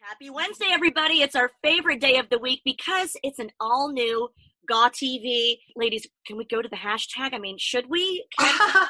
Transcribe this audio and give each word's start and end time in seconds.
Happy 0.00 0.30
Wednesday, 0.30 0.66
everybody. 0.70 1.22
It's 1.22 1.36
our 1.36 1.50
favorite 1.62 2.00
day 2.00 2.16
of 2.18 2.28
the 2.30 2.38
week 2.38 2.62
because 2.64 3.16
it's 3.22 3.38
an 3.38 3.50
all 3.60 3.90
new 3.92 4.28
GAW 4.68 4.88
TV. 4.88 5.58
Ladies, 5.76 6.06
can 6.26 6.36
we 6.36 6.44
go 6.44 6.60
to 6.62 6.68
the 6.68 6.76
hashtag? 6.76 7.32
I 7.34 7.38
mean, 7.38 7.56
should 7.58 7.88
we? 7.88 8.24
Can- 8.38 8.48
I'm 8.60 8.86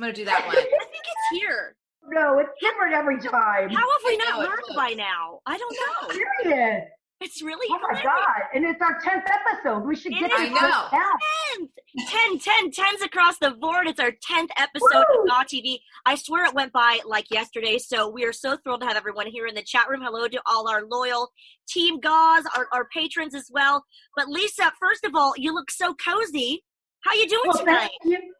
gonna 0.00 0.12
do 0.12 0.24
that 0.24 0.46
one. 0.46 0.56
I 0.56 0.60
think 0.60 0.70
it's 1.04 1.40
here. 1.40 1.76
No, 2.08 2.38
it's 2.38 2.50
different 2.60 2.94
every 2.94 3.18
time. 3.18 3.70
How 3.70 3.76
have 3.76 4.02
we 4.04 4.12
I 4.14 4.16
not 4.28 4.38
know, 4.40 4.48
learned 4.48 4.76
by 4.76 4.90
now? 4.94 5.40
I 5.46 5.58
don't 5.58 5.76
know. 5.76 6.14
Serious. 6.44 6.84
It's 7.22 7.40
really 7.40 7.66
Oh 7.70 7.78
my 7.80 7.98
hilarious. 7.98 8.02
god! 8.04 8.42
And 8.54 8.64
it's 8.64 8.82
our 8.82 8.98
tenth 9.00 9.24
episode. 9.26 9.86
We 9.86 9.94
should 9.94 10.12
It 10.12 10.20
get 10.20 10.32
is. 10.32 10.38
this 10.40 10.40
I 10.40 10.48
know. 10.48 10.98
down. 10.98 11.68
10, 12.08 12.38
10, 12.38 12.70
10s 12.72 13.04
across 13.04 13.38
the 13.38 13.52
board. 13.52 13.86
It's 13.86 14.00
our 14.00 14.10
10th 14.10 14.48
episode 14.56 15.04
Woo! 15.14 15.22
of 15.22 15.28
GAW 15.28 15.42
TV. 15.44 15.78
I 16.04 16.16
swear 16.16 16.44
it 16.46 16.54
went 16.54 16.72
by 16.72 16.98
like 17.06 17.30
yesterday, 17.30 17.78
so 17.78 18.08
we 18.08 18.24
are 18.24 18.32
so 18.32 18.56
thrilled 18.56 18.80
to 18.80 18.86
have 18.88 18.96
everyone 18.96 19.26
here 19.28 19.46
in 19.46 19.54
the 19.54 19.62
chat 19.62 19.88
room. 19.88 20.00
Hello 20.02 20.26
to 20.26 20.40
all 20.46 20.68
our 20.68 20.82
loyal 20.84 21.30
Team 21.68 22.00
GAWs, 22.00 22.44
our, 22.56 22.66
our 22.72 22.88
patrons 22.92 23.34
as 23.34 23.48
well. 23.52 23.84
But 24.16 24.28
Lisa, 24.28 24.72
first 24.80 25.04
of 25.04 25.14
all, 25.14 25.32
you 25.36 25.54
look 25.54 25.70
so 25.70 25.94
cozy. 25.94 26.64
How 27.04 27.12
are 27.12 27.16
you 27.16 27.28
doing 27.28 27.42
Well, 27.46 27.58
tonight? 27.58 27.90
thank 28.02 28.14
you. 28.20 28.32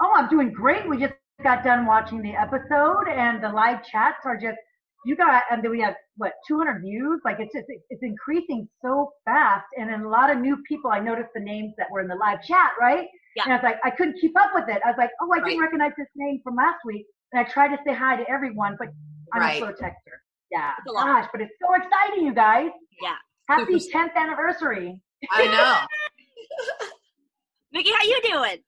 Oh, 0.00 0.12
I'm 0.16 0.28
doing 0.30 0.52
great. 0.52 0.88
We 0.88 0.98
just 0.98 1.14
got 1.42 1.64
done 1.64 1.84
watching 1.86 2.22
the 2.22 2.32
episode, 2.34 3.08
and 3.10 3.42
the 3.44 3.48
live 3.50 3.84
chats 3.84 4.24
are 4.24 4.36
just 4.38 4.58
you 5.04 5.16
got. 5.16 5.42
And 5.50 5.62
then 5.62 5.70
we 5.70 5.80
have 5.80 5.94
what 6.16 6.32
200 6.48 6.80
views. 6.80 7.20
Like 7.24 7.38
it's 7.40 7.52
just 7.54 7.66
it's 7.90 8.02
increasing 8.02 8.68
so 8.82 9.12
fast, 9.24 9.66
and 9.78 9.88
then 9.90 10.02
a 10.02 10.08
lot 10.08 10.30
of 10.30 10.38
new 10.38 10.56
people. 10.68 10.90
I 10.90 11.00
noticed 11.00 11.30
the 11.34 11.40
names 11.40 11.72
that 11.78 11.88
were 11.90 12.00
in 12.00 12.08
the 12.08 12.14
live 12.16 12.42
chat, 12.42 12.70
right? 12.80 13.06
Yeah. 13.36 13.44
And 13.44 13.52
I 13.52 13.56
was 13.56 13.62
like, 13.62 13.76
I 13.84 13.90
couldn't 13.90 14.18
keep 14.20 14.38
up 14.38 14.50
with 14.54 14.68
it. 14.68 14.80
I 14.84 14.88
was 14.88 14.96
like, 14.98 15.10
oh, 15.22 15.30
I 15.32 15.40
didn't 15.42 15.60
recognize 15.60 15.92
this 15.96 16.08
name 16.16 16.40
from 16.44 16.54
last 16.56 16.78
week, 16.84 17.06
and 17.32 17.40
I 17.44 17.50
tried 17.50 17.68
to 17.68 17.78
say 17.86 17.94
hi 17.94 18.16
to 18.16 18.28
everyone, 18.30 18.76
but 18.78 18.88
I'm 19.32 19.40
Right. 19.40 19.54
a 19.56 19.58
slow 19.58 19.72
texter. 19.72 20.16
Yeah, 20.50 20.72
It's 20.78 20.86
a 20.90 20.92
lot. 20.92 21.06
gosh, 21.06 21.28
but 21.32 21.40
it's 21.40 21.54
so 21.62 21.74
exciting, 21.74 22.26
you 22.26 22.34
guys. 22.34 22.68
Yeah. 23.02 23.14
Happy 23.48 23.78
Super- 23.80 23.98
10th 24.08 24.14
anniversary. 24.16 25.00
I 25.30 25.46
know. 25.46 26.86
Mickie, 27.72 27.90
how 27.90 28.04
you 28.04 28.20
doing? 28.22 28.58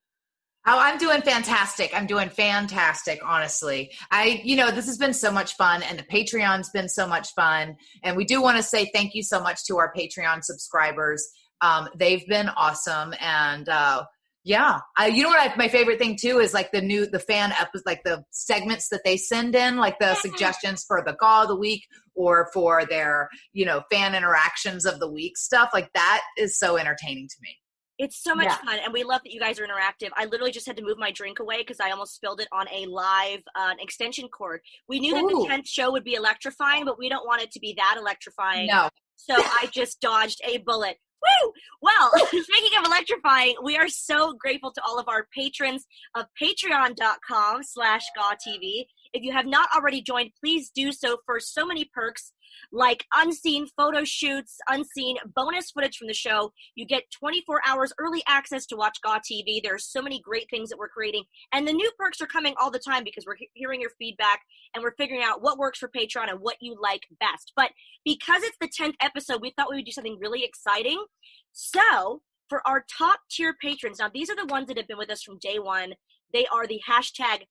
Oh, 0.67 0.79
I'm 0.79 0.97
doing 0.97 1.20
fantastic. 1.20 1.91
I'm 1.95 2.07
doing 2.07 2.31
fantastic, 2.31 3.20
honestly. 3.23 3.93
I, 4.11 4.41
you 4.45 4.57
know, 4.57 4.70
this 4.70 4.87
has 4.87 4.97
been 4.97 5.12
so 5.12 5.31
much 5.31 5.57
fun 5.57 5.83
and 5.83 5.98
the 5.98 6.05
Patreon's 6.05 6.70
been 6.70 6.89
so 6.89 7.07
much 7.07 7.34
fun. 7.34 7.77
And 8.03 8.17
we 8.17 8.25
do 8.25 8.41
want 8.41 8.57
to 8.57 8.62
say 8.62 8.91
thank 8.95 9.15
you 9.15 9.23
so 9.23 9.41
much 9.41 9.65
to 9.67 9.77
our 9.77 9.92
Patreon 9.92 10.42
subscribers. 10.42 11.29
Um, 11.61 11.89
they've 11.97 12.27
been 12.27 12.48
awesome. 12.48 13.12
And, 13.20 13.69
uh, 13.69 14.05
yeah, 14.42 14.81
I, 14.97 15.09
you 15.09 15.23
know 15.23 15.31
what? 15.31 15.41
I, 15.41 15.55
my 15.57 15.69
favorite 15.69 15.98
thing 15.98 16.17
too 16.19 16.39
is 16.39 16.55
like 16.55 16.73
the 16.73 16.83
new, 16.83 17.07
the 17.07 17.19
fan 17.19 17.53
episodes, 17.53 17.85
like 17.85 18.03
the 18.05 18.25
segments 18.31 18.89
that 18.89 19.01
they 19.05 19.19
send 19.19 19.55
in, 19.55 19.77
like 19.77 19.98
the 19.98 20.15
suggestions 20.17 20.85
for 20.87 21.03
the 21.05 21.17
GAW 21.20 21.42
of 21.42 21.48
the 21.48 21.57
week 21.57 21.87
or 22.15 22.48
for 22.55 22.87
their, 22.87 23.29
you 23.53 23.67
know, 23.67 23.83
fan 23.91 24.15
interactions 24.15 24.87
of 24.87 24.98
the 24.98 25.11
week 25.11 25.37
stuff. 25.37 25.70
Like 25.75 25.91
that 25.95 26.23
is 26.39 26.58
so 26.58 26.79
entertaining 26.79 27.29
to 27.29 27.36
me. 27.42 27.58
It's 27.99 28.23
so 28.23 28.35
much 28.35 28.47
Yeah. 28.47 28.57
fun, 28.57 28.79
and 28.83 28.93
we 28.93 29.05
love 29.05 29.23
that 29.23 29.33
you 29.33 29.39
guys 29.39 29.61
are 29.61 29.67
interactive. 29.67 30.11
I 30.17 30.25
literally 30.25 30.51
just 30.51 30.67
had 30.67 30.77
to 30.79 30.83
move 30.83 30.99
my 30.99 31.13
drink 31.13 31.39
away 31.39 31.59
because 31.59 31.79
I 31.81 31.91
almost 31.91 32.15
spilled 32.15 32.41
it 32.41 32.49
on 32.51 32.67
a 32.73 32.87
live 32.87 33.43
uh, 33.55 33.75
extension 33.79 34.29
cord. 34.29 34.63
We 34.89 34.99
knew 34.99 35.15
that 35.15 35.23
the 35.23 35.47
tenth 35.49 35.69
show 35.69 35.93
would 35.93 36.05
be 36.05 36.15
electrifying, 36.15 36.85
but 36.85 36.99
we 36.99 37.09
don't 37.09 37.27
want 37.27 37.43
it 37.43 37.53
to 37.53 37.61
be 37.61 37.75
that 37.77 37.97
electrifying. 37.99 38.67
No. 38.67 38.89
So 39.17 39.35
I 39.37 39.69
just 39.73 40.01
dodged 40.01 40.41
a 40.45 40.59
bullet. 40.59 40.99
Woo! 41.23 41.53
Well, 41.81 42.11
speaking 42.27 42.79
of 42.79 42.85
electrifying, 42.85 43.55
we 43.63 43.77
are 43.77 43.89
so 43.89 44.35
grateful 44.35 44.73
to 44.73 44.83
all 44.85 44.99
of 44.99 45.09
our 45.09 45.29
patrons 45.33 45.87
of 46.17 46.27
patreon.com 46.41 47.63
slash 47.63 48.03
TV. 48.47 48.87
If 49.13 49.23
you 49.23 49.33
have 49.33 49.47
not 49.47 49.69
already 49.75 50.03
joined, 50.03 50.31
please 50.43 50.71
do 50.75 50.91
so 50.91 51.19
for 51.25 51.39
so 51.39 51.65
many 51.65 51.89
perks 51.95 52.33
like 52.73 53.05
unseen 53.15 53.67
photo 53.77 54.05
shoots, 54.05 54.59
unseen 54.69 55.17
bonus 55.35 55.70
footage 55.70 55.97
from 55.97 56.09
the 56.09 56.15
show. 56.15 56.53
You 56.75 56.87
get 56.87 57.11
24 57.11 57.61
hours 57.67 57.92
early 57.98 58.23
access 58.27 58.67
to 58.67 58.77
watch 58.77 58.98
GAW 59.03 59.19
TV. 59.19 59.63
There 59.63 59.75
are 59.75 59.79
so 59.79 60.03
many 60.03 60.20
great 60.20 60.48
things 60.51 60.70
that 60.70 60.79
we're 60.79 60.89
creating. 60.89 61.25
And 61.53 61.67
the 61.67 61.73
new 61.73 61.91
perks 61.98 62.20
are 62.20 62.27
coming 62.27 62.55
all 62.61 62.70
the 62.70 62.79
time 62.79 63.05
because 63.05 63.25
we're 63.27 63.37
hearing 63.55 63.81
your 63.81 63.91
feedback 63.98 64.41
and 64.75 64.83
we're 64.83 64.95
figuring 64.97 65.23
out 65.23 65.43
what 65.43 65.59
works 65.59 65.79
for 65.79 65.89
Patreon 65.89 66.31
and 66.31 66.41
what 66.41 66.57
you 66.61 66.77
like 66.81 67.03
best. 67.20 67.53
But 67.57 67.70
because 68.05 68.43
it's 68.43 68.59
the 68.61 68.69
10th 68.69 68.95
episode, 69.01 69.41
we 69.41 69.53
thought 69.57 69.70
we 69.70 69.77
would 69.77 69.85
do 69.85 69.93
something 69.93 70.19
really 70.20 70.45
exciting. 70.45 71.05
So, 71.53 72.23
for 72.48 72.67
our 72.67 72.85
top 72.98 73.20
tier 73.31 73.55
patrons, 73.61 73.98
now 73.98 74.11
these 74.13 74.29
are 74.31 74.37
the 74.37 74.47
ones 74.47 74.69
that 74.69 74.77
have 74.77 74.87
been 74.87 74.98
with 74.98 75.11
us 75.11 75.23
from 75.23 75.39
day 75.39 75.59
one. 75.59 75.95
They 76.33 76.47
are 76.47 76.67
the 76.67 76.81
hashtag 76.89 77.45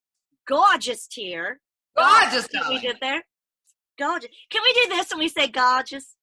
gorgeous 0.47 1.07
tier. 1.07 1.59
Gorgeous. 1.97 2.47
What 2.51 2.69
we 2.69 2.79
did 2.79 2.97
there? 3.01 3.23
Gorgeous. 3.97 4.29
Can 4.49 4.61
we 4.63 4.73
do 4.73 4.95
this 4.95 5.11
And 5.11 5.19
we 5.19 5.27
say 5.27 5.47
gorgeous? 5.47 6.15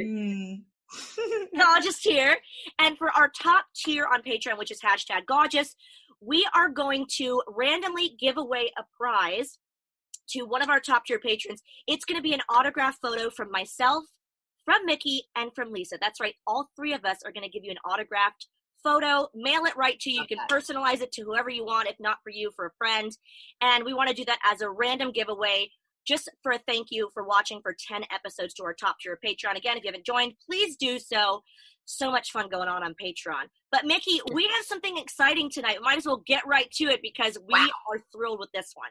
Mm. 0.00 0.62
gorgeous 1.56 1.98
tier. 2.02 2.36
And 2.78 2.98
for 2.98 3.10
our 3.16 3.30
top 3.30 3.66
tier 3.74 4.06
on 4.12 4.22
Patreon, 4.22 4.58
which 4.58 4.70
is 4.70 4.80
hashtag 4.80 5.26
gorgeous, 5.26 5.76
we 6.20 6.46
are 6.54 6.68
going 6.68 7.06
to 7.16 7.42
randomly 7.48 8.16
give 8.18 8.36
away 8.36 8.72
a 8.78 8.82
prize 8.98 9.58
to 10.30 10.42
one 10.42 10.62
of 10.62 10.68
our 10.68 10.80
top 10.80 11.04
tier 11.06 11.20
patrons. 11.20 11.62
It's 11.86 12.04
going 12.04 12.18
to 12.18 12.22
be 12.22 12.34
an 12.34 12.40
autograph 12.48 12.98
photo 13.00 13.30
from 13.30 13.50
myself, 13.50 14.04
from 14.64 14.84
Mickie, 14.84 15.22
and 15.36 15.50
from 15.54 15.72
Lisa. 15.72 15.98
That's 16.00 16.20
right. 16.20 16.34
All 16.46 16.68
three 16.76 16.94
of 16.94 17.04
us 17.04 17.18
are 17.24 17.32
going 17.32 17.44
to 17.44 17.50
give 17.50 17.64
you 17.64 17.70
an 17.70 17.78
autographed 17.88 18.48
photo, 18.82 19.28
mail 19.34 19.64
it 19.64 19.76
right 19.76 19.98
to 20.00 20.10
you. 20.10 20.22
You 20.22 20.26
can 20.26 20.46
personalize 20.50 21.00
it 21.00 21.12
to 21.12 21.22
whoever 21.22 21.50
you 21.50 21.64
want, 21.64 21.88
if 21.88 21.96
not 22.00 22.18
for 22.22 22.30
you, 22.30 22.50
for 22.54 22.66
a 22.66 22.70
friend. 22.78 23.10
And 23.60 23.84
we 23.84 23.94
want 23.94 24.08
to 24.08 24.14
do 24.14 24.24
that 24.26 24.38
as 24.44 24.60
a 24.60 24.70
random 24.70 25.12
giveaway 25.12 25.70
just 26.06 26.28
for 26.42 26.52
a 26.52 26.58
thank 26.58 26.88
you 26.90 27.10
for 27.12 27.24
watching 27.24 27.60
for 27.60 27.74
10 27.78 28.04
episodes 28.12 28.54
to 28.54 28.64
our 28.64 28.74
top 28.74 28.96
tier 29.00 29.18
Patreon. 29.24 29.56
Again, 29.56 29.76
if 29.76 29.84
you 29.84 29.88
haven't 29.88 30.06
joined, 30.06 30.34
please 30.48 30.76
do 30.76 30.98
so. 30.98 31.42
So 31.84 32.10
much 32.10 32.32
fun 32.32 32.48
going 32.48 32.68
on 32.68 32.82
on 32.82 32.94
Patreon. 32.94 33.44
But 33.70 33.84
Mickie, 33.84 34.20
we 34.32 34.44
have 34.44 34.64
something 34.64 34.98
exciting 34.98 35.50
tonight. 35.50 35.78
Might 35.82 35.98
as 35.98 36.06
well 36.06 36.22
get 36.26 36.46
right 36.46 36.70
to 36.72 36.84
it 36.86 37.00
because 37.00 37.38
we 37.38 37.60
Wow. 37.60 37.68
are 37.92 38.00
thrilled 38.12 38.40
with 38.40 38.50
this 38.52 38.72
one. 38.74 38.90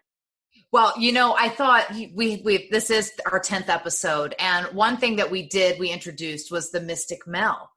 Well, 0.72 0.94
you 0.98 1.12
know, 1.12 1.36
I 1.38 1.50
thought 1.50 1.92
we 1.92 2.42
we 2.44 2.70
this 2.70 2.90
is 2.90 3.12
our 3.30 3.40
tenth 3.40 3.70
episode, 3.70 4.36
and 4.40 4.68
one 4.68 4.98
thing 4.98 5.18
that 5.18 5.30
we 5.30 5.48
did 5.48 5.80
we 5.80 5.90
introduced 5.92 6.52
was 6.52 6.72
the 6.72 6.80
Mystic 6.80 7.28
Mel, 7.28 7.70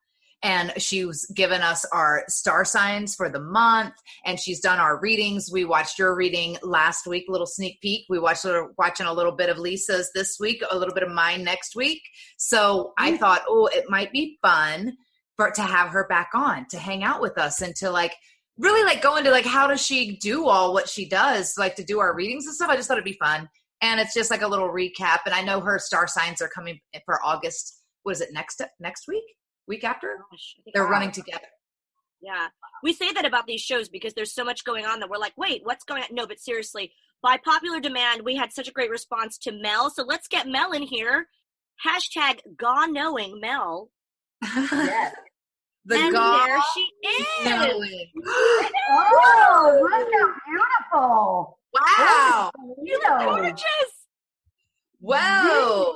and 0.43 0.72
she's 0.76 1.26
given 1.26 1.62
us 1.62 1.84
our 1.93 2.25
star 2.28 2.65
signs 2.65 3.15
for 3.15 3.28
the 3.28 3.41
month, 3.41 3.94
and 4.25 4.38
she's 4.38 4.60
done 4.60 4.78
our 4.78 5.00
readings. 5.00 5.50
We 5.53 5.65
watched 5.65 5.99
your 5.99 6.15
reading 6.15 6.56
last 6.62 7.06
week, 7.06 7.25
little 7.28 7.47
sneak 7.47 7.81
peek. 7.81 8.06
We 8.09 8.19
watched 8.19 8.47
watching 8.76 9.06
a 9.06 9.12
little 9.12 9.32
bit 9.32 9.50
of 9.50 9.59
Lisa's 9.59 10.10
this 10.15 10.38
week, 10.38 10.62
a 10.71 10.78
little 10.78 10.94
bit 10.94 11.03
of 11.03 11.10
mine 11.10 11.43
next 11.43 11.75
week. 11.75 12.03
So 12.37 12.93
I 12.99 13.16
thought, 13.16 13.43
oh, 13.49 13.66
it 13.66 13.87
might 13.88 14.12
be 14.12 14.38
fun 14.41 14.97
for 15.37 15.50
to 15.53 15.62
have 15.62 15.91
her 15.91 16.06
back 16.09 16.31
on 16.34 16.66
to 16.66 16.78
hang 16.78 17.03
out 17.03 17.20
with 17.20 17.38
us 17.38 17.62
and 17.62 17.75
to 17.76 17.91
like 17.91 18.15
really 18.59 18.84
like 18.84 19.00
go 19.00 19.16
into 19.16 19.31
like 19.31 19.47
how 19.47 19.69
does 19.69 19.81
she 19.81 20.16
do 20.16 20.49
all 20.49 20.75
what 20.75 20.88
she 20.88 21.09
does 21.09 21.55
like 21.56 21.76
to 21.76 21.84
do 21.84 22.00
our 22.00 22.15
readings 22.15 22.44
and 22.44 22.55
stuff 22.55 22.69
i 22.69 22.76
just 22.76 22.88
thought 22.88 22.99
it'd 22.99 23.05
be 23.05 23.17
fun 23.23 23.49
and 23.81 24.00
it's 24.00 24.12
just 24.12 24.32
like 24.32 24.43
a 24.43 24.49
little 24.49 24.69
recap 24.69 25.19
and 25.25 25.34
i 25.34 25.41
know 25.41 25.61
her 25.61 25.79
star 25.79 26.08
signs 26.08 26.43
are 26.43 26.49
coming 26.49 26.81
for 27.05 27.25
august 27.25 27.82
what 28.02 28.12
is 28.12 28.20
it 28.20 28.31
next 28.32 28.61
next 28.81 29.06
week 29.06 29.25
week 29.69 29.85
after 29.85 30.17
Gosh, 30.31 30.56
they're 30.75 30.87
running 30.87 31.11
together 31.12 31.47
Yeah. 32.20 32.49
We 32.82 32.93
say 32.93 33.12
that 33.12 33.25
about 33.26 33.47
these 33.47 33.61
shows 33.61 33.88
because 33.88 34.15
there's 34.15 34.35
so 34.35 34.44
much 34.44 34.65
going 34.65 34.85
on 34.87 34.99
that 35.00 35.09
we're 35.11 35.19
like, 35.19 35.35
wait, 35.37 35.61
what's 35.65 35.85
going 35.85 36.03
on? 36.03 36.09
No, 36.12 36.26
but 36.26 36.41
seriously, 36.41 36.93
by 37.23 37.37
popular 37.44 37.79
demand, 37.81 38.23
we 38.25 38.35
had 38.37 38.53
such 38.53 38.69
a 38.69 38.73
great 38.73 38.91
response 38.91 39.38
to 39.38 39.53
Mel. 39.53 39.91
So 39.91 40.03
let's 40.05 40.29
get 40.29 40.47
Mel 40.49 40.73
in 40.73 40.82
here. 40.82 41.26
Hashtag 41.87 42.41
gone 42.56 42.93
knowing 42.93 43.41
Mel. 43.41 43.91
Yes. 44.43 45.15
the 45.85 45.97
and 45.97 46.12
god 46.12 46.47
there 46.47 46.61
she 46.75 46.87
is. 47.09 47.26
knowing. 47.44 48.06
Oh, 48.91 49.79
look 49.82 50.09
how 50.12 50.35
beautiful. 50.47 51.59
wow 51.75 52.50
You 52.82 52.99
look 52.99 53.19
Leo. 53.20 53.37
gorgeous. 53.37 53.91
wow 55.00 55.94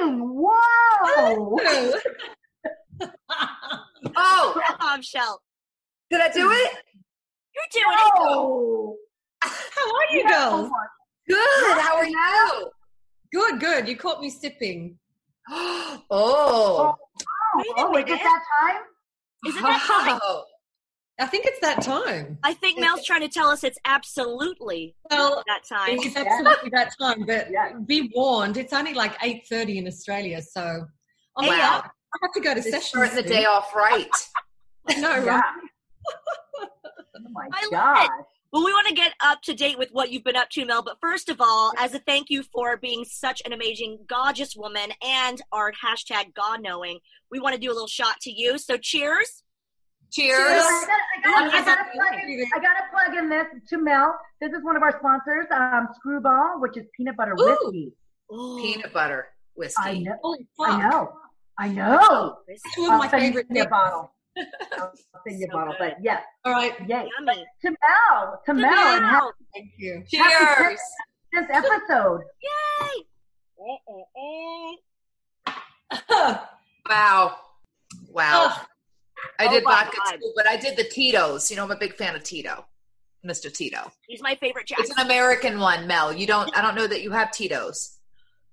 Zing, 0.00 0.18
Whoa. 0.20 1.58
oh 4.16 4.60
Bombshell. 4.80 5.40
did 6.10 6.20
i 6.20 6.28
do 6.30 6.46
hmm. 6.46 6.52
it 6.52 6.72
You're 7.54 7.82
doing 7.82 7.98
it. 7.98 8.12
Oh. 8.16 8.96
How 9.42 9.94
are 9.94 10.10
you, 10.10 10.22
Yeah, 10.22 10.50
girls? 10.50 10.70
Good. 11.28 11.78
How 11.80 11.96
are 11.96 12.06
you? 12.06 12.70
Good, 13.32 13.60
good. 13.60 13.88
You 13.88 13.96
caught 13.96 14.20
me 14.20 14.30
sipping. 14.30 14.98
Oh. 15.50 16.02
oh. 16.10 16.94
Oh, 17.76 17.90
Wait 17.92 18.08
a 18.08 18.12
oh, 18.12 18.14
is 18.14 18.20
it 18.20 18.22
that 18.24 18.42
time? 18.62 18.82
Is 19.46 19.56
it 19.56 19.62
that 19.62 20.04
time? 20.06 20.20
Oh. 20.22 20.44
I 21.20 21.26
think 21.26 21.44
it's 21.46 21.60
that 21.60 21.80
time. 21.82 22.38
I 22.42 22.54
think 22.54 22.80
Mel's 22.80 23.04
trying 23.04 23.20
to 23.20 23.28
tell 23.28 23.48
us 23.48 23.62
it's 23.62 23.78
absolutely 23.84 24.96
Well, 25.10 25.44
that 25.46 25.62
time. 25.68 25.98
it's 26.00 26.16
absolutely 26.16 26.70
that 26.70 26.92
time, 27.00 27.24
but 27.24 27.48
Yeah. 27.52 27.74
be 27.86 28.10
warned, 28.14 28.56
it's 28.56 28.72
only 28.72 28.94
like 28.94 29.16
8.30 29.20 29.76
in 29.76 29.86
Australia, 29.86 30.42
so 30.42 30.86
I'm 31.36 31.46
Wow. 31.46 31.84
Out. 32.14 32.20
I 32.22 32.26
have 32.26 32.32
to 32.32 32.40
go 32.40 32.52
to 32.54 32.60
It's 32.60 32.70
session. 32.70 33.00
starting 33.00 33.16
the 33.16 33.22
soon. 33.22 33.30
day 33.32 33.44
off 33.44 33.74
right. 33.74 34.08
No, 34.98 35.14
Yeah. 35.16 35.40
right? 35.40 35.42
Oh 37.16 37.30
my 37.30 37.48
I 37.52 37.62
love 37.62 37.70
god. 37.70 38.08
Well, 38.52 38.64
we 38.64 38.72
want 38.72 38.86
to 38.88 38.94
get 38.94 39.14
up 39.20 39.40
to 39.42 39.54
date 39.54 39.78
with 39.78 39.88
what 39.92 40.12
you've 40.12 40.22
been 40.24 40.36
up 40.36 40.48
to, 40.50 40.64
Mel. 40.64 40.82
But 40.82 40.98
first 41.00 41.28
of 41.28 41.40
all, 41.40 41.72
as 41.78 41.94
a 41.94 41.98
thank 42.00 42.28
you 42.30 42.42
for 42.42 42.76
being 42.76 43.04
such 43.04 43.40
an 43.46 43.52
amazing, 43.52 43.98
gorgeous 44.08 44.54
woman 44.54 44.90
and 45.02 45.40
our 45.50 45.72
hashtag 45.72 46.34
God 46.34 46.60
knowing, 46.62 46.98
we 47.30 47.40
want 47.40 47.54
to 47.54 47.60
do 47.60 47.70
a 47.70 47.72
little 47.74 47.88
shot 47.88 48.20
to 48.22 48.30
you. 48.30 48.58
So 48.58 48.76
cheers. 48.76 49.42
Cheers. 50.12 50.38
I 50.38 50.86
gotta, 50.86 51.02
I 51.22 51.22
gotta, 51.24 51.40
I 51.40 51.56
Yes. 51.56 51.64
gotta 51.64 51.84
plug 51.94 52.14
in, 52.28 52.46
I 52.54 52.58
gotta 52.60 52.82
plug 52.92 53.16
in 53.16 53.28
this 53.28 53.46
to 53.70 53.78
Mel. 53.78 54.14
This 54.40 54.52
is 54.52 54.62
one 54.62 54.76
of 54.76 54.82
our 54.82 54.96
sponsors, 54.98 55.46
um, 55.52 55.88
Screwball, 55.96 56.60
which 56.60 56.76
is 56.76 56.84
peanut 56.96 57.16
butter 57.16 57.34
Ooh. 57.40 57.44
whiskey. 57.64 57.92
Ooh. 58.32 58.58
Peanut 58.60 58.92
butter 58.92 59.28
whiskey. 59.54 59.82
I 59.82 59.98
know, 59.98 60.16
Holy 60.22 60.46
I 60.60 60.78
know, 60.90 61.12
I 61.58 61.68
know. 61.68 62.38
Two 62.74 62.84
of 62.86 62.90
I'll 62.92 62.98
my 62.98 63.08
send 63.08 63.22
favorite 63.22 63.46
you 63.50 63.62
a 63.62 63.68
bottle. 63.68 64.12
I'll 64.36 64.92
send 65.26 65.38
you 65.40 65.46
a 65.46 65.50
So 65.50 65.56
bottle, 65.56 65.74
good. 65.78 65.94
but 65.94 66.04
yes, 66.04 66.22
All 66.44 66.52
right, 66.52 66.72
yay. 66.88 67.08
Yummy. 67.18 67.44
To 67.62 67.70
Mel, 67.70 68.40
to 68.46 68.54
Mel, 68.54 68.72
and 68.96 69.02
Mel. 69.06 69.32
thank 69.54 69.70
you. 69.78 70.02
Cheers. 70.08 70.78
this 71.32 71.46
episode. 71.50 72.20
Yay. 72.42 73.04
Wow. 76.88 77.36
Wow. 78.10 78.48
Oh, 78.50 78.64
I 79.38 79.46
Oh 79.46 79.50
did 79.52 79.64
my 79.64 79.84
vodka 79.84 79.96
God. 80.04 80.16
too, 80.20 80.32
but 80.36 80.46
I 80.46 80.56
did 80.58 80.76
the 80.76 80.84
Tito's. 80.84 81.50
You 81.50 81.56
know, 81.56 81.64
I'm 81.64 81.70
a 81.70 81.76
big 81.76 81.94
fan 81.94 82.14
of 82.14 82.22
Tito. 82.22 82.66
Mr. 83.26 83.50
Tito. 83.50 83.90
He's 84.06 84.20
my 84.20 84.34
favorite 84.34 84.70
It's 84.78 84.90
an 84.90 84.98
American 85.06 85.58
one, 85.58 85.86
Mel. 85.86 86.12
You 86.12 86.26
don't 86.26 86.54
I 86.54 86.60
don't 86.60 86.74
know 86.74 86.86
that 86.86 87.00
you 87.02 87.10
have 87.12 87.30
Tito's. 87.30 87.96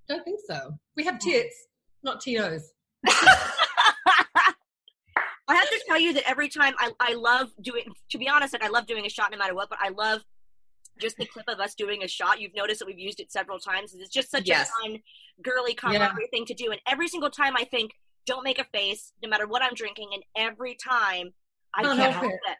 don't 0.08 0.24
think 0.24 0.40
so. 0.48 0.78
We 0.96 1.04
have 1.04 1.18
tits, 1.18 1.54
not 2.02 2.22
Tito's. 2.22 2.71
I 5.48 5.54
have 5.56 5.68
to 5.68 5.80
tell 5.88 5.98
you 6.00 6.12
that 6.14 6.28
every 6.28 6.48
time 6.48 6.74
I, 6.78 6.92
I 7.00 7.14
love 7.14 7.50
doing, 7.60 7.84
to 8.10 8.18
be 8.18 8.28
honest, 8.28 8.52
like 8.52 8.62
I 8.64 8.68
love 8.68 8.86
doing 8.86 9.04
a 9.06 9.08
shot 9.08 9.30
no 9.32 9.38
matter 9.38 9.54
what, 9.54 9.68
but 9.68 9.78
I 9.82 9.88
love 9.90 10.22
just 11.00 11.16
the 11.18 11.26
clip 11.26 11.46
of 11.48 11.58
us 11.58 11.74
doing 11.74 12.02
a 12.02 12.08
shot. 12.08 12.40
You've 12.40 12.54
noticed 12.54 12.78
that 12.80 12.86
we've 12.86 12.98
used 12.98 13.18
it 13.20 13.32
several 13.32 13.58
times. 13.58 13.94
It's 13.94 14.08
just 14.10 14.30
such 14.30 14.46
Yes. 14.48 14.70
a 14.70 14.82
fun, 14.82 14.98
girly, 15.42 15.74
camaraderie 15.74 16.28
thing 16.30 16.44
to 16.46 16.54
do. 16.54 16.70
And 16.70 16.80
every 16.86 17.08
single 17.08 17.30
time 17.30 17.56
I 17.56 17.64
think, 17.64 17.92
don't 18.24 18.44
make 18.44 18.60
a 18.60 18.64
face, 18.72 19.12
no 19.22 19.28
matter 19.28 19.48
what 19.48 19.62
I'm 19.62 19.74
drinking. 19.74 20.10
And 20.14 20.22
every 20.36 20.76
time 20.76 21.32
I 21.74 21.82
Can't 21.82 21.98
can't 21.98 22.12
help 22.12 22.24
help 22.24 22.34
it. 22.48 22.58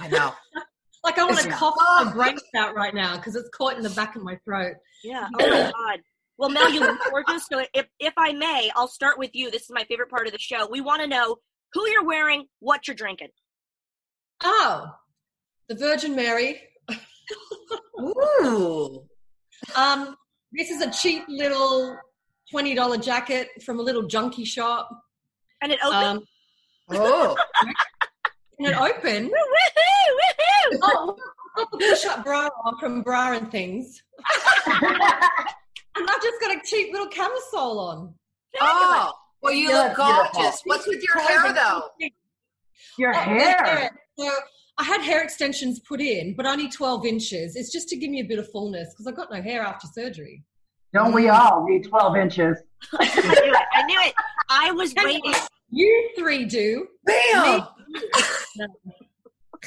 I 0.00 0.08
know. 0.08 0.32
Like 1.04 1.16
I 1.16 1.24
want 1.24 1.38
to 1.38 1.46
Yeah. 1.48 1.56
cough 1.56 1.74
my 1.78 2.12
brains 2.12 2.42
out 2.56 2.74
right 2.74 2.92
now 2.92 3.16
because 3.16 3.36
it's 3.36 3.48
caught 3.50 3.76
in 3.76 3.84
the 3.84 3.90
back 3.90 4.16
of 4.16 4.22
my 4.24 4.34
throat. 4.44 4.74
Yeah. 5.04 5.28
Oh 5.38 5.48
my 5.48 5.60
God. 5.60 6.00
Well, 6.38 6.50
Mel, 6.50 6.70
you 6.70 6.80
look 6.80 6.98
gorgeous. 7.10 7.46
So 7.50 7.60
if, 7.74 7.86
if 7.98 8.12
I 8.16 8.32
may, 8.32 8.70
I'll 8.76 8.86
start 8.88 9.18
with 9.18 9.30
you. 9.34 9.50
This 9.50 9.62
is 9.62 9.70
my 9.72 9.84
favorite 9.84 10.08
part 10.10 10.26
of 10.26 10.32
the 10.32 10.38
show. 10.38 10.68
We 10.70 10.80
want 10.80 11.02
to 11.02 11.08
know 11.08 11.36
who 11.72 11.88
you're 11.88 12.04
wearing, 12.04 12.46
what 12.60 12.86
you're 12.86 12.94
drinking. 12.94 13.28
Oh, 14.44 14.86
the 15.68 15.74
Virgin 15.74 16.14
Mary. 16.14 16.60
Ooh. 18.00 19.02
Um, 19.74 20.14
this 20.52 20.70
is 20.70 20.80
a 20.80 20.90
cheap 20.92 21.24
little 21.28 21.96
twenty 22.50 22.74
dollar 22.74 22.96
jacket 22.98 23.48
from 23.66 23.80
a 23.80 23.82
little 23.82 24.04
junkie 24.06 24.44
shop. 24.44 24.88
And 25.60 25.72
it 25.72 25.80
opens. 25.84 26.20
Um, 26.20 26.24
Oh. 26.90 27.36
and 28.58 28.66
it 28.68 28.74
open. 28.80 29.26
woohoo! 29.28 30.72
Woohoo! 30.72 30.78
Oh, 30.82 31.66
push-up 31.72 32.24
bra 32.24 32.48
from 32.80 33.02
Bra 33.02 33.32
and 33.34 33.50
Things, 33.50 34.02
I've 36.08 36.22
just 36.22 36.40
got 36.40 36.56
a 36.56 36.60
cheap 36.64 36.92
little 36.92 37.08
camisole 37.08 37.78
on. 37.78 38.14
Oh. 38.60 39.12
Well, 39.42 39.52
you 39.52 39.68
Yeah, 39.70 39.82
look 39.88 39.96
gorgeous. 39.96 40.30
beautiful. 40.32 40.60
What's 40.64 40.86
with 40.86 41.02
your 41.02 41.18
hair, 41.22 41.52
though? 41.52 41.82
Your 42.98 43.10
Oh, 43.10 43.18
the 43.18 43.18
hair. 43.20 43.90
So 44.18 44.30
I 44.78 44.84
had 44.84 45.00
hair 45.02 45.22
extensions 45.22 45.78
put 45.80 46.00
in, 46.00 46.34
but 46.36 46.46
only 46.46 46.68
12 46.68 47.04
inches. 47.06 47.54
It's 47.56 47.70
just 47.70 47.88
to 47.90 47.96
give 47.96 48.10
me 48.10 48.20
a 48.20 48.24
bit 48.24 48.38
of 48.38 48.50
fullness 48.50 48.88
because 48.92 49.06
I 49.06 49.12
got 49.12 49.30
no 49.30 49.40
hair 49.42 49.62
after 49.62 49.86
surgery. 49.92 50.42
Don't 50.94 51.12
we 51.12 51.28
all 51.28 51.66
need 51.68 51.84
12 51.84 52.16
inches? 52.16 52.58
I 52.98 53.04
knew 53.04 53.52
it. 53.52 53.66
I 53.72 53.82
knew 53.84 54.00
it. 54.00 54.14
I 54.48 54.72
was 54.72 54.94
waiting. 54.96 55.34
You 55.70 56.10
three 56.16 56.44
do. 56.46 56.88
Bam. 57.04 57.66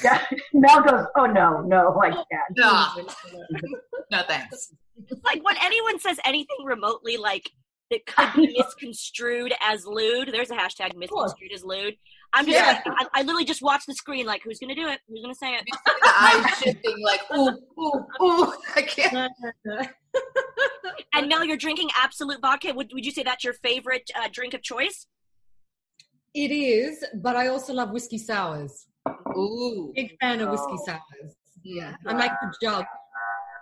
Yeah. 0.02 0.20
Mel 0.52 0.82
goes, 0.82 1.06
oh 1.16 1.26
no, 1.26 1.60
no, 1.60 1.94
like 1.96 2.14
that. 2.14 2.62
Oh, 2.62 2.94
no. 2.96 3.78
No 4.10 4.22
thanks. 4.26 4.72
Like 5.24 5.42
when 5.44 5.56
anyone 5.62 5.98
says 5.98 6.18
anything 6.24 6.64
remotely 6.64 7.16
like 7.16 7.50
that 7.90 8.06
could 8.06 8.32
be 8.34 8.54
misconstrued 8.58 9.52
as 9.62 9.84
lewd, 9.86 10.28
there's 10.32 10.50
a 10.50 10.54
hashtag 10.56 10.96
misconstrued 10.96 11.52
as 11.52 11.64
lewd. 11.64 11.94
I'm 12.34 12.46
just 12.46 12.56
Yeah. 12.56 12.80
like, 12.86 13.08
I, 13.14 13.20
I 13.20 13.22
literally 13.22 13.44
just 13.44 13.60
watch 13.62 13.84
the 13.86 13.94
screen 13.94 14.24
like, 14.26 14.42
who's 14.42 14.58
gonna 14.58 14.74
do 14.74 14.88
it? 14.88 15.00
Who's 15.08 15.20
gonna 15.22 15.34
say 15.34 15.54
it? 15.54 15.64
The 15.66 16.08
eyes 16.08 16.58
shifting 16.58 16.96
like 17.04 17.20
ooh 17.36 17.58
ooh 17.78 18.06
ooh. 18.22 18.52
I 18.76 18.82
can't. 18.82 19.32
And 21.14 21.28
Mel, 21.28 21.44
you're 21.44 21.56
drinking 21.56 21.88
Absolut 21.96 22.40
vodka. 22.40 22.72
Would, 22.74 22.90
would 22.94 23.04
you 23.04 23.12
say 23.12 23.22
that's 23.22 23.44
your 23.44 23.54
favorite 23.54 24.10
uh, 24.16 24.28
drink 24.32 24.54
of 24.54 24.62
choice? 24.62 25.06
It 26.34 26.50
is, 26.50 27.04
but 27.16 27.36
I 27.36 27.48
also 27.48 27.74
love 27.74 27.90
whiskey 27.90 28.18
sours. 28.18 28.86
Ooh. 29.36 29.92
Big 29.94 30.16
fan 30.20 30.40
of 30.40 30.50
whiskey 30.50 30.66
Oh. 30.78 30.84
sours. 30.86 31.34
Yeah, 31.62 31.94
I 32.06 32.14
make 32.14 32.30
the 32.40 32.54
jug 32.62 32.84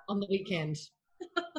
on 0.08 0.20
the 0.20 0.26
weekend. 0.30 0.76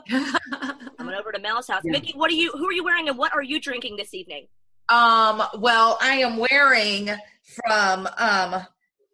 Coming 0.98 1.16
over 1.16 1.32
to 1.32 1.40
Mel's 1.40 1.68
house. 1.68 1.82
Yeah. 1.84 1.92
Mickie, 1.92 2.14
what 2.14 2.30
are 2.32 2.36
you? 2.36 2.52
Who 2.52 2.68
are 2.68 2.74
you 2.74 2.84
wearing, 2.84 3.10
and 3.10 3.18
what 3.18 3.34
are 3.34 3.44
you 3.44 3.60
drinking 3.60 3.98
this 3.98 4.14
evening? 4.14 4.48
Um, 4.90 5.42
well, 5.60 5.98
I 6.02 6.16
am 6.16 6.38
wearing 6.38 7.10
from 7.44 8.08
um 8.18 8.66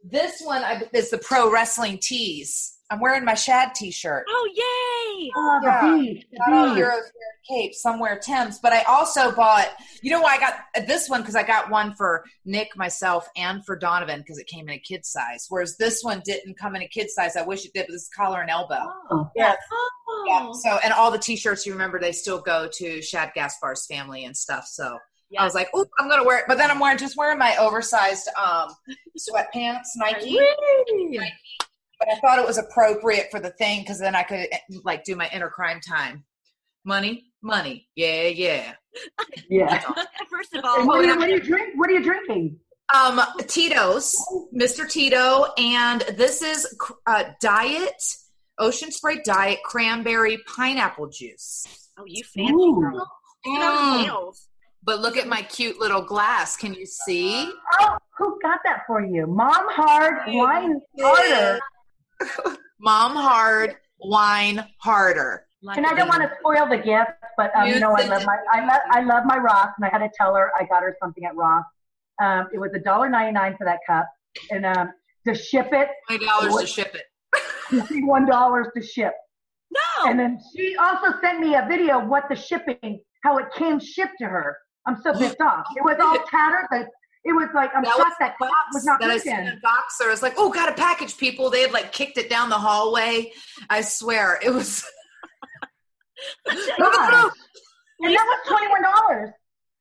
this 0.09 0.41
one 0.41 0.63
I, 0.63 0.83
is 0.93 1.09
the 1.09 1.17
pro 1.17 1.51
wrestling 1.51 1.99
tees. 2.01 2.73
I'm 2.89 3.01
wearing 3.01 3.25
my 3.25 3.33
shad 3.33 3.75
t-shirt. 3.75 4.23
Oh, 4.29 4.49
yay! 4.55 5.31
Oh, 5.35 5.59
the 5.61 5.67
Yeah. 5.67 5.97
beef. 5.97 6.23
The 6.31 6.43
beef. 6.47 6.75
heroes 6.77 7.01
wear 7.01 7.33
capes, 7.45 7.81
some 7.81 7.99
wear 7.99 8.17
Tims. 8.17 8.59
But 8.59 8.71
I 8.71 8.83
also 8.83 9.33
bought, 9.33 9.67
you 10.01 10.09
know 10.09 10.21
why 10.21 10.35
I 10.35 10.39
got 10.39 10.87
this 10.87 11.09
one? 11.09 11.19
Because 11.21 11.35
I 11.35 11.43
got 11.43 11.69
one 11.69 11.93
for 11.95 12.23
Nick, 12.45 12.77
myself, 12.77 13.27
and 13.35 13.65
for 13.65 13.75
Donovan 13.75 14.19
because 14.19 14.37
it 14.37 14.47
came 14.47 14.69
in 14.69 14.75
a 14.75 14.79
kid 14.79 15.05
size. 15.05 15.47
Whereas 15.49 15.75
this 15.75 16.01
one 16.01 16.21
didn't 16.23 16.57
come 16.57 16.77
in 16.77 16.81
a 16.81 16.87
kid 16.87 17.09
size. 17.09 17.35
I 17.35 17.41
wish 17.41 17.65
it 17.65 17.73
did, 17.73 17.87
but 17.87 17.93
it's 17.93 18.07
collar 18.07 18.39
and 18.39 18.49
elbow. 18.49 18.79
Oh, 18.79 19.01
oh. 19.11 19.31
Yeah. 19.35 19.55
Oh. 19.69 20.23
Yeah. 20.27 20.51
So, 20.53 20.79
and 20.81 20.93
all 20.93 21.11
the 21.11 21.19
t-shirts, 21.19 21.65
you 21.65 21.73
remember, 21.73 21.99
they 21.99 22.13
still 22.13 22.39
go 22.39 22.69
to 22.75 23.01
Shad 23.01 23.31
Gaspard's 23.35 23.85
family 23.85 24.23
and 24.23 24.35
stuff. 24.35 24.65
So 24.65 24.97
I 25.37 25.43
was 25.43 25.55
like, 25.55 25.69
oh, 25.73 25.85
I'm 25.99 26.09
gonna 26.09 26.23
wear 26.23 26.39
it. 26.39 26.45
But 26.47 26.57
then 26.57 26.71
I'm 26.71 26.79
wearing 26.79 26.97
just 26.97 27.17
wearing 27.17 27.37
my 27.37 27.55
oversized 27.57 28.29
um 28.41 28.69
sweatpants, 29.17 29.87
Nike. 29.95 30.37
Whee! 30.37 31.21
But 31.99 32.09
I 32.09 32.15
thought 32.19 32.39
it 32.39 32.45
was 32.45 32.57
appropriate 32.57 33.27
for 33.31 33.39
the 33.39 33.49
thing 33.51 33.81
because 33.81 33.99
then 33.99 34.15
I 34.15 34.23
could 34.23 34.47
like 34.83 35.03
do 35.03 35.15
my 35.15 35.29
inner 35.33 35.49
crime 35.49 35.81
time. 35.81 36.23
Money, 36.85 37.25
money, 37.41 37.89
yeah, 37.95 38.27
yeah. 38.27 38.73
yeah. 39.49 39.79
First 40.29 40.55
of 40.55 40.63
all, 40.63 40.85
what, 40.85 40.99
are 40.99 41.03
you, 41.03 41.17
what, 41.17 41.27
are 41.27 41.29
you 41.29 41.41
drink, 41.41 41.73
what 41.75 41.89
are 41.89 41.93
you 41.93 42.03
drinking? 42.03 42.59
Um, 42.95 43.19
Tito's, 43.47 44.15
Mr. 44.55 44.89
Tito, 44.89 45.47
and 45.57 46.01
this 46.15 46.41
is 46.41 46.73
uh, 47.05 47.25
Diet 47.41 48.01
Ocean 48.57 48.91
Spray 48.91 49.19
Diet 49.25 49.59
Cranberry 49.63 50.37
Pineapple 50.47 51.09
Juice. 51.09 51.89
oh, 51.97 52.03
you 52.05 52.23
fancy 52.23 52.53
Ooh. 52.53 52.79
girl. 52.79 53.11
Speaking 53.41 53.61
of 53.63 53.69
Mm. 53.69 54.46
But 54.87 55.01
look 55.01 55.17
at 55.17 55.27
my 55.27 55.41
cute 55.41 55.81
little 55.81 56.01
glass. 56.01 56.55
Can 56.55 56.73
you 56.73 56.85
see? 56.85 57.51
Oh, 57.81 57.97
who 58.17 58.39
got 58.41 58.61
that 58.63 58.83
for 58.87 59.05
you? 59.05 59.27
Mom 59.27 59.65
hard, 59.67 60.19
wine 60.27 60.79
harder. 60.97 61.59
Mom 62.79 63.13
hard, 63.13 63.75
wine 63.99 64.65
harder. 64.79 65.45
Like 65.61 65.77
And 65.77 65.85
I 65.85 65.93
don't 65.93 66.07
want 66.07 66.21
to 66.21 66.31
spoil 66.39 66.69
the 66.69 66.77
gift, 66.77 67.11
but 67.35 67.53
um, 67.53 67.67
you 67.67 67.81
know 67.81 67.93
I 67.97 68.03
love 68.03 68.23
my 68.23 68.37
I 68.53 68.65
love 68.65 68.81
I 68.91 69.01
love 69.01 69.23
my 69.25 69.37
Ross, 69.37 69.67
and 69.77 69.85
I 69.85 69.89
had 69.89 69.97
to 69.97 70.09
tell 70.17 70.33
her 70.35 70.51
I 70.57 70.63
got 70.63 70.83
her 70.83 70.95
something 71.03 71.25
at 71.25 71.35
Ross. 71.35 71.65
Um, 72.21 72.47
it 72.53 72.57
was 72.57 72.71
a 72.73 72.79
dollar 72.79 73.09
ninety 73.09 73.33
nine 73.33 73.57
for 73.57 73.65
that 73.65 73.79
cup, 73.85 74.07
and 74.51 74.65
um, 74.65 74.93
to 75.27 75.35
ship 75.35 75.67
it, 75.73 75.89
Twenty 76.07 76.25
dollars 76.25 76.55
to 76.61 76.65
ship 76.65 76.95
it. 76.95 77.03
fifty 77.69 78.05
one 78.05 78.25
dollars 78.25 78.67
to 78.73 78.81
ship. 78.81 79.13
no. 79.69 80.09
And 80.09 80.17
then 80.17 80.39
she 80.55 80.77
also 80.77 81.19
sent 81.19 81.41
me 81.41 81.55
a 81.55 81.65
video 81.67 81.99
of 81.99 82.07
what 82.07 82.29
the 82.29 82.37
shipping, 82.37 83.01
how 83.25 83.37
it 83.37 83.47
came 83.53 83.81
shipped 83.81 84.13
to 84.21 84.27
her. 84.27 84.55
I'm 84.87 85.01
so 85.01 85.13
pissed 85.13 85.39
off. 85.41 85.65
It 85.75 85.83
was 85.83 85.97
all 86.01 86.17
tattered. 86.29 86.67
The, 86.71 86.87
It 87.25 87.33
was 87.33 87.49
like 87.53 87.71
I'm 87.75 87.83
That 87.83 87.95
shocked 87.97 88.15
that 88.19 88.39
box 88.39 88.53
was 88.73 88.85
not 88.85 88.99
that 89.01 89.09
I 89.09 89.13
cooked 89.13 89.25
seen 89.25 89.35
in. 89.39 89.47
in 89.47 89.59
box. 89.61 89.97
There 89.97 90.09
was 90.09 90.21
like, 90.21 90.33
oh, 90.37 90.49
got 90.51 90.69
a 90.69 90.73
package, 90.73 91.17
people. 91.17 91.49
They 91.49 91.61
had 91.61 91.71
like 91.73 91.91
kicked 91.91 92.17
it 92.17 92.29
down 92.29 92.49
the 92.49 92.55
hallway. 92.57 93.31
I 93.69 93.81
swear, 93.81 94.39
it 94.43 94.49
was. 94.51 94.83
Gosh. 96.77 97.31
And 97.99 98.13
that 98.13 98.25
was 98.27 98.47
twenty 98.47 98.67
one 98.67 98.83
dollars. 98.83 99.29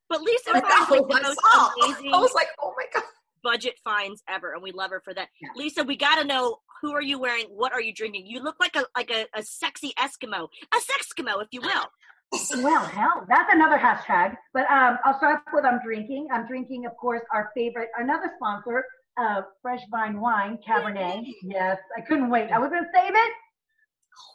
But 0.09 0.23
Lisa 0.23 0.51
I 0.55 0.61
finds 0.63 0.91
like 0.91 1.01
know, 1.01 1.07
the 1.07 1.23
most 1.23 1.39
saw. 1.53 1.71
amazing 1.85 2.15
I 2.15 2.19
was 2.19 2.33
like, 2.35 2.47
oh 2.63 2.73
my 2.75 2.85
god. 2.95 3.03
budget 3.43 3.75
finds 3.85 4.23
ever, 4.27 4.55
and 4.55 4.63
we 4.63 4.73
love 4.73 4.91
her 4.91 5.03
for 5.05 5.13
that. 5.13 5.29
Yeah. 5.43 5.49
Lisa, 5.55 5.85
we 5.85 5.97
got 5.97 6.17
to 6.17 6.25
know 6.27 6.61
who 6.81 6.93
are 6.95 7.03
you 7.03 7.19
wearing? 7.19 7.45
What 7.51 7.73
are 7.75 7.81
you 7.83 7.93
drinking? 7.93 8.25
You 8.27 8.43
look 8.43 8.57
like 8.59 8.75
a 8.75 8.87
like 8.97 9.11
a, 9.11 9.27
a 9.39 9.43
sexy 9.43 9.93
Eskimo, 9.99 10.49
a 10.73 10.77
sexkimo, 10.79 11.43
if 11.43 11.49
you 11.51 11.61
will. 11.61 11.85
Well, 12.33 12.85
hell, 12.85 13.25
that's 13.29 13.53
another 13.53 13.79
hashtag. 13.79 14.37
But 14.53 14.71
um, 14.71 14.99
I'll 15.05 15.17
start 15.19 15.43
with 15.53 15.65
I'm 15.65 15.81
drinking. 15.85 16.29
I'm 16.33 16.47
drinking, 16.47 16.87
of 16.87 16.97
course, 16.97 17.23
our 17.33 17.51
favorite, 17.55 17.89
another 17.99 18.31
sponsor, 18.37 18.85
uh, 19.17 19.43
Fresh 19.63 19.83
Vine 19.91 20.21
Wine 20.21 20.59
Cabernet. 20.67 21.25
Yes, 21.43 21.79
I 21.97 22.01
couldn't 22.03 22.31
wait. 22.31 22.51
I 22.51 22.59
was 22.59 22.71
gonna 22.71 22.89
save 22.95 23.15
it. 23.15 23.33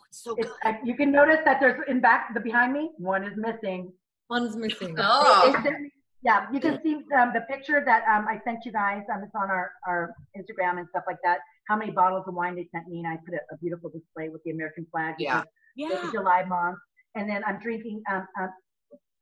It's 0.10 0.24
so 0.24 0.36
It's, 0.38 0.48
good. 0.48 0.58
I, 0.64 0.80
you 0.84 0.96
can 0.96 1.12
notice 1.12 1.40
that 1.46 1.60
there's 1.60 1.82
in 1.88 2.02
back 2.02 2.34
the 2.34 2.40
behind 2.40 2.74
me 2.74 2.92
one 2.98 3.24
is 3.24 3.38
missing. 3.38 3.92
One's 4.30 4.56
missing. 4.56 4.96
Oh, 4.98 5.42
They 5.46 5.62
sent 5.62 5.82
me- 5.82 5.92
yeah, 6.24 6.46
you 6.54 6.60
can 6.60 6.80
see 6.84 6.94
um, 7.18 7.32
the 7.34 7.42
picture 7.50 7.82
that 7.84 8.04
um, 8.08 8.28
I 8.28 8.40
sent 8.44 8.60
you 8.64 8.72
guys. 8.72 9.02
Um, 9.12 9.24
it's 9.24 9.34
on 9.34 9.50
our, 9.50 9.72
our 9.88 10.14
Instagram 10.38 10.78
and 10.78 10.88
stuff 10.90 11.04
like 11.08 11.18
that. 11.24 11.40
How 11.68 11.76
many 11.76 11.92
bottles 11.92 12.26
of 12.28 12.36
wine 12.36 12.56
they 12.56 12.70
sent 12.72 12.88
me, 12.88 13.00
and 13.00 13.08
I 13.08 13.18
put 13.26 13.34
a, 13.34 13.40
a 13.54 13.58
beautiful 13.58 13.90
display 13.90 14.30
with 14.30 14.44
the 14.44 14.52
American 14.52 14.86
flag. 14.92 15.16
Yeah. 15.18 15.44
Yeah. 15.76 16.10
July 16.12 16.44
month, 16.44 16.78
and 17.16 17.30
then 17.30 17.44
I'm 17.46 17.60
drinking 17.60 18.02
um, 18.12 18.28
um, 18.40 18.50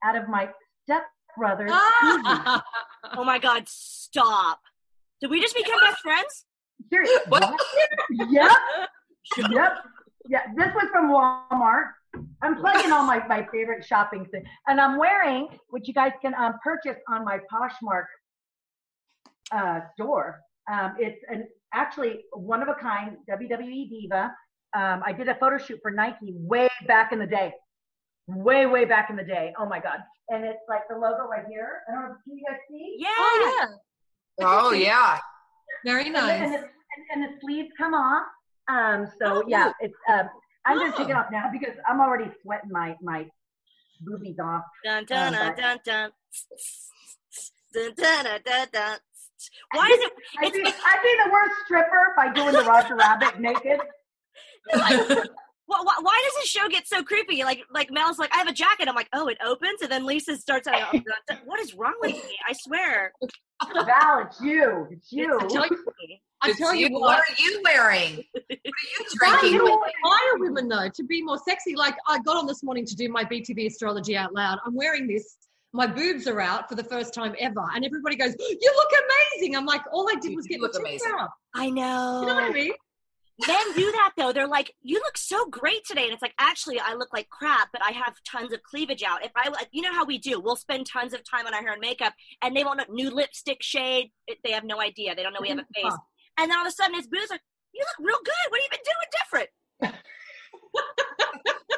out 0.03 0.15
of 0.15 0.27
my 0.29 0.50
stepbrother's. 0.84 1.72
Ah! 1.74 2.63
Oh 3.13 3.24
my 3.24 3.39
God! 3.39 3.63
Stop. 3.65 4.60
Did 5.22 5.31
we 5.31 5.39
just 5.41 5.55
become 5.55 5.79
best 5.79 6.01
friends? 6.01 6.46
Seriously, 6.91 7.15
What? 7.29 7.55
Yep, 8.10 8.51
yep, 9.50 9.74
yeah. 10.27 10.41
This 10.55 10.67
was 10.75 10.88
from 10.91 11.10
Walmart. 11.10 11.91
I'm 12.41 12.55
plugging 12.55 12.91
all 12.91 13.05
my, 13.05 13.25
my 13.27 13.48
favorite 13.51 13.86
shopping 13.86 14.25
things, 14.31 14.46
and 14.67 14.81
I'm 14.81 14.98
wearing, 14.98 15.48
which 15.69 15.88
you 15.88 15.93
guys 15.93 16.12
can 16.22 16.34
um, 16.36 16.55
purchase 16.63 16.98
on 17.08 17.24
my 17.24 17.39
Poshmark 17.51 18.05
uh, 19.51 19.81
store. 19.93 20.41
Um, 20.72 20.96
it's 21.00 21.22
an 21.29 21.48
actually 21.74 22.25
one 22.34 22.62
of 22.62 22.67
a 22.67 22.75
kind 22.75 23.17
WWE 23.29 23.89
diva. 23.89 24.34
Um, 24.75 25.01
I 25.05 25.13
did 25.13 25.27
a 25.27 25.36
photo 25.36 25.58
shoot 25.58 25.79
for 25.81 25.91
Nike 25.91 26.34
way 26.36 26.69
back 26.88 27.12
in 27.12 27.19
the 27.19 27.27
day, 27.27 27.53
way 28.36 28.65
way 28.65 28.86
back 28.86 29.09
in 29.09 29.15
the 29.15 29.24
day. 29.24 29.53
Oh 29.59 29.65
my 29.65 29.79
god! 29.79 30.00
And 30.29 30.43
it's 30.45 30.59
like 30.69 30.81
the 30.89 30.95
logo 30.95 31.27
right 31.27 31.45
here. 31.50 31.81
I 31.88 31.91
don't 31.93 32.03
know. 32.09 32.15
Can 32.24 32.38
you 32.38 32.43
guys 32.50 32.59
see? 32.69 32.95
Yeah. 33.00 33.07
Oh 33.17 33.55
yeah, 33.59 33.67
oh 34.41 34.71
yeah. 34.74 35.19
very 35.86 36.05
And, 36.07 36.15
the, 36.15 36.19
and, 36.19 36.51
nice. 36.51 36.62
the, 36.62 36.67
and, 36.67 37.24
and 37.24 37.24
the 37.33 37.39
sleeves 37.41 37.69
come 37.77 37.93
off. 37.93 38.24
Um, 38.69 39.07
so 39.21 39.38
Oh. 39.38 39.43
yeah, 39.48 39.71
it's. 39.79 39.95
Um, 40.12 40.29
I'm 40.65 40.77
gonna 40.77 40.95
take 40.95 41.09
it 41.09 41.15
Oh. 41.15 41.19
off 41.19 41.27
now 41.31 41.50
because 41.51 41.75
I'm 41.88 42.00
already 42.01 42.29
sweating 42.43 42.69
my 42.71 42.95
my 43.01 43.25
boobies 44.01 44.38
off. 44.43 44.63
Dun 44.86 45.05
dun 45.05 45.33
Um, 45.33 45.55
dun 45.55 45.55
dun 45.55 45.79
dun. 45.83 46.12
Dun, 47.74 47.93
dun, 47.95 48.24
dun, 48.25 48.39
dun, 48.45 48.67
dun. 48.74 48.98
Why 49.74 49.88
is 49.88 50.00
it? 50.05 50.12
I'd 50.39 50.51
be, 50.53 50.63
I'd 50.65 51.01
be 51.03 51.17
the 51.24 51.29
worst 51.31 51.53
stripper 51.65 52.13
by 52.17 52.33
doing 52.33 52.51
the 52.53 52.63
Roger 52.63 52.95
Rabbit 52.95 53.39
naked. 53.39 53.79
why, 55.69 55.79
why, 55.83 55.93
why 56.01 56.21
does 56.25 56.33
this 56.41 56.49
show 56.49 56.67
get 56.67 56.88
so 56.88 57.03
creepy? 57.03 57.43
Like 57.43 57.63
like 57.71 57.91
Mel's 57.91 58.17
like, 58.17 58.33
I 58.33 58.39
have 58.39 58.47
a 58.47 58.53
jacket. 58.53 58.88
I'm 58.88 58.95
like, 58.95 59.09
oh, 59.13 59.27
it 59.27 59.38
opens, 59.45 59.81
and 59.83 59.91
then 59.91 60.05
Lisa 60.05 60.35
starts. 60.38 60.67
Out, 60.67 60.81
oh, 60.81 60.91
dun, 60.91 61.03
dun. 61.27 61.38
what 61.45 61.59
is 61.59 61.75
wrong 61.75 61.93
with 62.01 62.13
me? 62.15 62.35
I 62.47 62.53
swear. 62.53 63.13
Val, 63.73 64.25
it's 64.25 64.41
you. 64.41 64.88
It's 64.89 65.11
you. 65.11 65.38
I 65.39 65.47
tell 65.47 65.67
you, 65.67 65.85
I 66.41 66.53
tell 66.53 66.73
you 66.73 66.88
you. 66.88 66.93
what. 66.93 67.01
What 67.01 67.19
are 67.19 67.43
you 67.43 67.61
wearing? 67.63 68.23
What 68.33 68.43
are 68.43 68.57
you 68.57 69.05
Why 69.19 69.39
drinking? 69.39 69.59
do 69.59 69.65
you 69.65 69.83
inspire 69.83 70.38
women 70.39 70.67
though 70.69 70.89
to 70.89 71.03
be 71.03 71.21
more 71.21 71.38
sexy? 71.47 71.75
Like 71.75 71.95
I 72.07 72.19
got 72.19 72.38
on 72.38 72.47
this 72.47 72.63
morning 72.63 72.85
to 72.85 72.95
do 72.95 73.07
my 73.09 73.23
BTV 73.23 73.67
astrology 73.67 74.17
out 74.17 74.33
loud. 74.33 74.57
I'm 74.65 74.73
wearing 74.75 75.07
this. 75.07 75.38
My 75.71 75.85
boobs 75.85 76.27
are 76.27 76.41
out 76.41 76.67
for 76.67 76.73
the 76.75 76.83
first 76.83 77.13
time 77.13 77.35
ever, 77.39 77.63
and 77.75 77.85
everybody 77.85 78.15
goes, 78.15 78.33
"You 78.39 78.73
look 78.75 78.91
amazing." 79.35 79.55
I'm 79.55 79.65
like, 79.67 79.81
all 79.93 80.09
I 80.09 80.15
did 80.15 80.31
You 80.31 80.38
was 80.38 80.45
do 80.45 80.49
get 80.49 80.59
my 80.61 80.63
look 80.63 80.71
tits 80.73 80.81
amazing. 81.05 81.11
out. 81.19 81.29
I 81.53 81.69
know. 81.69 82.21
You 82.21 82.27
know 82.27 82.35
what 82.35 82.43
I 82.45 82.49
mean? 82.51 82.71
Men 83.48 83.74
do 83.74 83.91
that 83.91 84.12
though. 84.17 84.34
They're 84.34 84.48
like, 84.48 84.75
"You 84.81 85.00
look 85.00 85.17
so 85.17 85.46
great 85.46 85.86
today," 85.86 86.03
and 86.03 86.13
it's 86.13 86.22
like, 86.22 86.34
actually, 86.39 86.79
I 86.79 86.93
look 86.93 87.10
like 87.13 87.29
crap, 87.29 87.69
but 87.72 87.81
I 87.81 87.91
have 87.91 88.15
tons 88.29 88.51
of 88.53 88.62
cleavage 88.63 89.01
out. 89.01 89.24
If 89.24 89.31
I, 89.36 89.50
like, 89.50 89.69
you 89.72 89.81
know 89.81 89.93
how 89.93 90.03
we 90.03 90.17
do, 90.17 90.39
we'll 90.39 90.58
spend 90.58 90.86
tons 90.86 91.13
of 91.13 91.24
time 91.24 91.48
on 91.48 91.53
our 91.53 91.62
hair 91.62 91.72
and 91.72 91.79
makeup, 91.79 92.13
and 92.41 92.55
they 92.55 92.63
won't 92.63 92.79
know 92.79 92.86
new 92.89 93.10
lipstick 93.10 93.63
shade. 93.63 94.12
They 94.43 94.51
have 94.51 94.65
no 94.65 94.81
idea. 94.81 95.15
They 95.15 95.24
don't 95.24 95.34
know 95.34 95.39
we 95.41 95.50
have 95.50 95.60
a 95.60 95.65
face. 95.74 95.93
And 96.38 96.51
then 96.51 96.58
all 96.58 96.65
of 96.65 96.69
a 96.69 96.72
sudden, 96.72 96.96
his 96.96 97.08
boobs 97.08 97.29
like, 97.29 97.41
"You 97.74 97.86
look 97.86 98.08
real 98.08 98.19
good. 98.24 98.34
What 98.50 98.62
have 98.62 98.69
you 98.72 98.77
been 98.77 98.84
doing 98.91 99.10
different?" 99.22 99.50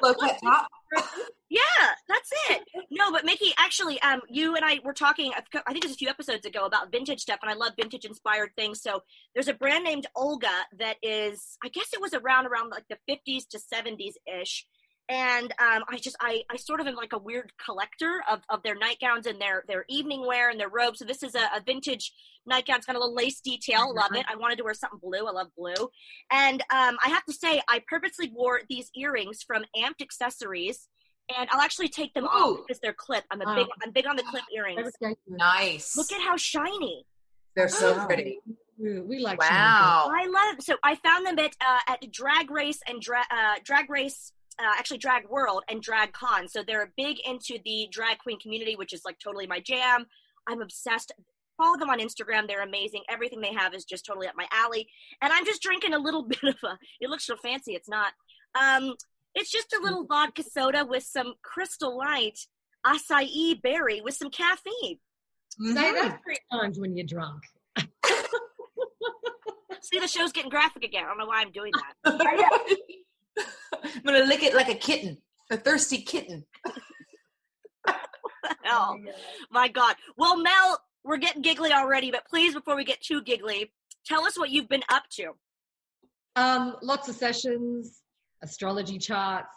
Low 0.02 0.14
cut 0.16 0.40
top. 0.44 0.68
Yeah, 1.50 1.60
that's 2.08 2.30
it. 2.50 2.62
No, 2.90 3.12
but 3.12 3.26
Mickie, 3.26 3.52
actually, 3.58 4.02
um, 4.02 4.22
you 4.30 4.56
and 4.56 4.64
I 4.64 4.80
were 4.86 4.94
talking. 4.94 5.34
I 5.36 5.74
think 5.74 5.84
it 5.84 5.88
was 5.90 5.96
a 5.96 5.98
few 5.98 6.08
episodes 6.08 6.46
ago 6.46 6.64
about 6.66 6.94
vintage 6.94 7.20
stuff, 7.20 7.40
and 7.42 7.52
I 7.52 7.56
love 7.56 7.74
vintage 7.78 8.06
inspired 8.06 8.52
things. 8.56 8.82
So 8.82 9.02
there's 9.34 9.50
a 9.50 9.54
brand 9.54 9.84
named 9.84 10.08
Olga 10.16 10.48
that 10.80 10.96
is, 11.04 11.58
I 11.62 11.68
guess 11.68 11.90
it 11.94 12.00
was 12.00 12.14
around 12.14 12.46
around 12.46 12.70
like 12.70 12.86
the 12.90 12.98
50s 13.10 13.50
to 13.50 13.60
70s 13.60 14.14
ish. 14.42 14.66
And 15.10 15.52
um, 15.60 15.84
I 15.90 15.98
just, 15.98 16.16
I, 16.22 16.44
I 16.50 16.56
sort 16.56 16.80
of 16.80 16.88
am 16.88 16.96
like 16.96 17.12
a 17.14 17.18
weird 17.18 17.52
collector 17.64 18.24
of, 18.30 18.40
of 18.50 18.64
their 18.64 18.76
nightgowns 18.76 19.26
and 19.26 19.42
their 19.42 19.64
their 19.68 19.84
evening 19.90 20.26
wear 20.26 20.50
and 20.50 20.58
their 20.60 20.70
robes. 20.70 21.00
So 21.00 21.06
this 21.06 21.22
is 21.22 21.36
a, 21.36 21.40
a 21.58 21.62
vintage 21.66 22.14
nightgown. 22.46 22.78
It's 22.78 22.86
got 22.86 22.96
a 22.96 23.00
little 23.00 23.14
lace 23.16 23.42
detail. 23.42 23.94
Love 23.94 24.16
it. 24.16 24.26
I 24.32 24.38
wanted 24.38 24.58
to 24.60 24.64
wear 24.64 24.74
something 24.74 25.00
blue. 25.04 25.28
I 25.28 25.32
love 25.32 25.48
blue. 25.58 25.90
And 26.32 26.62
um, 26.74 26.98
I 27.04 27.10
have 27.10 27.26
to 27.26 27.34
say, 27.34 27.62
I 27.68 27.82
purposely 27.88 28.32
wore 28.34 28.62
these 28.70 28.90
earrings 28.96 29.44
from 29.46 29.64
Amped 29.76 30.02
Accessories, 30.02 30.88
and 31.38 31.50
I'll 31.52 31.62
actually 31.62 31.90
take 31.90 32.14
them 32.14 32.26
off 32.26 32.60
because 32.66 32.80
they're 32.82 32.94
clip. 32.94 33.26
I'm 33.32 33.42
a 33.42 33.46
Oh. 33.48 33.56
big, 33.56 33.68
I'm 33.84 33.92
big 33.92 34.08
on 34.08 34.16
the 34.16 34.24
clip 34.24 34.44
earrings. 34.56 34.92
Nice. 35.28 35.98
Look 35.98 36.12
at 36.14 36.22
how 36.22 36.38
shiny. 36.38 37.06
They're 37.56 37.68
so 37.68 37.98
Wow. 37.98 38.06
pretty. 38.08 38.40
We 38.80 39.00
we 39.02 39.20
like 39.20 39.40
Wow. 39.42 40.10
I 40.16 40.26
love. 40.28 40.62
So 40.62 40.78
I 40.84 40.96
found 40.96 41.28
them 41.28 41.38
at 41.38 41.54
uh, 41.60 41.80
at 41.90 42.12
Drag 42.12 42.50
Race 42.50 42.80
and 42.88 43.02
dra- 43.02 43.28
uh, 43.30 43.56
Drag 43.66 43.90
Race. 43.90 44.32
Uh, 44.60 44.72
actually, 44.78 44.98
Drag 45.00 45.28
World 45.30 45.64
and 45.70 45.82
Drag 45.82 46.14
Con. 46.14 46.48
So 46.48 46.62
they're 46.66 46.92
big 46.98 47.18
into 47.26 47.58
the 47.66 47.88
drag 47.92 48.20
queen 48.20 48.40
community, 48.40 48.76
which 48.76 48.94
is 48.94 49.02
like 49.06 49.18
totally 49.20 49.48
my 49.48 49.60
jam. 49.60 50.06
I'm 50.48 50.62
obsessed. 50.62 51.12
Follow 51.58 51.78
them 51.78 51.90
on 51.90 52.00
Instagram. 52.00 52.48
They're 52.48 52.64
amazing. 52.64 53.04
Everything 53.10 53.42
they 53.42 53.54
have 53.54 53.74
is 53.74 53.86
just 53.86 54.06
totally 54.06 54.28
up 54.28 54.34
my 54.36 54.48
alley. 54.52 54.88
And 55.22 55.32
I'm 55.34 55.46
just 55.46 55.62
drinking 55.62 55.94
a 55.94 56.00
little 56.00 56.24
bit 56.28 56.44
of 56.44 56.56
a. 56.64 56.78
It 57.00 57.10
looks 57.10 57.26
so 57.26 57.36
fancy. 57.38 57.74
It's 57.76 57.90
not. 57.90 58.14
Um, 58.60 58.96
it's 59.36 59.50
just 59.52 59.74
a 59.74 59.80
little 59.82 60.06
vodka 60.06 60.44
soda 60.44 60.86
with 60.86 61.04
some 61.04 61.34
Crystal 61.44 61.98
Light 61.98 62.38
acai 62.86 63.62
berry 63.62 64.02
with 64.02 64.16
some 64.16 64.30
caffeine. 64.30 64.98
Say 65.50 65.64
Mhm. 65.64 65.76
that 65.76 66.20
three 66.24 66.38
times 66.52 66.80
when 66.80 66.96
you're 66.98 67.06
drunk. 67.06 67.44
See, 69.82 70.00
the 70.00 70.08
show's 70.08 70.32
getting 70.32 70.50
graphic 70.50 70.84
again. 70.84 71.04
I 71.06 71.08
don't 71.08 71.18
know 71.18 71.26
why 71.26 71.42
I'm 71.42 71.52
doing 71.52 71.72
that. 72.04 72.78
I'm 73.84 74.02
gonna 74.04 74.26
lick 74.26 74.44
it 74.44 74.54
like 74.56 74.70
a 74.70 74.76
kitten, 74.76 75.18
a 75.50 75.58
thirsty 75.58 76.02
kitten. 76.02 76.46
Oh, 78.66 78.96
my 79.52 79.68
God. 79.68 79.96
Well, 80.18 80.38
Mel, 80.38 80.80
we're 81.04 81.18
getting 81.18 81.42
giggly 81.42 81.72
already, 81.72 82.10
but 82.10 82.26
please, 82.28 82.54
before 82.54 82.76
we 82.76 82.84
get 82.84 83.02
too 83.02 83.22
giggly, 83.22 83.72
tell 84.06 84.24
us 84.24 84.38
what 84.38 84.50
you've 84.50 84.70
been 84.70 84.84
up 84.90 85.04
to. 85.12 85.32
Um, 86.36 86.76
lots 86.82 87.08
of 87.10 87.16
sessions, 87.16 88.02
astrology 88.42 88.98
charts, 88.98 89.56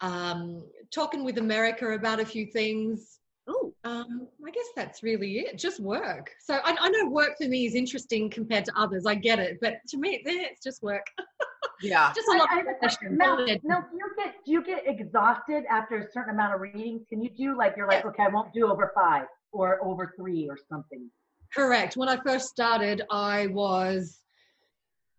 um, 0.00 0.62
talking 0.92 1.24
with 1.24 1.38
America 1.38 1.92
about 1.92 2.20
a 2.20 2.24
few 2.24 2.46
things. 2.46 3.18
Ooh, 3.50 3.74
Um, 3.84 4.26
I 4.46 4.50
guess 4.50 4.66
that's 4.74 5.02
really 5.02 5.40
it. 5.40 5.58
Just 5.58 5.80
work. 5.80 6.30
So 6.40 6.54
I, 6.64 6.76
I 6.80 6.88
know 6.88 7.08
work 7.10 7.36
for 7.40 7.48
me 7.48 7.66
is 7.66 7.74
interesting 7.74 8.30
compared 8.30 8.64
to 8.66 8.72
others. 8.76 9.04
I 9.06 9.16
get 9.16 9.38
it, 9.38 9.58
but 9.60 9.74
to 9.88 9.98
me, 9.98 10.22
it's 10.24 10.62
just 10.62 10.82
work. 10.82 11.06
Yeah. 11.84 12.12
Just 12.14 12.28
a 12.28 12.38
lot 12.38 12.48
I, 12.50 12.60
of 12.60 12.66
I, 12.66 12.88
sessions. 12.88 13.18
Mel, 13.18 13.36
Mel, 13.62 13.86
do 13.90 13.96
you 13.96 14.10
get 14.16 14.34
do 14.44 14.52
you 14.52 14.64
get 14.64 14.82
exhausted 14.86 15.64
after 15.70 15.98
a 15.98 16.12
certain 16.12 16.34
amount 16.34 16.54
of 16.54 16.60
readings? 16.60 17.02
Can 17.08 17.22
you 17.22 17.30
do 17.30 17.56
like 17.56 17.74
you're 17.76 17.88
like 17.88 18.04
okay, 18.04 18.24
I 18.24 18.28
won't 18.28 18.52
do 18.52 18.70
over 18.70 18.92
five 18.94 19.26
or 19.52 19.84
over 19.84 20.14
three 20.16 20.48
or 20.48 20.58
something? 20.68 21.10
Correct. 21.54 21.96
When 21.96 22.08
I 22.08 22.16
first 22.24 22.48
started, 22.48 23.02
I 23.10 23.46
was 23.48 24.20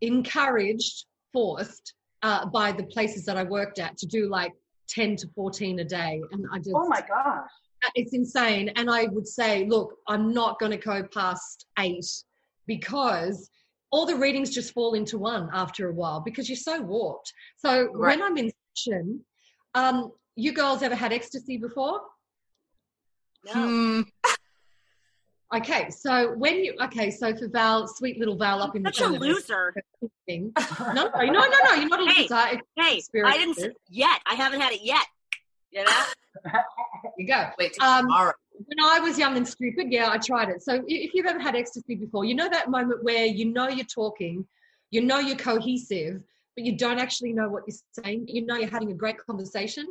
encouraged, 0.02 1.06
forced 1.32 1.94
uh, 2.24 2.46
by 2.48 2.72
the 2.72 2.84
places 2.84 3.26
that 3.26 3.38
I 3.38 3.44
worked 3.44 3.80
at 3.80 3.98
to 4.00 4.06
do 4.06 4.28
like 4.28 4.52
10 4.90 5.16
to 5.18 5.28
14 5.36 5.80
a 5.80 5.86
day. 5.86 6.22
And 6.32 6.46
I 6.52 6.58
just, 6.58 6.72
Oh 6.76 6.88
my 6.88 7.02
gosh! 7.08 7.50
it's 7.94 8.14
insane. 8.14 8.70
And 8.76 8.90
I 8.90 9.06
would 9.06 9.28
say, 9.28 9.66
look, 9.68 9.94
I'm 10.08 10.34
not 10.34 10.60
going 10.60 10.72
to 10.72 10.78
go 10.78 11.04
past 11.14 11.68
eight 11.80 12.06
because 12.66 13.50
all 13.96 14.06
the 14.06 14.16
readings 14.16 14.50
just 14.50 14.74
fall 14.74 14.94
into 14.94 15.18
one 15.18 15.48
after 15.54 15.88
a 15.90 15.94
while 15.94 16.20
because 16.20 16.50
you're 16.50 16.58
so 16.58 16.82
warped. 16.82 17.32
So 17.56 17.86
Right. 17.94 18.20
when 18.20 18.22
I'm 18.22 18.36
in 18.36 18.52
session, 18.76 19.24
um, 19.74 20.12
you 20.36 20.52
girls 20.52 20.84
ever 20.84 20.96
had 20.96 21.14
ecstasy 21.14 21.56
before? 21.58 22.02
no. 23.46 23.54
Hmm. 23.54 24.02
Okay, 25.56 25.90
so 25.92 26.34
when 26.34 26.56
you 26.66 26.74
okay, 26.86 27.10
so 27.12 27.34
for 27.34 27.48
Val, 27.48 27.88
sweet 27.88 28.18
little 28.20 28.36
Val 28.36 28.62
up 28.64 28.76
in 28.76 28.82
the 28.84 28.92
Such 28.92 29.06
a 29.08 29.12
loser. 29.12 29.74
thing. 30.28 30.52
No, 30.80 31.04
no, 31.16 31.24
no, 31.24 31.32
no, 31.32 31.58
no, 31.64 31.74
you're 31.76 31.88
not 31.88 32.02
a 32.02 32.12
Hey, 32.12 32.24
loser. 32.24 32.48
It's 32.52 32.68
Hey, 32.76 32.98
Experience 32.98 33.36
I 33.36 33.38
didn't 33.38 33.78
yet. 33.88 34.20
I 34.26 34.34
haven't 34.34 34.60
had 34.60 34.74
it 34.74 34.82
yet. 34.82 35.06
You 35.72 35.84
know? 35.86 35.92
There 36.44 36.64
you 37.18 37.28
go. 37.28 37.50
Wait 37.60 37.78
Um, 37.80 38.02
tomorrow. 38.08 38.34
When 38.66 38.80
I 38.82 39.00
was 39.00 39.18
young 39.18 39.38
and 39.38 39.48
stupid, 39.48 39.88
yeah, 39.92 40.10
I 40.10 40.18
tried 40.18 40.50
it. 40.50 40.64
So 40.64 40.84
if 40.88 41.14
you've 41.14 41.26
ever 41.26 41.40
had 41.40 41.56
ecstasy 41.56 41.96
before, 41.96 42.26
you 42.26 42.36
know 42.36 42.50
that 42.50 42.70
moment 42.70 43.04
where 43.04 43.26
you 43.26 43.46
know 43.46 43.68
you're 43.68 43.86
talking, 43.86 44.46
you 44.92 45.02
know 45.02 45.20
you're 45.20 45.38
cohesive, 45.38 46.22
but 46.56 46.66
you 46.66 46.78
don't 46.78 47.00
actually 47.00 47.34
know 47.34 47.50
what 47.50 47.64
you're 47.68 47.78
saying. 48.04 48.26
You 48.28 48.46
know 48.46 48.56
you're 48.56 48.70
having 48.70 48.92
a 48.92 48.96
great 48.96 49.18
conversation. 49.26 49.86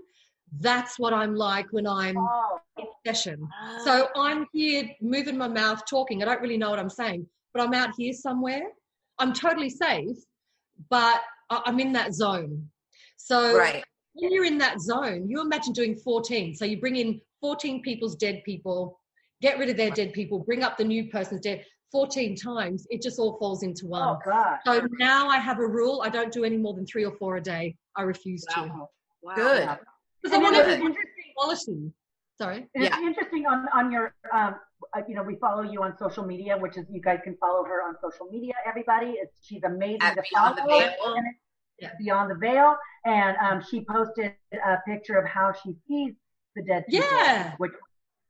That's 0.60 0.98
what 0.98 1.12
I'm 1.12 1.34
like 1.34 1.66
when 1.72 1.86
I'm 1.86 2.16
Oh, 2.18 2.60
in 2.78 2.86
session. 3.06 3.48
Ah. 3.52 3.82
So 3.84 4.08
I'm 4.16 4.46
here 4.52 4.90
moving 5.00 5.36
my 5.36 5.48
mouth, 5.48 5.82
talking. 5.88 6.22
I 6.22 6.26
don't 6.26 6.40
really 6.40 6.56
know 6.56 6.70
what 6.70 6.78
I'm 6.78 6.90
saying, 6.90 7.26
but 7.52 7.62
I'm 7.62 7.74
out 7.74 7.90
here 7.96 8.12
somewhere. 8.12 8.68
I'm 9.18 9.32
totally 9.32 9.70
safe, 9.70 10.16
but 10.90 11.20
I'm 11.50 11.78
in 11.80 11.92
that 11.92 12.14
zone. 12.14 12.68
So 13.16 13.56
Right. 13.56 13.84
When 14.14 14.32
you're 14.32 14.44
in 14.44 14.58
that 14.58 14.80
zone, 14.80 15.28
you 15.28 15.40
imagine 15.40 15.72
doing 15.72 15.96
14. 15.96 16.54
So 16.54 16.64
you 16.64 16.80
bring 16.80 16.96
in 16.96 17.20
14 17.40 17.82
people's 17.82 18.16
dead 18.16 18.42
people, 18.44 19.00
get 19.42 19.58
rid 19.58 19.68
of 19.68 19.76
their 19.76 19.90
dead 19.90 20.12
people, 20.12 20.38
bring 20.38 20.62
up 20.62 20.76
the 20.78 20.84
new 20.84 21.10
person's 21.10 21.40
dead 21.40 21.64
14 21.92 22.36
times. 22.36 22.86
It 22.90 23.02
just 23.02 23.18
all 23.18 23.36
falls 23.38 23.62
into 23.62 23.86
one. 23.86 24.02
oh 24.02 24.18
gosh. 24.24 24.60
So 24.64 24.86
now 24.98 25.28
I 25.28 25.38
have 25.38 25.58
a 25.58 25.66
rule. 25.66 26.02
I 26.04 26.08
don't 26.08 26.32
do 26.32 26.44
any 26.44 26.56
more 26.56 26.74
than 26.74 26.86
three 26.86 27.04
or 27.04 27.12
four 27.16 27.36
a 27.36 27.40
day. 27.42 27.76
I 27.96 28.02
refuse 28.02 28.44
to. 28.54 28.60
Wow. 28.62 28.88
wow. 29.22 29.34
Good. 29.36 29.68
Because 30.22 30.32
I 30.32 30.34
And 30.36 30.42
want 30.42 30.54
then 30.56 30.64
it's 30.64 30.72
everyone 30.72 30.90
interesting. 30.92 31.24
quality. 31.36 31.92
Sorry. 32.38 32.66
It's 32.74 32.90
Yeah. 32.90 33.00
interesting 33.06 33.46
on 33.46 33.68
on 33.72 33.92
your 33.92 34.14
um, 34.32 34.56
uh, 34.96 35.00
you 35.08 35.14
know, 35.14 35.22
we 35.22 35.36
follow 35.36 35.62
you 35.62 35.82
on 35.82 35.96
social 35.98 36.24
media, 36.24 36.56
which 36.58 36.76
is 36.76 36.84
you 36.90 37.00
guys 37.00 37.20
can 37.24 37.36
follow 37.36 37.64
her 37.64 37.82
on 37.86 37.94
social 38.02 38.26
media. 38.30 38.54
Everybody, 38.66 39.12
it's 39.22 39.34
she's 39.46 39.62
amazing 39.62 40.02
At 40.02 40.14
to 40.16 40.22
Beyond 40.30 40.58
the. 40.58 40.62
Veil. 40.66 41.14
Yeah. 41.80 41.90
Beyond 41.98 42.30
the 42.30 42.34
Veil, 42.36 42.76
and 43.04 43.36
um, 43.38 43.62
she 43.68 43.84
posted 43.84 44.32
a 44.52 44.76
picture 44.86 45.16
of 45.18 45.26
how 45.26 45.52
she 45.52 45.74
sees 45.86 46.14
the 46.56 46.62
dead 46.62 46.84
people, 46.88 47.06
Yeah. 47.08 47.54
which 47.58 47.72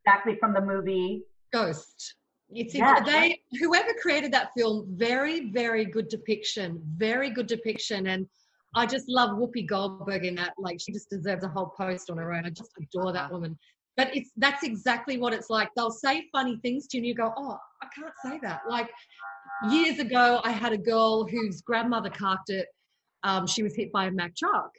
exactly 0.04 0.37
from 0.37 0.52
the 0.54 0.61
movie. 0.61 1.23
Ghost. 1.52 2.14
It's 2.50 2.75
Yeah. 2.75 3.00
they 3.00 3.43
whoever 3.59 3.93
created 4.02 4.33
that 4.33 4.50
film, 4.57 4.87
very, 4.97 5.50
very 5.50 5.85
good 5.85 6.09
depiction. 6.09 6.83
Very 6.97 7.31
good 7.31 7.47
depiction. 7.47 8.09
And 8.09 8.26
I 8.75 8.87
just 8.87 9.09
love 9.09 9.31
Whoopi 9.38 9.66
Goldberg 9.66 10.25
in 10.25 10.35
that. 10.37 10.54
Like 10.59 10.81
she 10.81 10.93
just 10.93 11.09
deserves 11.11 11.45
a 11.45 11.49
whole 11.49 11.73
post 11.76 12.11
on 12.11 12.19
her 12.19 12.33
own. 12.33 12.45
I 12.45 12.50
just 12.50 12.73
adore 12.81 13.12
that 13.12 13.31
woman. 13.33 13.57
But 13.97 14.14
it's 14.16 14.31
that's 14.37 14.64
exactly 14.64 15.16
what 15.19 15.33
it's 15.33 15.49
like. 15.50 15.69
They'll 15.76 15.90
say 15.90 16.28
funny 16.33 16.59
things 16.62 16.88
to 16.88 16.97
you 16.97 17.00
and 17.02 17.07
you 17.07 17.14
go, 17.14 17.33
Oh, 17.37 17.59
I 17.83 17.87
can't 17.95 18.12
say 18.25 18.40
that. 18.43 18.62
Like 18.69 18.90
years 19.71 20.00
ago 20.00 20.40
I 20.45 20.50
had 20.50 20.73
a 20.73 20.78
girl 20.78 21.26
whose 21.26 21.62
grandmother 21.62 22.11
carked 22.11 22.50
it. 22.50 22.66
Um, 23.25 23.47
she 23.47 23.62
was 23.62 23.75
hit 23.75 23.90
by 23.93 24.07
a 24.07 24.11
Mack 24.11 24.37
truck. 24.37 24.71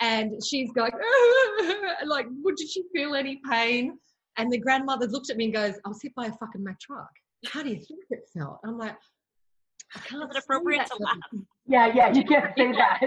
And 0.00 0.32
she's 0.44 0.70
going, 0.72 0.92
like, 2.06 2.26
"What- 2.42 2.56
did 2.56 2.68
she 2.70 2.84
feel 2.94 3.14
any 3.14 3.40
pain? 3.50 3.98
And 4.36 4.52
the 4.52 4.58
grandmother 4.58 5.06
looked 5.08 5.30
at 5.30 5.36
me 5.36 5.46
and 5.46 5.54
goes, 5.54 5.74
I 5.84 5.88
was 5.88 6.00
hit 6.00 6.14
by 6.14 6.26
a 6.26 6.32
fucking 6.32 6.62
Mack 6.62 6.78
truck. 6.80 7.10
How 7.52 7.62
do 7.64 7.70
you 7.70 7.76
think 7.76 8.00
it 8.10 8.20
felt? 8.36 8.60
I'm 8.64 8.78
like, 8.78 8.94
I 9.96 9.98
can't. 10.00 10.30
Is 10.30 10.36
it 10.36 10.42
appropriate 10.44 10.78
that 10.78 10.96
to 10.96 11.02
laugh? 11.02 11.16
Yeah, 11.66 11.90
yeah, 11.92 12.12
you 12.12 12.22
can't 12.24 12.52
say 12.56 12.70
that. 12.72 13.00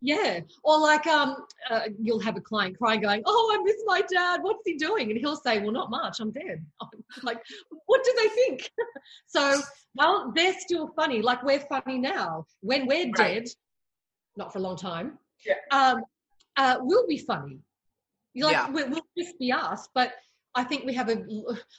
Yeah. 0.00 0.40
Or 0.64 0.78
like, 0.80 1.06
um, 1.06 1.36
uh, 1.70 1.82
you'll 2.02 2.20
have 2.20 2.36
a 2.36 2.40
client 2.40 2.76
crying, 2.78 3.00
going, 3.00 3.22
"Oh, 3.24 3.56
I 3.58 3.62
miss 3.64 3.76
my 3.86 4.02
dad. 4.12 4.40
What's 4.42 4.62
he 4.64 4.74
doing?" 4.76 5.10
And 5.10 5.18
he'll 5.18 5.36
say, 5.36 5.58
"Well, 5.60 5.72
not 5.72 5.90
much. 5.90 6.20
I'm 6.20 6.30
dead." 6.32 6.64
I'm 6.82 6.88
like, 7.22 7.38
what 7.86 8.04
do 8.04 8.12
they 8.16 8.28
think? 8.30 8.70
so, 9.26 9.60
well, 9.94 10.32
they're 10.34 10.54
still 10.58 10.88
funny. 10.96 11.22
Like 11.22 11.42
we're 11.42 11.60
funny 11.60 11.98
now. 11.98 12.44
When 12.60 12.86
we're 12.86 13.06
Right. 13.06 13.14
dead, 13.44 13.44
not 14.36 14.52
for 14.52 14.58
a 14.58 14.62
long 14.62 14.76
time. 14.76 15.18
Yeah. 15.44 15.54
Um, 15.70 16.02
uh, 16.56 16.78
we'll 16.80 17.06
be 17.06 17.18
funny. 17.18 17.60
Like 18.34 18.52
Yeah. 18.52 18.70
we- 18.70 18.84
we'll 18.84 19.06
just 19.16 19.38
be 19.38 19.52
us, 19.52 19.88
but. 19.94 20.14
I 20.58 20.64
think 20.64 20.86
we 20.86 20.94
have 20.94 21.10
a. 21.10 21.22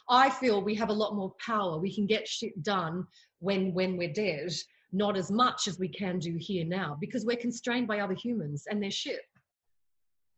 I 0.07 0.29
feel 0.29 0.61
we 0.61 0.75
have 0.75 0.89
a 0.89 0.93
lot 0.93 1.15
more 1.15 1.33
power. 1.43 1.79
We 1.79 1.91
can 1.91 2.05
get 2.05 2.27
shit 2.27 2.61
done 2.61 3.07
when 3.39 3.73
when 3.73 3.97
we're 3.97 4.13
dead. 4.13 4.51
Not 4.93 5.17
as 5.17 5.31
much 5.31 5.67
as 5.67 5.79
we 5.79 5.87
can 5.87 6.19
do 6.19 6.37
here 6.39 6.63
now 6.63 6.95
because 7.01 7.25
we're 7.25 7.37
constrained 7.37 7.87
by 7.87 8.01
other 8.01 8.13
humans 8.13 8.67
and 8.69 8.81
their 8.83 8.91
shit. 8.91 9.21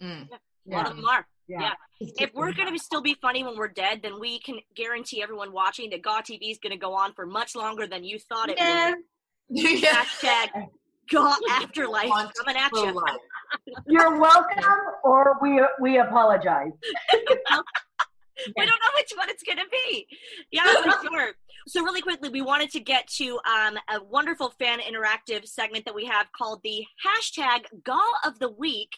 Mm. 0.01 0.29
A 0.31 0.73
lot 0.73 0.89
of 0.89 0.95
them 0.95 1.05
are. 1.05 1.27
Yeah. 1.49 1.73
Yeah. 1.99 2.07
If 2.17 2.33
we're 2.33 2.53
going 2.53 2.71
to 2.71 2.79
still 2.79 3.01
be 3.01 3.15
funny 3.21 3.43
when 3.43 3.57
we're 3.57 3.67
dead, 3.67 3.99
then 4.01 4.21
we 4.21 4.39
can 4.39 4.59
guarantee 4.73 5.21
everyone 5.21 5.51
watching 5.51 5.89
that 5.89 6.01
GAW 6.01 6.21
TV 6.21 6.49
is 6.51 6.59
going 6.59 6.71
to 6.71 6.77
go 6.77 6.93
on 6.93 7.11
for 7.13 7.25
much 7.25 7.57
longer 7.57 7.87
than 7.87 8.05
you 8.05 8.19
thought 8.19 8.49
it 8.49 8.57
yeah, 8.57 8.91
would. 8.91 8.99
yeah. 9.49 10.05
Hashtag 10.05 10.47
God 11.11 11.37
Afterlife 11.49 12.09
coming 12.37 12.55
at 12.55 12.71
you. 12.73 13.01
You're 13.87 14.19
welcome, 14.19 14.63
or 15.03 15.37
we 15.41 15.61
we 15.81 15.99
apologize. 15.99 16.71
We 18.55 18.65
don't 18.65 18.67
know 18.67 18.89
which 18.95 19.11
one 19.17 19.29
it's 19.29 19.43
going 19.43 19.57
to 19.57 19.65
be. 19.69 20.07
Yeah, 20.49 20.63
for 20.63 21.07
sure. 21.09 21.33
So 21.67 21.83
really 21.83 22.01
quickly, 22.01 22.29
we 22.29 22.41
wanted 22.41 22.69
to 22.71 22.79
get 22.79 23.05
to 23.17 23.37
um, 23.45 23.77
a 23.89 24.01
wonderful 24.01 24.53
fan 24.57 24.79
interactive 24.79 25.45
segment 25.45 25.83
that 25.83 25.93
we 25.93 26.05
have 26.05 26.27
called 26.31 26.61
the 26.63 26.85
hashtag 27.05 27.65
GAW 27.83 27.99
of 28.25 28.39
the 28.39 28.49
Week. 28.49 28.91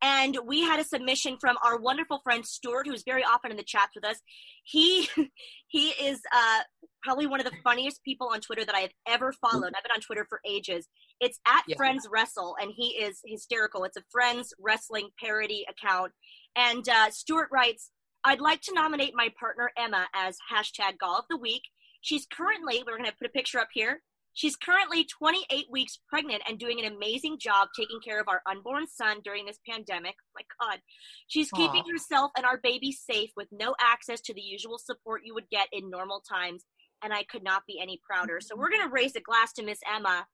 And 0.00 0.38
we 0.46 0.62
had 0.62 0.78
a 0.78 0.84
submission 0.84 1.38
from 1.40 1.56
our 1.64 1.76
wonderful 1.78 2.20
friend 2.22 2.46
Stuart, 2.46 2.86
who's 2.86 3.02
very 3.04 3.24
often 3.24 3.50
in 3.50 3.56
the 3.56 3.64
chats 3.64 3.94
with 3.94 4.04
us. 4.04 4.20
He 4.64 5.08
he 5.68 5.88
is 5.88 6.20
uh, 6.34 6.60
probably 7.02 7.26
one 7.26 7.40
of 7.40 7.46
the 7.46 7.56
funniest 7.64 8.02
people 8.04 8.28
on 8.32 8.40
Twitter 8.40 8.64
that 8.64 8.74
I 8.74 8.80
have 8.80 8.92
ever 9.08 9.32
followed. 9.32 9.72
I've 9.76 9.82
been 9.82 9.92
on 9.94 10.00
Twitter 10.00 10.26
for 10.28 10.40
ages. 10.46 10.88
It's 11.20 11.40
at 11.46 11.62
Yeah. 11.66 11.76
Friends 11.76 12.06
Wrestle, 12.10 12.56
and 12.60 12.70
he 12.74 12.90
is 12.90 13.20
hysterical. 13.26 13.84
It's 13.84 13.96
a 13.96 14.02
Friends 14.10 14.52
wrestling 14.60 15.08
parody 15.22 15.66
account. 15.68 16.12
And 16.56 16.88
uh, 16.88 17.10
Stuart 17.10 17.48
writes, 17.52 17.90
I'd 18.24 18.40
like 18.40 18.60
to 18.62 18.74
nominate 18.74 19.12
my 19.14 19.28
partner 19.38 19.70
Emma 19.76 20.06
as 20.14 20.36
hashtag 20.52 20.98
GAW 20.98 21.18
of 21.18 21.24
the 21.30 21.36
Week. 21.36 21.62
She's 22.02 22.26
currently, 22.26 22.82
we're 22.86 22.96
going 22.96 23.10
to 23.10 23.16
put 23.16 23.28
a 23.28 23.32
picture 23.32 23.58
up 23.58 23.68
here. 23.72 24.02
She's 24.38 24.54
currently 24.54 25.04
28 25.04 25.66
weeks 25.68 25.98
pregnant 26.08 26.42
and 26.48 26.60
doing 26.60 26.78
an 26.78 26.92
amazing 26.94 27.38
job 27.40 27.66
taking 27.76 27.98
care 27.98 28.20
of 28.20 28.28
our 28.28 28.40
unborn 28.48 28.86
son 28.86 29.16
during 29.24 29.46
this 29.46 29.58
pandemic. 29.68 30.14
Oh 30.22 30.30
my 30.36 30.42
God. 30.68 30.78
She's 31.26 31.50
keeping 31.50 31.82
herself 31.90 32.30
and 32.36 32.46
our 32.46 32.60
baby 32.62 32.92
safe 32.92 33.30
with 33.36 33.48
no 33.50 33.74
access 33.80 34.20
to 34.20 34.32
the 34.34 34.40
usual 34.40 34.78
support 34.78 35.22
you 35.24 35.34
would 35.34 35.50
get 35.50 35.66
in 35.72 35.90
normal 35.90 36.20
times. 36.20 36.64
And 37.02 37.12
I 37.12 37.24
could 37.24 37.42
not 37.42 37.64
be 37.66 37.80
any 37.82 38.00
prouder. 38.08 38.38
So 38.40 38.54
we're 38.56 38.70
going 38.70 38.82
to 38.82 38.88
raise 38.92 39.16
a 39.16 39.20
glass 39.20 39.52
to 39.54 39.64
Miss 39.64 39.80
Emma. 39.92 40.24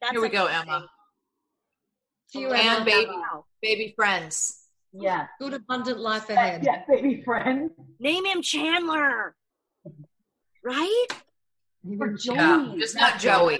That's 0.00 0.12
Here 0.12 0.20
we 0.22 0.28
go. 0.28 0.46
Emma. 0.46 0.86
To 2.34 2.38
you, 2.38 2.52
And 2.52 2.76
Emma. 2.76 2.84
baby. 2.84 3.10
Wow. 3.10 3.46
Baby 3.60 3.92
friends. 3.96 4.66
Yeah, 4.92 5.26
good 5.40 5.52
abundant 5.52 5.98
life 5.98 6.30
ahead. 6.30 6.62
yeah, 6.64 6.84
baby 6.88 7.22
friend. 7.24 7.70
Name 7.98 8.24
him 8.24 8.40
Chandler. 8.40 9.34
Right? 10.64 11.06
For 11.98 12.10
Yeah. 12.10 12.16
Joey. 12.16 12.80
Just 12.80 12.96
not 12.96 13.18
Joey. 13.18 13.58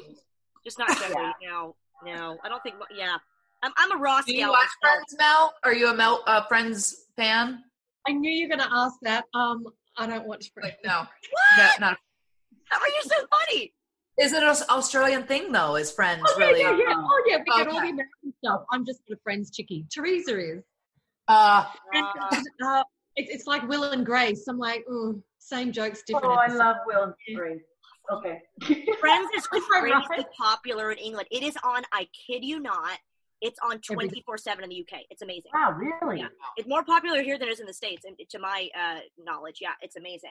Just 0.65 0.79
not 0.79 0.89
Joey. 0.99 1.33
No, 1.43 1.75
no. 2.05 2.39
I 2.43 2.49
don't 2.49 2.63
think. 2.63 2.77
Yeah, 2.97 3.17
I'm. 3.63 3.73
I'm 3.77 3.93
a 3.93 4.01
Ross 4.03 4.25
Do 4.25 4.35
you 4.35 4.49
watch 4.49 4.59
myself. 4.59 4.71
Friends, 4.83 5.17
Mel? 5.19 5.55
Are 5.65 5.75
you 5.75 5.89
a 5.89 5.95
Mel 5.95 6.23
uh, 6.27 6.43
Friends 6.47 7.05
fan? 7.17 7.63
I 8.09 8.13
knew 8.13 8.31
you 8.31 8.49
were 8.49 8.57
going 8.57 8.69
to 8.69 8.75
ask 8.77 8.95
that. 9.03 9.25
Um, 9.35 9.67
I 9.97 10.07
don't 10.07 10.27
watch 10.27 10.51
Friends. 10.53 10.75
Like, 10.75 10.79
no. 10.85 10.99
What? 11.01 11.81
No, 11.81 11.87
not. 11.89 11.99
How 12.69 12.81
are 12.81 12.89
you 12.89 13.03
so 13.03 13.15
funny? 13.31 13.73
Is 14.19 14.33
it 14.33 14.43
an 14.43 14.49
Australian 14.71 15.25
thing 15.25 15.53
though? 15.53 15.77
Is 15.77 15.93
Friends 15.93 16.23
Oh, 16.27 16.37
yeah, 16.39 16.47
really? 16.47 16.61
yeah, 16.61 16.71
yeah. 16.79 16.95
Oh, 16.97 17.23
yeah. 17.27 17.37
We 17.39 17.45
get 17.65 17.69
all 17.69 17.75
the 17.81 17.89
American 17.91 18.33
stuff. 18.43 18.63
I'm 18.73 18.85
just 18.87 19.01
a 19.13 19.17
Friends 19.23 19.51
chickie. 19.51 19.87
Teresa 19.95 20.39
is. 20.39 20.63
Uh, 21.29 21.65
And, 21.93 22.07
Uh, 22.65 22.83
it's, 23.17 23.31
it's 23.35 23.47
like 23.47 23.67
Will 23.69 23.85
and 23.85 24.05
Grace. 24.07 24.47
I'm 24.49 24.59
like, 24.59 24.85
mm, 24.91 25.21
same 25.39 25.71
jokes, 25.73 26.03
different. 26.07 26.27
Oh, 26.27 26.31
I 26.33 26.47
love 26.49 26.77
Will 26.87 27.03
and 27.05 27.37
Grace. 27.37 27.61
Okay. 28.13 28.43
Friends 29.01 29.29
is 29.37 29.43
Is 29.53 29.65
crazy 29.69 30.27
popular 30.39 30.93
in 30.93 30.99
England. 30.99 31.29
It 31.31 31.43
is 31.43 31.57
on. 31.65 31.83
I 31.93 32.09
kid 32.27 32.45
you 32.45 32.61
not. 32.61 32.99
It's 33.43 33.59
on 33.63 33.81
24 33.81 34.39
seven 34.39 34.65
in 34.65 34.71
the 34.71 34.81
UK. 34.81 35.01
It's 35.11 35.23
amazing. 35.23 35.51
wow, 35.53 35.73
really? 35.73 36.21
Yeah. 36.21 36.29
It's 36.57 36.69
more 36.69 36.85
popular 36.85 37.23
here 37.23 37.39
than 37.39 37.49
it 37.49 37.53
is 37.53 37.61
in 37.61 37.67
the 37.67 37.73
states. 37.75 38.05
And 38.05 38.17
to 38.31 38.39
my 38.39 38.69
uh, 38.79 39.01
knowledge, 39.19 39.59
yeah, 39.61 39.73
it's 39.83 39.97
amazing, 39.97 40.31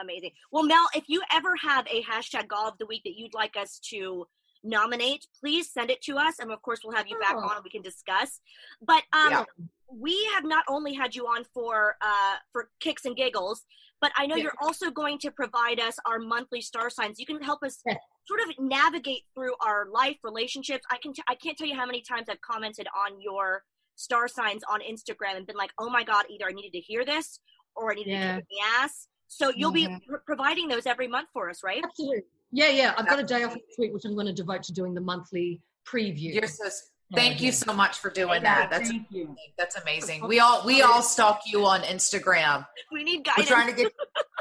amazing. 0.00 0.30
Well, 0.50 0.64
Mel, 0.64 0.86
if 0.94 1.04
you 1.08 1.22
ever 1.32 1.54
have 1.62 1.86
a 1.88 2.02
hashtag 2.02 2.48
GAW 2.48 2.68
of 2.68 2.78
the 2.78 2.86
Week 2.86 3.02
that 3.04 3.14
you'd 3.16 3.32
like 3.34 3.56
us 3.56 3.78
to 3.90 4.26
nominate, 4.64 5.26
please 5.40 5.70
send 5.72 5.90
it 5.90 6.02
to 6.02 6.18
us, 6.18 6.38
and 6.40 6.50
of 6.50 6.60
course 6.62 6.80
we'll 6.84 6.96
have 6.96 7.06
you 7.06 7.18
back 7.20 7.34
Oh. 7.36 7.40
on 7.48 7.56
and 7.56 7.64
we 7.64 7.70
can 7.70 7.82
discuss. 7.82 8.40
But 8.80 9.02
um, 9.12 9.30
Yeah. 9.30 9.44
we 9.88 10.24
have 10.34 10.44
not 10.44 10.64
only 10.68 10.94
had 10.94 11.14
you 11.14 11.26
on 11.26 11.44
for 11.54 11.96
uh, 12.00 12.36
for 12.52 12.70
kicks 12.80 13.04
and 13.04 13.14
giggles, 13.16 13.64
but 14.02 14.12
I 14.16 14.26
know 14.26 14.34
Yeah. 14.36 14.42
you're 14.42 14.54
also 14.60 14.90
going 14.90 15.16
to 15.20 15.30
provide 15.30 15.80
us 15.80 15.96
our 16.04 16.18
monthly 16.18 16.60
star 16.60 16.90
signs. 16.90 17.18
You 17.18 17.24
can 17.24 17.40
help 17.40 17.62
us 17.62 17.80
Yeah. 17.86 17.96
sort 18.26 18.40
of 18.40 18.48
navigate 18.58 19.22
through 19.34 19.54
our 19.64 19.86
life 19.86 20.18
relationships. 20.22 20.84
I 20.90 20.98
can 20.98 21.12
t- 21.14 21.22
I 21.28 21.36
can't 21.36 21.56
tell 21.56 21.68
you 21.68 21.76
how 21.76 21.86
many 21.86 22.02
times 22.02 22.28
I've 22.28 22.40
commented 22.42 22.88
on 22.94 23.20
your 23.20 23.64
star 23.94 24.26
signs 24.28 24.62
on 24.68 24.80
Instagram 24.80 25.36
and 25.36 25.46
been 25.46 25.56
like, 25.56 25.72
oh 25.78 25.88
my 25.88 26.02
god, 26.02 26.24
either 26.28 26.46
I 26.48 26.52
needed 26.52 26.72
to 26.72 26.80
hear 26.80 27.04
this 27.04 27.38
or 27.76 27.92
I 27.92 27.94
needed 27.94 28.10
Yeah. 28.10 28.34
to 28.36 28.40
kick 28.40 28.46
in 28.50 28.56
the 28.58 28.64
ass. 28.82 29.08
So 29.28 29.50
you'll 29.56 29.72
be 29.72 29.88
pr- 30.06 30.16
providing 30.26 30.66
those 30.68 30.84
every 30.84 31.06
month 31.08 31.28
for 31.32 31.48
us, 31.48 31.62
right? 31.62 31.82
Absolutely. 31.84 32.24
Yeah, 32.50 32.68
yeah. 32.68 32.94
I've 32.98 33.06
got 33.08 33.18
a 33.18 33.22
day 33.22 33.44
off 33.44 33.52
next 33.54 33.78
week, 33.78 33.94
which 33.94 34.04
I'm 34.04 34.14
going 34.14 34.26
to 34.26 34.32
devote 34.34 34.62
to 34.64 34.72
doing 34.72 34.92
the 34.92 35.00
monthly 35.00 35.60
preview. 35.86 36.34
You're 36.34 36.46
so. 36.48 36.68
Thank 37.14 37.42
you 37.42 37.52
so 37.52 37.72
much 37.72 37.98
for 37.98 38.10
doing 38.10 38.42
Yeah, 38.42 38.60
that. 38.60 38.70
That's 38.70 38.88
thank 38.88 39.06
you. 39.10 39.36
that's 39.58 39.76
amazing. 39.76 40.26
We 40.26 40.40
all 40.40 40.64
we 40.64 40.82
all 40.82 41.02
stalk 41.02 41.42
you 41.46 41.64
on 41.66 41.82
Instagram. 41.82 42.66
We 42.90 43.04
need 43.04 43.26
We're 43.36 43.44
trying 43.44 43.68
to 43.68 43.72
get. 43.74 43.92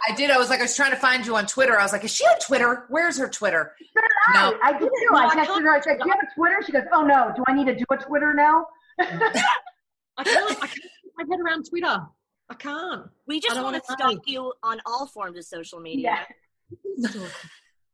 I 0.09 0.15
did. 0.15 0.31
I 0.31 0.37
was 0.37 0.49
like, 0.49 0.59
I 0.59 0.63
was 0.63 0.75
trying 0.75 0.91
to 0.91 0.97
find 0.97 1.25
you 1.25 1.35
on 1.35 1.45
Twitter. 1.45 1.77
I 1.77 1.83
was 1.83 1.91
like, 1.91 2.03
is 2.03 2.13
she 2.13 2.23
on 2.25 2.39
Twitter? 2.39 2.85
Where's 2.89 3.17
her 3.17 3.27
Twitter? 3.29 3.73
No. 4.33 4.57
I 4.63 4.71
did 4.73 4.89
too. 4.89 5.15
I 5.15 5.25
I 5.27 5.35
texted 5.35 5.61
her. 5.61 5.69
I 5.75 5.81
said, 5.81 5.97
"Do 5.99 6.05
you 6.05 6.11
have 6.11 6.21
a 6.23 6.33
Twitter?" 6.35 6.57
She 6.65 6.71
goes, 6.71 6.83
"Oh 6.93 7.01
no. 7.03 7.31
Do 7.35 7.43
I 7.47 7.53
need 7.53 7.65
to 7.65 7.75
do 7.75 7.85
a 7.91 7.97
Twitter 7.97 8.33
now?" 8.33 8.67
I 8.99 9.05
can't. 10.23 10.63
I 10.63 10.67
can't 10.67 10.73
get 10.73 11.11
my 11.17 11.23
head 11.29 11.39
around 11.41 11.65
Twitter. 11.69 12.01
I 12.49 12.53
can't. 12.55 13.03
we 13.27 13.39
just 13.39 13.61
want 13.61 13.75
to 13.75 13.93
stalk 13.93 14.19
you 14.27 14.53
on 14.63 14.81
all 14.85 15.07
forms 15.07 15.37
of 15.37 15.45
social 15.45 15.79
media. 15.79 16.19
Yeah. 16.97 17.09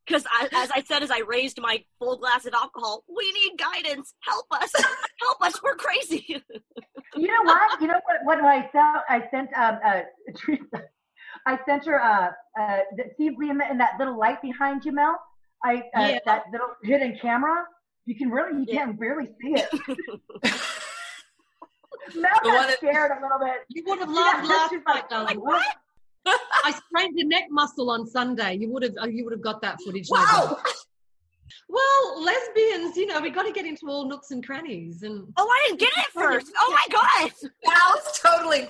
Because 0.08 0.24
as 0.54 0.72
I 0.72 0.84
said, 0.88 1.04
as 1.04 1.12
I 1.12 1.20
raised 1.20 1.60
my 1.62 1.84
full 2.00 2.17
glass 2.17 2.46
of 2.46 2.54
alcohol, 2.54 3.04
we 3.13 3.30
need 3.34 3.58
guidance. 3.58 4.13
Help 4.22 4.46
us. 4.52 4.72
Help 5.22 5.41
us. 5.41 5.62
We're 5.62 5.76
crazy. 5.76 6.26
You 7.15 7.28
know 7.28 7.41
what? 7.43 7.82
You 7.82 7.88
know 7.88 8.00
what? 8.06 8.17
What 8.24 8.38
do 8.38 8.46
I 8.46 8.62
sent, 8.72 8.98
I 9.10 9.28
sent 9.32 9.50
um, 9.58 9.80
uh, 9.86 10.02
Teresa. 10.38 10.84
I 11.46 11.60
sent 11.67 11.86
her. 11.86 12.02
Uh, 12.02 12.32
uh, 12.60 12.80
see 13.17 13.28
in, 13.28 13.58
the, 13.58 13.70
in 13.70 13.78
that 13.80 13.93
little 14.00 14.17
light 14.17 14.41
behind 14.41 14.86
you, 14.86 14.93
Mel. 14.93 15.20
I 15.63 15.84
uh, 15.96 16.08
Yeah. 16.08 16.20
that 16.26 16.43
little 16.52 16.70
hidden 16.84 17.17
camera. 17.22 17.65
You 18.06 18.15
can 18.15 18.30
really, 18.30 18.60
you 18.62 18.65
Yeah. 18.67 18.86
can 18.86 18.93
barely 18.96 19.26
see 19.26 19.56
it. 19.56 19.70
Mel 22.15 22.32
The 22.43 22.50
one 22.50 22.67
got 22.67 22.78
scared 22.78 23.12
a 23.12 23.22
little 23.22 23.39
bit. 23.39 23.58
You 23.70 23.84
would 23.88 24.00
have 24.00 24.10
Yeah, 24.10 24.15
loved 24.15 24.48
last 24.48 24.70
she's 24.70 24.80
night, 24.88 24.93
like, 24.96 25.10
darling. 25.10 25.41
what? 25.41 25.65
I 26.63 26.72
sprained 26.88 27.18
a 27.20 27.26
neck 27.26 27.46
muscle 27.50 27.90
on 27.92 28.06
Sunday. 28.08 28.56
You 28.56 28.70
would 28.72 28.84
have. 28.84 28.94
uh, 29.02 29.08
You 29.08 29.24
would 29.26 29.34
have 29.34 29.42
got 29.42 29.62
that 29.62 29.80
footage. 29.82 30.08
no 30.12 30.20
Wow. 30.20 30.48
doubt. 30.48 30.74
Well, 31.70 32.24
lesbians, 32.24 32.98
you 32.98 33.06
know, 33.08 33.20
we 33.22 33.30
got 33.30 33.44
to 33.44 33.52
get 33.52 33.66
into 33.66 33.88
all 33.90 34.08
nooks 34.08 34.32
and 34.32 34.46
crannies, 34.46 35.04
and 35.04 35.32
oh, 35.38 35.48
I 35.48 35.68
didn't 35.68 35.80
get 35.80 35.92
it 35.98 36.08
first. 36.13 36.52
Oh 36.60 36.72
my 36.72 36.86
god. 36.92 37.32
That 37.66 37.92
was 37.96 38.20
totally. 38.20 38.68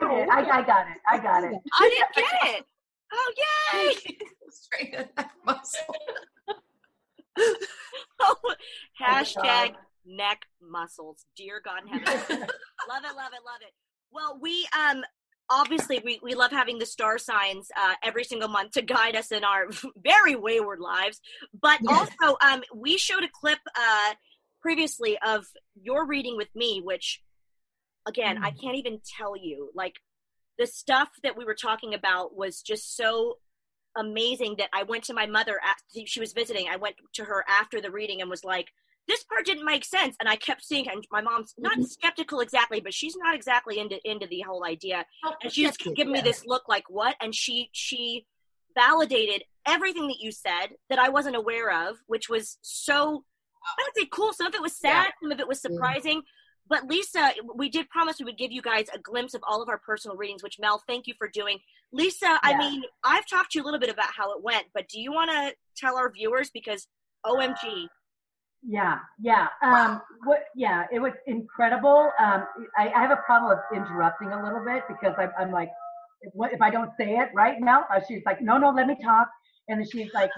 I, 0.00 0.48
I 0.50 0.62
got 0.62 0.86
it. 0.88 0.98
I 1.08 1.18
got 1.18 1.44
it. 1.44 1.54
I 1.78 1.88
didn't 1.88 2.14
get 2.42 2.58
it. 2.58 2.64
Oh 3.12 3.32
yay. 3.74 4.16
Straight 4.50 4.94
in 4.94 5.08
that 5.16 5.30
muscle. 5.44 5.94
Oh, 7.38 8.36
Oh, 8.44 8.54
hashtag 9.00 9.34
God. 9.72 9.76
neck 10.06 10.42
muscles. 10.60 11.24
Dear 11.36 11.60
God 11.64 11.82
in 11.82 11.88
heaven. 11.88 12.06
love 12.88 13.02
it, 13.04 13.16
love 13.16 13.32
it, 13.32 13.42
love 13.44 13.60
it. 13.60 13.74
Well, 14.12 14.38
we 14.40 14.66
um 14.78 15.02
obviously 15.50 16.00
we, 16.04 16.18
we 16.22 16.34
love 16.34 16.50
having 16.50 16.78
the 16.78 16.86
star 16.86 17.18
signs 17.18 17.68
uh, 17.76 17.94
every 18.02 18.24
single 18.24 18.48
month 18.48 18.72
to 18.72 18.82
guide 18.82 19.16
us 19.16 19.32
in 19.32 19.44
our 19.44 19.66
very 19.96 20.34
wayward 20.34 20.80
lives. 20.80 21.20
But 21.60 21.80
Yes. 21.82 22.08
also 22.22 22.36
um 22.44 22.62
we 22.74 22.98
showed 22.98 23.24
a 23.24 23.28
clip 23.32 23.58
uh 23.76 24.14
previously 24.60 25.18
of 25.26 25.46
your 25.74 26.06
reading 26.06 26.36
with 26.36 26.54
me, 26.54 26.80
which 26.82 27.22
again 28.06 28.38
I 28.42 28.50
can't 28.50 28.76
even 28.76 29.00
tell 29.16 29.36
you. 29.36 29.70
Like 29.74 29.96
the 30.58 30.66
stuff 30.66 31.08
that 31.22 31.36
we 31.36 31.44
were 31.44 31.54
talking 31.54 31.94
about 31.94 32.36
was 32.36 32.62
just 32.62 32.96
so 32.96 33.38
amazing 33.96 34.56
that 34.58 34.68
I 34.72 34.84
went 34.84 35.04
to 35.04 35.14
my 35.14 35.26
mother. 35.26 35.58
At, 35.62 36.06
she 36.06 36.20
was 36.20 36.32
visiting. 36.32 36.66
I 36.70 36.76
went 36.76 36.96
to 37.14 37.24
her 37.24 37.44
after 37.48 37.80
the 37.80 37.90
reading 37.90 38.20
and 38.20 38.30
was 38.30 38.44
like, 38.44 38.68
"This 39.08 39.24
part 39.24 39.44
didn't 39.46 39.64
make 39.64 39.84
sense." 39.84 40.16
And 40.20 40.28
I 40.28 40.36
kept 40.36 40.62
seeing, 40.64 40.88
and 40.88 41.06
my 41.10 41.20
mom's 41.20 41.54
not 41.58 41.76
Mhm. 41.78 41.86
skeptical 41.88 42.40
exactly, 42.40 42.80
but 42.80 42.94
she's 42.94 43.16
not 43.16 43.34
exactly 43.34 43.78
into 43.78 44.00
into 44.08 44.26
the 44.26 44.40
whole 44.42 44.64
idea. 44.64 45.06
And 45.42 45.52
she 45.52 45.64
was 45.66 45.74
Skeptic, 45.74 45.96
giving 45.96 46.12
me 46.12 46.20
this 46.20 46.44
look 46.46 46.68
like, 46.68 46.88
"What?" 46.90 47.16
And 47.20 47.34
she 47.34 47.70
she 47.72 48.26
validated 48.74 49.44
everything 49.66 50.08
that 50.08 50.18
you 50.20 50.32
said 50.32 50.76
that 50.88 50.98
I 50.98 51.08
wasn't 51.10 51.36
aware 51.36 51.70
of, 51.88 51.98
which 52.06 52.28
was 52.28 52.58
so 52.62 53.24
I 53.64 53.82
would 53.86 53.94
say 53.96 54.06
cool. 54.06 54.32
Some 54.32 54.46
of 54.48 54.54
it 54.56 54.62
was 54.62 54.76
sad, 54.76 55.04
Yeah. 55.06 55.10
some 55.20 55.30
of 55.30 55.38
it 55.38 55.46
was 55.46 55.60
surprising. 55.60 56.24
But 56.66 56.86
Lisa, 56.86 57.34
we 57.54 57.68
did 57.68 57.88
promise 57.90 58.18
we 58.18 58.24
would 58.24 58.38
give 58.38 58.50
you 58.50 58.62
guys 58.62 58.88
a 58.92 58.98
glimpse 58.98 59.34
of 59.34 59.42
all 59.46 59.62
of 59.62 59.68
our 59.68 59.78
personal 59.78 60.16
readings, 60.16 60.42
which 60.42 60.58
Mel, 60.58 60.78
thank 60.86 61.06
you 61.06 61.14
for 61.14 61.28
doing. 61.28 61.60
Lisa, 61.92 62.40
I 62.42 62.56
mean, 62.56 62.84
I've 63.04 63.26
talked 63.26 63.52
to 63.52 63.58
you 63.58 63.62
a 63.62 63.66
little 63.66 63.78
bit 63.78 63.90
about 63.90 64.12
how 64.14 64.32
it 64.32 64.42
went, 64.42 64.72
but 64.72 64.88
do 64.88 64.98
you 65.00 65.12
want 65.12 65.30
to 65.30 65.54
tell 65.76 65.96
our 65.96 66.10
viewers 66.10 66.50
because 66.50 66.88
OMG, 67.24 67.88
Yeah, 68.64 68.98
yeah. 69.20 69.48
Um, 69.60 70.02
what? 70.24 70.44
Yeah, 70.54 70.84
it 70.92 71.00
was 71.00 71.12
incredible. 71.26 72.10
Um, 72.20 72.46
I, 72.78 72.92
I 72.94 73.00
have 73.00 73.10
a 73.10 73.16
problem 73.16 73.50
of 73.52 73.58
interrupting 73.76 74.28
a 74.28 74.42
little 74.42 74.64
bit 74.64 74.84
because 74.88 75.14
I'm, 75.18 75.30
I'm 75.38 75.50
like, 75.50 75.70
if, 76.20 76.32
what, 76.34 76.52
if 76.52 76.62
I 76.62 76.70
don't 76.70 76.90
say 76.96 77.16
it 77.16 77.30
right 77.34 77.60
now, 77.60 77.84
uh, 77.92 78.00
she's 78.06 78.22
like, 78.24 78.40
no, 78.40 78.58
no, 78.58 78.70
let 78.70 78.86
me 78.86 78.96
talk. 79.02 79.28
And 79.68 79.80
then 79.80 79.88
she's 79.90 80.12
like, 80.14 80.30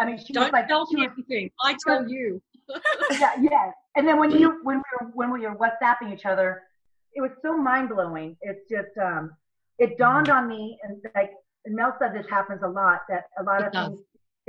I 0.00 0.04
mean, 0.04 0.16
she 0.18 0.32
was 0.32 0.34
Don't 0.34 0.52
like, 0.52 0.68
tell 0.68 0.86
she 0.88 0.96
me 0.96 1.02
was, 1.08 1.10
anything. 1.16 1.50
I 1.64 1.76
tell 1.86 2.08
you. 2.08 2.40
yeah, 3.12 3.32
yes. 3.40 3.74
And 3.96 4.06
then 4.06 4.18
when 4.18 4.30
you 4.30 4.60
when 4.62 4.76
we 4.76 4.82
were 5.00 5.10
when 5.14 5.32
we 5.32 5.40
were 5.40 5.56
WhatsApping 5.56 6.12
each 6.12 6.24
other, 6.24 6.62
it 7.14 7.20
was 7.20 7.30
so 7.42 7.56
mind 7.56 7.88
blowing. 7.88 8.36
It's 8.42 8.60
just 8.70 8.96
um, 9.02 9.32
it 9.78 9.98
dawned 9.98 10.28
on 10.28 10.48
me, 10.48 10.78
and 10.82 10.98
like 11.14 11.32
and 11.64 11.74
Mel 11.74 11.94
said, 11.98 12.14
this 12.14 12.26
happens 12.30 12.60
a 12.64 12.68
lot. 12.68 13.00
That 13.08 13.24
a 13.38 13.42
lot 13.42 13.60
It 13.60 13.66
of 13.66 13.72
does. 13.72 13.88
things 13.88 14.00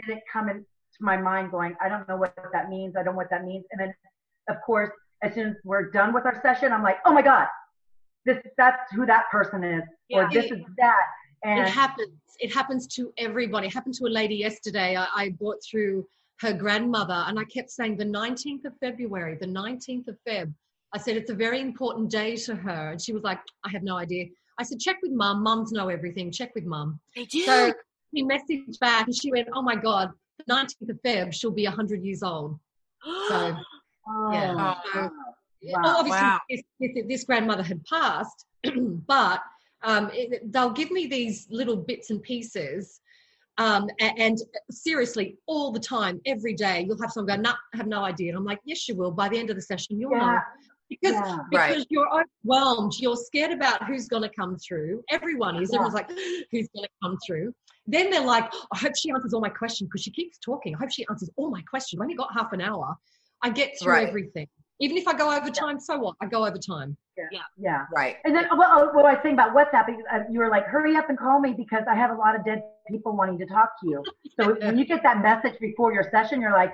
didn't 0.07 0.23
come 0.31 0.49
into 0.93 1.05
my 1.05 1.17
mind. 1.17 1.51
Going, 1.51 1.75
I 1.81 1.89
don't 1.89 2.07
know 2.07 2.17
what 2.17 2.33
that 2.53 2.69
means. 2.69 2.95
I 2.95 3.03
don't 3.03 3.13
know 3.13 3.17
what 3.17 3.29
that 3.29 3.43
means. 3.45 3.65
And 3.71 3.79
then, 3.81 3.93
of 4.49 4.57
course, 4.65 4.91
as 5.21 5.33
soon 5.33 5.49
as 5.49 5.55
we're 5.63 5.89
done 5.91 6.13
with 6.13 6.25
our 6.25 6.39
session, 6.41 6.71
I'm 6.71 6.83
like, 6.83 6.97
oh 7.05 7.13
my 7.13 7.21
god, 7.21 7.47
this 8.25 8.37
that's 8.57 8.91
who 8.93 9.05
that 9.05 9.25
person 9.31 9.63
is, 9.63 9.83
Yeah. 10.09 10.17
or 10.25 10.29
this 10.31 10.51
is 10.51 10.59
that. 10.77 11.01
And 11.43 11.59
it 11.61 11.69
happens. 11.69 12.09
It 12.39 12.53
happens 12.53 12.87
to 12.87 13.13
everybody. 13.17 13.67
It 13.67 13.73
happened 13.73 13.95
to 13.95 14.05
a 14.05 14.09
lady 14.09 14.35
yesterday. 14.35 14.95
I, 14.97 15.07
I 15.15 15.29
brought 15.29 15.57
through 15.69 16.05
her 16.39 16.51
grandmother, 16.53 17.23
and 17.27 17.37
I 17.37 17.43
kept 17.45 17.69
saying 17.69 17.97
the 17.97 18.05
19th 18.05 18.65
of 18.65 18.73
February, 18.79 19.37
the 19.39 19.47
19th 19.47 20.07
of 20.07 20.17
Feb. 20.27 20.53
I 20.93 20.97
said 20.99 21.15
it's 21.17 21.29
a 21.31 21.35
very 21.35 21.59
important 21.61 22.09
day 22.09 22.35
to 22.37 22.55
her, 22.55 22.91
and 22.91 23.01
she 23.01 23.13
was 23.13 23.23
like, 23.23 23.39
I 23.65 23.69
have 23.69 23.83
no 23.83 23.97
idea. 23.97 24.25
I 24.59 24.63
said, 24.63 24.79
check 24.79 24.97
with 25.01 25.11
mum. 25.11 25.41
Mums 25.43 25.71
know 25.71 25.89
everything. 25.89 26.31
Check 26.31 26.53
with 26.55 26.65
mum. 26.65 26.99
they 27.15 27.25
do. 27.25 27.43
So 27.45 27.73
he 28.11 28.23
messaged 28.23 28.79
back, 28.79 29.07
and 29.07 29.15
she 29.15 29.31
went, 29.31 29.47
Oh 29.53 29.61
my 29.61 29.75
god, 29.75 30.09
the 30.09 30.15
19th 30.49 30.89
of 30.89 31.01
Feb, 31.05 31.33
she'll 31.33 31.51
be 31.51 31.65
100 31.65 32.03
years 32.03 32.23
old. 32.23 32.59
So 33.29 33.55
oh, 34.07 34.31
yeah. 34.31 34.53
wow. 34.55 34.77
So, 34.93 35.11
Wow. 35.65 35.95
obviously, 35.99 36.27
Wow. 36.27 36.39
this, 36.49 36.61
this, 36.81 36.91
this 37.07 37.23
grandmother 37.23 37.63
had 37.63 37.85
passed, 37.85 38.45
but 39.07 39.41
um, 39.81 40.09
it, 40.11 40.51
they'll 40.51 40.71
give 40.71 40.91
me 40.91 41.07
these 41.07 41.47
little 41.49 41.77
bits 41.77 42.09
and 42.09 42.21
pieces. 42.21 42.99
Um, 43.57 43.87
a- 44.01 44.13
and, 44.19 44.37
seriously, 44.71 45.37
all 45.45 45.71
the 45.71 45.79
time, 45.79 46.19
every 46.25 46.53
day, 46.53 46.81
you'll 46.85 46.99
have 47.01 47.11
someone 47.13 47.37
go, 47.37 47.41
"Nah, 47.41 47.55
I 47.73 47.77
have 47.77 47.87
no 47.87 48.03
idea." 48.03 48.29
And 48.29 48.37
I'm 48.37 48.43
like, 48.43 48.59
"Yes, 48.65 48.89
you 48.89 48.95
will." 48.95 49.11
By 49.11 49.29
the 49.29 49.37
end 49.37 49.51
of 49.51 49.55
the 49.55 49.61
session, 49.61 49.97
you'll 49.97 50.11
know 50.17 50.31
Yeah. 50.33 50.39
because 50.89 51.13
Yeah. 51.13 51.37
because 51.49 51.77
Right. 51.77 51.87
you're 51.89 52.09
overwhelmed. 52.11 52.93
You're 52.99 53.15
scared 53.15 53.51
about 53.51 53.85
who's 53.85 54.07
going 54.09 54.23
to 54.23 54.29
come 54.35 54.57
through. 54.57 55.01
Everyone 55.11 55.55
is. 55.61 55.69
Yeah. 55.71 55.75
Everyone's 55.77 55.93
like, 55.93 56.09
"Who's 56.51 56.67
going 56.75 56.83
to 56.87 56.89
come 57.01 57.17
through?" 57.25 57.53
Then 57.85 58.09
they're 58.09 58.25
like, 58.25 58.51
"I 58.71 58.77
hope 58.77 58.93
she 58.97 59.09
answers 59.11 59.33
all 59.33 59.41
my 59.41 59.49
questions 59.49 59.89
because 59.89 60.03
she 60.03 60.11
keeps 60.11 60.37
talking. 60.37 60.73
I 60.75 60.79
hope 60.79 60.91
she 60.91 61.05
answers 61.09 61.29
all 61.35 61.49
my 61.49 61.61
questions. 61.63 61.99
I 61.99 62.03
only 62.03 62.15
got 62.15 62.33
half 62.33 62.53
an 62.53 62.61
hour. 62.61 62.95
I 63.41 63.49
get 63.49 63.77
through 63.79 63.91
Right. 63.93 64.07
everything." 64.07 64.47
Even 64.79 64.97
if 64.97 65.07
I 65.07 65.13
go 65.13 65.31
over 65.31 65.49
time, 65.49 65.79
so 65.79 65.97
what? 65.97 66.15
I 66.21 66.25
go 66.25 66.45
over 66.45 66.57
time. 66.57 66.97
Yeah. 67.31 67.39
Yeah. 67.57 67.85
Right. 67.95 68.17
And 68.25 68.35
then, 68.35 68.45
well, 68.57 68.89
what 68.93 69.05
I 69.05 69.13
was 69.13 69.19
saying 69.21 69.35
about 69.35 69.53
WhatsApp, 69.55 69.87
uh, 70.11 70.19
you 70.31 70.39
were 70.39 70.49
like, 70.49 70.65
hurry 70.65 70.95
up 70.95 71.09
and 71.09 71.17
call 71.17 71.39
me 71.39 71.53
because 71.53 71.83
I 71.89 71.93
have 71.95 72.09
a 72.09 72.15
lot 72.15 72.35
of 72.35 72.43
dead 72.43 72.63
people 72.89 73.15
wanting 73.15 73.37
to 73.37 73.45
talk 73.45 73.79
to 73.81 73.89
you. 73.89 74.03
So 74.39 74.55
when 74.55 74.79
you 74.79 74.85
get 74.85 75.03
that 75.03 75.21
message 75.21 75.59
before 75.59 75.93
your 75.93 76.05
session, 76.09 76.41
you're 76.41 76.51
like, 76.51 76.73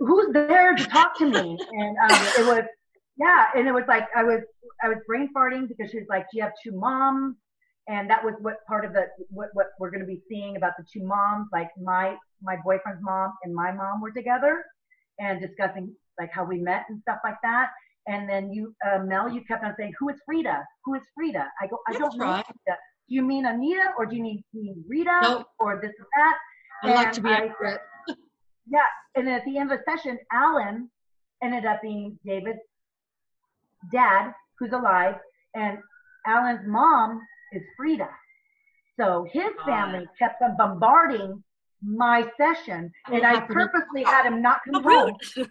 who's 0.00 0.32
there 0.32 0.74
to 0.74 0.84
talk 0.86 1.16
to 1.18 1.26
me? 1.26 1.56
And 1.70 1.96
um, 1.98 2.22
it 2.38 2.46
was, 2.46 2.64
yeah, 3.16 3.46
and 3.54 3.68
it 3.68 3.72
was 3.72 3.84
like 3.86 4.08
I 4.16 4.24
was, 4.24 4.40
I 4.82 4.88
was 4.88 4.98
brain 5.06 5.30
farting 5.34 5.68
because 5.68 5.92
she 5.92 5.98
was 5.98 6.08
like, 6.10 6.22
do 6.32 6.36
you 6.38 6.42
have 6.42 6.52
two 6.62 6.72
moms? 6.72 7.36
And 7.88 8.08
that 8.08 8.24
was 8.24 8.34
what 8.40 8.64
part 8.66 8.84
of 8.84 8.92
the 8.94 9.06
what 9.30 9.48
what 9.52 9.66
we're 9.78 9.90
going 9.90 10.00
to 10.00 10.06
be 10.06 10.22
seeing 10.28 10.56
about 10.56 10.72
the 10.78 10.84
two 10.90 11.04
moms, 11.04 11.48
like 11.52 11.68
my 11.82 12.16
my 12.42 12.56
boyfriend's 12.64 13.02
mom 13.02 13.32
and 13.44 13.54
my 13.54 13.72
mom 13.72 14.00
were 14.00 14.10
together, 14.10 14.64
and 15.18 15.40
discussing 15.40 15.94
like 16.18 16.30
how 16.32 16.44
we 16.44 16.58
met 16.58 16.86
and 16.88 17.00
stuff 17.02 17.18
like 17.24 17.36
that. 17.42 17.68
And 18.06 18.28
then 18.28 18.52
you, 18.52 18.74
uh, 18.86 18.98
Mel, 19.04 19.28
you 19.30 19.42
kept 19.44 19.64
on 19.64 19.74
saying, 19.78 19.92
"Who 19.98 20.08
is 20.08 20.16
Frida? 20.24 20.64
Who 20.84 20.94
is 20.94 21.02
Frida?" 21.14 21.46
I 21.60 21.66
go, 21.66 21.78
"I 21.88 21.92
That's 21.92 21.98
don't 22.00 22.16
know." 22.18 22.42
Frida. 22.42 22.78
Do 23.08 23.14
you 23.14 23.22
mean 23.22 23.44
Anita, 23.44 23.92
or 23.98 24.06
do 24.06 24.16
you 24.16 24.22
mean, 24.22 24.44
mean 24.54 24.82
Rita, 24.88 25.18
Nope. 25.22 25.46
or 25.58 25.78
this 25.82 25.92
or 26.00 26.06
that? 26.16 26.38
I 26.82 26.94
like 26.94 27.12
to 27.12 27.20
be 27.20 27.28
I- 27.28 27.46
accurate. 27.46 27.80
Yeah, 28.66 28.80
and 29.14 29.26
then 29.26 29.34
at 29.34 29.44
the 29.44 29.58
end 29.58 29.70
of 29.70 29.78
the 29.78 29.84
session, 29.90 30.18
Alan 30.32 30.90
ended 31.42 31.66
up 31.66 31.82
being 31.82 32.18
David's 32.24 32.60
dad, 33.92 34.32
who's 34.58 34.72
alive, 34.72 35.16
and 35.54 35.76
Alan's 36.26 36.66
mom 36.66 37.20
is 37.52 37.62
Frida. 37.76 38.08
So 38.98 39.26
his 39.32 39.50
family 39.66 40.06
kept 40.18 40.40
on 40.42 40.56
bombarding 40.56 41.42
my 41.82 42.26
session, 42.38 42.90
and 43.12 43.26
I 43.26 43.40
purposely 43.40 44.04
had 44.04 44.24
him 44.26 44.40
not 44.40 44.60
come 44.72 44.82
home. 44.82 45.16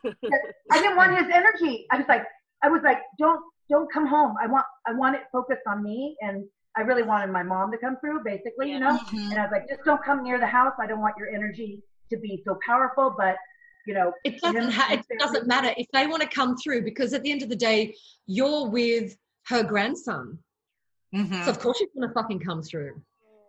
I 0.71 0.79
didn't 0.79 0.95
want 0.97 1.17
his 1.17 1.27
energy. 1.31 1.85
I 1.91 1.97
was 1.97 2.05
like, 2.07 2.23
I 2.63 2.69
was 2.69 2.81
like, 2.83 2.99
don't, 3.19 3.41
don't 3.69 3.91
come 3.91 4.07
home. 4.07 4.35
I 4.41 4.47
want, 4.47 4.65
I 4.87 4.93
want 4.93 5.15
it 5.15 5.23
focused 5.31 5.61
on 5.67 5.83
me. 5.83 6.15
And 6.21 6.45
I 6.75 6.81
really 6.81 7.03
wanted 7.03 7.29
my 7.31 7.43
mom 7.43 7.71
to 7.71 7.77
come 7.77 7.97
through, 7.99 8.23
basically, 8.23 8.71
you 8.71 8.79
know. 8.79 8.97
Mhm. 8.97 9.31
And 9.31 9.39
I 9.39 9.43
was 9.43 9.51
like, 9.51 9.67
just 9.69 9.83
don't 9.85 10.03
come 10.03 10.23
near 10.23 10.39
the 10.39 10.47
house. 10.47 10.73
I 10.81 10.87
don't 10.87 11.01
want 11.01 11.15
your 11.19 11.29
energy 11.29 11.83
to 12.11 12.17
be 12.17 12.41
so 12.45 12.57
powerful. 12.65 13.13
But 13.15 13.35
you 13.85 13.93
know, 13.93 14.13
It 14.23 14.39
doesn't. 14.41 14.71
Ha- 14.71 14.87
it 14.93 15.05
doesn't 15.19 15.45
matter 15.45 15.73
if 15.77 15.87
they 15.91 16.07
want 16.07 16.21
to 16.23 16.27
come 16.29 16.55
through 16.57 16.83
because 16.83 17.13
at 17.13 17.21
the 17.23 17.31
end 17.31 17.43
of 17.43 17.49
the 17.49 17.55
day, 17.55 17.93
you're 18.27 18.69
with 18.69 19.15
her 19.47 19.61
grandson, 19.61 20.39
Mhm. 21.13 21.43
so 21.45 21.51
of 21.51 21.59
course 21.59 21.77
she's 21.77 21.89
gonna 21.95 22.11
fucking 22.13 22.39
come 22.39 22.61
through. 22.63 23.01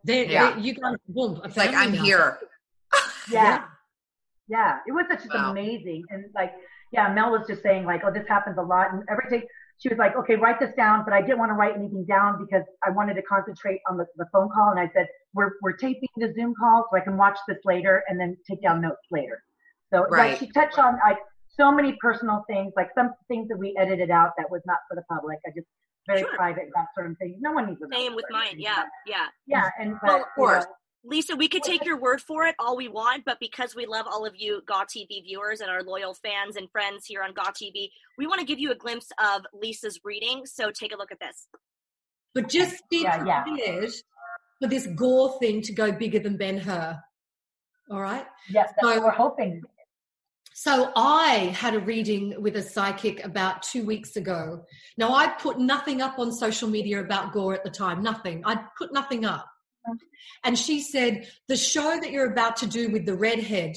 They're, 0.04 0.24
Yeah. 0.24 0.50
they're- 0.50 0.58
you 0.60 0.74
guys, 0.74 0.96
boom. 1.08 1.40
It's 1.44 1.56
like 1.56 1.74
I'm 1.74 1.92
now. 1.92 2.02
here. 2.02 2.38
Yeah. 3.30 3.64
Yeah. 4.48 4.78
It 4.86 4.92
was 4.92 5.06
just 5.08 5.32
Wow. 5.32 5.50
amazing. 5.52 6.04
And 6.10 6.26
like, 6.34 6.52
yeah, 6.92 7.10
Mel 7.12 7.30
was 7.32 7.46
just 7.48 7.62
saying 7.62 7.86
like, 7.86 8.02
oh, 8.04 8.10
this 8.12 8.28
happens 8.28 8.58
a 8.58 8.62
lot. 8.62 8.92
And 8.92 9.02
everything, 9.08 9.42
she 9.78 9.88
was 9.88 9.96
like, 9.98 10.14
okay, 10.14 10.36
write 10.36 10.60
this 10.60 10.74
down. 10.74 11.04
But 11.04 11.14
I 11.14 11.22
didn't 11.22 11.38
want 11.38 11.48
to 11.50 11.54
write 11.54 11.74
anything 11.74 12.04
down 12.04 12.38
because 12.44 12.64
I 12.86 12.90
wanted 12.90 13.14
to 13.14 13.22
concentrate 13.22 13.80
on 13.88 13.96
the, 13.96 14.04
the 14.16 14.26
phone 14.32 14.50
call. 14.50 14.70
And 14.70 14.78
I 14.78 14.90
said, 14.92 15.08
we're, 15.32 15.52
we're 15.62 15.72
taping 15.72 16.08
the 16.16 16.32
Zoom 16.34 16.54
call 16.54 16.86
so 16.90 16.96
I 16.98 17.00
can 17.00 17.16
watch 17.16 17.38
this 17.48 17.56
later 17.64 18.04
and 18.08 18.20
then 18.20 18.36
take 18.48 18.60
down 18.62 18.82
notes 18.82 19.00
later. 19.10 19.42
So 19.92 20.06
Right. 20.06 20.32
like 20.32 20.38
she 20.38 20.50
touched 20.52 20.78
on 20.78 20.98
like 21.06 21.18
so 21.48 21.72
many 21.72 21.96
personal 22.02 22.44
things, 22.46 22.74
like 22.76 22.90
some 22.94 23.14
things 23.28 23.48
that 23.48 23.56
we 23.56 23.74
edited 23.78 24.10
out 24.10 24.32
that 24.36 24.50
was 24.50 24.60
not 24.66 24.78
for 24.88 24.94
the 24.96 25.02
public. 25.10 25.38
I 25.46 25.50
just 25.56 25.66
very 26.06 26.20
Sure. 26.20 26.36
private, 26.36 26.70
that 26.74 26.86
sort 26.94 27.10
of 27.10 27.18
thing. 27.18 27.36
No 27.40 27.52
one 27.52 27.66
needs 27.66 27.80
to 27.80 27.88
know. 27.88 27.96
Same 27.96 28.14
with 28.14 28.26
mine. 28.30 28.56
Yeah, 28.58 28.76
but- 28.76 28.86
yeah. 29.06 29.26
Yeah. 29.46 29.70
And, 29.78 29.94
but, 30.00 30.02
Well, 30.02 30.14
of 30.16 30.20
you 30.20 30.24
know, 30.26 30.34
course. 30.34 30.66
Lisa, 31.06 31.36
we 31.36 31.48
could 31.48 31.62
take 31.62 31.84
your 31.84 31.98
word 31.98 32.22
for 32.22 32.46
it 32.46 32.54
all 32.58 32.76
we 32.78 32.88
want, 32.88 33.24
but 33.26 33.38
because 33.38 33.74
we 33.76 33.84
love 33.84 34.06
all 34.10 34.24
of 34.24 34.32
you 34.36 34.62
GAW 34.66 34.84
TV 34.84 35.22
viewers 35.22 35.60
and 35.60 35.70
our 35.70 35.82
loyal 35.82 36.14
fans 36.14 36.56
and 36.56 36.70
friends 36.70 37.04
here 37.04 37.22
on 37.22 37.34
GAW 37.34 37.50
TV, 37.50 37.90
we 38.16 38.26
want 38.26 38.40
to 38.40 38.46
give 38.46 38.58
you 38.58 38.70
a 38.70 38.74
glimpse 38.74 39.12
of 39.22 39.42
Lisa's 39.52 40.00
reading. 40.02 40.46
So 40.46 40.70
take 40.70 40.94
a 40.94 40.96
look 40.96 41.12
at 41.12 41.20
this. 41.20 41.46
But 42.34 42.48
just 42.48 42.82
be 42.88 43.02
Yeah, 43.02 43.22
yeah. 43.24 43.42
prepared 43.42 43.90
for 44.62 44.68
this 44.68 44.86
GAW 44.86 45.38
thing 45.38 45.60
to 45.62 45.74
go 45.74 45.92
bigger 45.92 46.18
than 46.20 46.38
Ben 46.38 46.56
Hur. 46.56 46.98
All 47.90 48.00
right. 48.00 48.26
yes, 48.48 48.72
that's 48.76 48.80
So- 48.80 48.94
what 48.94 49.04
we're 49.04 49.10
hoping. 49.10 49.62
So 50.56 50.92
I 50.94 51.52
had 51.58 51.74
a 51.74 51.80
reading 51.80 52.40
with 52.40 52.54
a 52.54 52.62
psychic 52.62 53.24
about 53.24 53.64
two 53.64 53.84
weeks 53.84 54.14
ago. 54.14 54.64
Now 54.96 55.12
I 55.12 55.26
put 55.26 55.58
nothing 55.58 56.00
up 56.00 56.20
on 56.20 56.32
social 56.32 56.68
media 56.68 57.00
about 57.00 57.32
GAW 57.32 57.50
at 57.50 57.64
the 57.64 57.70
time. 57.70 58.04
Nothing. 58.04 58.40
I 58.46 58.60
put 58.78 58.92
nothing 58.92 59.24
up. 59.24 59.46
And 60.44 60.56
she 60.56 60.80
said, 60.80 61.26
the 61.48 61.56
show 61.56 61.98
that 62.00 62.12
you're 62.12 62.30
about 62.30 62.56
to 62.58 62.68
do 62.68 62.88
with 62.90 63.04
the 63.04 63.16
redhead, 63.16 63.74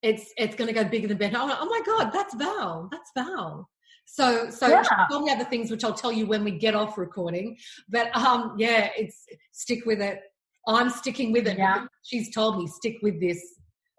it's 0.00 0.32
it's 0.38 0.56
going 0.56 0.68
to 0.68 0.72
go 0.72 0.82
bigger 0.82 1.08
than 1.08 1.18
better. 1.18 1.38
Went, 1.38 1.58
oh 1.60 1.66
my 1.66 1.82
god, 1.84 2.10
that's 2.10 2.34
Val. 2.36 2.88
That's 2.90 3.10
Val. 3.14 3.68
So 4.06 4.48
so 4.48 4.68
Yeah. 4.68 4.82
she 4.82 4.88
told 5.10 5.24
me 5.24 5.30
other 5.30 5.44
things 5.44 5.70
which 5.70 5.84
I'll 5.84 5.92
tell 5.92 6.10
you 6.10 6.24
when 6.26 6.42
we 6.42 6.52
get 6.52 6.74
off 6.74 6.96
recording. 6.96 7.58
But 7.90 8.16
um 8.16 8.54
yeah, 8.56 8.88
it's 8.96 9.26
stick 9.52 9.84
with 9.84 10.00
it. 10.00 10.20
I'm 10.66 10.88
sticking 10.88 11.32
with 11.32 11.46
it. 11.46 11.58
Yeah. 11.58 11.84
She's 12.02 12.34
told 12.34 12.56
me 12.58 12.66
stick 12.66 12.96
with 13.02 13.20
this. 13.20 13.40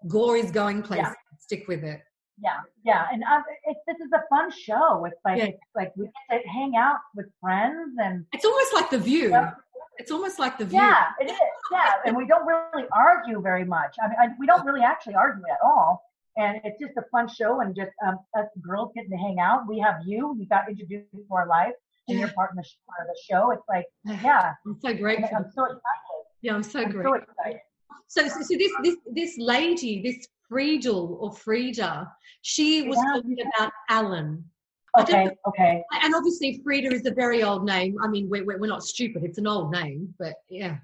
GAW 0.08 0.34
is 0.34 0.50
going 0.50 0.82
places. 0.82 1.06
Yeah. 1.06 1.12
Stick 1.44 1.68
with 1.68 1.84
it. 1.84 2.00
Yeah, 2.42 2.60
yeah, 2.84 3.06
and 3.12 3.22
um, 3.24 3.42
it, 3.64 3.76
this 3.86 3.98
is 4.04 4.10
a 4.12 4.22
fun 4.30 4.50
show. 4.50 5.04
It's 5.04 5.20
like 5.26 5.38
Yeah. 5.38 5.44
it's 5.52 5.74
like 5.76 5.92
we 5.96 6.06
get 6.30 6.42
to 6.42 6.48
hang 6.48 6.74
out 6.74 6.96
with 7.14 7.26
friends, 7.40 7.94
and 8.02 8.24
It's 8.32 8.44
almost 8.46 8.72
like 8.74 8.88
the 8.90 8.98
view. 8.98 9.28
Yeah. 9.30 9.52
It's 9.98 10.10
almost 10.10 10.38
like 10.40 10.58
the 10.58 10.64
view. 10.64 10.78
yeah, 10.78 11.10
it 11.20 11.30
is. 11.30 11.38
Yeah, 11.70 11.92
and 12.06 12.16
we 12.16 12.26
don't 12.26 12.44
really 12.46 12.86
argue 12.92 13.40
very 13.40 13.64
much. 13.64 13.94
I 14.02 14.08
mean, 14.08 14.16
I, 14.18 14.28
we 14.40 14.46
don't 14.46 14.64
really 14.66 14.80
actually 14.82 15.14
argue 15.14 15.44
at 15.52 15.58
all, 15.62 16.02
and 16.36 16.60
it's 16.64 16.78
just 16.80 16.96
a 16.96 17.04
fun 17.12 17.28
show, 17.28 17.60
and 17.60 17.76
just 17.76 17.92
um, 18.04 18.16
us 18.36 18.48
girls 18.60 18.90
getting 18.96 19.10
to 19.10 19.16
hang 19.16 19.38
out. 19.38 19.68
We 19.68 19.78
have 19.80 19.96
you. 20.04 20.34
We 20.36 20.46
got 20.46 20.62
introduced 20.68 21.12
to 21.12 21.24
our 21.30 21.46
life, 21.46 21.74
and 22.08 22.18
you're 22.18 22.32
part 22.32 22.50
of 22.52 22.56
the, 22.56 22.64
part 22.88 23.02
of 23.02 23.08
the 23.14 23.20
show. 23.30 23.50
It's 23.52 23.68
like, 23.68 23.86
yeah, 24.24 24.54
I'm 24.66 24.78
so 24.80 24.88
I'm 24.88 25.50
so 25.54 25.64
excited. 25.74 26.20
Yeah, 26.42 26.54
I'm 26.56 26.62
so 26.64 26.80
I'm 26.80 26.90
grateful. 26.90 27.12
so 27.12 27.22
excited. 27.22 27.60
So, 28.08 28.28
so, 28.28 28.42
so 28.48 28.56
this 28.58 28.72
this 28.82 28.96
this 29.12 29.34
lady, 29.38 30.02
this 30.02 30.26
Friedel 30.54 31.18
or 31.20 31.32
Frieda, 31.32 32.08
she 32.42 32.82
was 32.88 32.96
Yeah. 32.96 33.14
talking 33.14 33.38
about 33.40 33.72
Alan. 33.88 34.48
Okay, 34.96 35.36
okay. 35.48 35.82
And 36.02 36.14
obviously, 36.14 36.60
Frieda 36.62 36.94
is 36.94 37.04
a 37.06 37.10
very 37.10 37.42
old 37.42 37.64
name. 37.64 37.96
I 38.00 38.06
mean, 38.06 38.28
we're, 38.28 38.44
we're, 38.44 38.68
not 38.68 38.84
stupid. 38.84 39.24
It's 39.24 39.38
an 39.38 39.48
old 39.48 39.72
name, 39.72 40.14
but 40.16 40.34
yeah. 40.48 40.76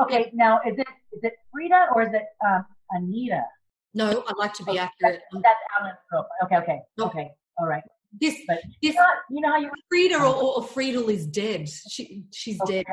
Okay, 0.00 0.30
now 0.32 0.60
is 0.66 0.78
it 0.78 0.86
is 1.12 1.22
it 1.24 1.34
Frida 1.52 1.88
or 1.94 2.04
is 2.04 2.14
it 2.14 2.24
um, 2.46 2.64
Anita? 2.90 3.44
No, 3.92 4.24
I 4.26 4.32
like 4.38 4.54
to 4.54 4.64
be 4.64 4.70
Okay, 4.70 4.78
accurate. 4.78 5.20
That's, 5.30 5.42
that's 5.42 5.60
Alan's 5.78 5.98
girlfriend. 6.10 6.40
Okay, 6.44 6.56
okay, 6.56 6.80
okay. 6.98 7.30
All 7.58 7.66
right. 7.66 7.82
This 8.18 8.36
But 8.46 8.60
this 8.82 8.94
you 8.94 9.00
know, 9.00 9.06
you 9.28 9.40
know 9.42 9.50
how 9.50 9.58
you 9.58 9.70
Frieda 9.90 10.22
or, 10.22 10.56
or 10.56 10.62
Friedel 10.62 11.10
is 11.10 11.26
dead. 11.26 11.68
She 11.68 12.24
she's 12.32 12.58
dead. 12.66 12.86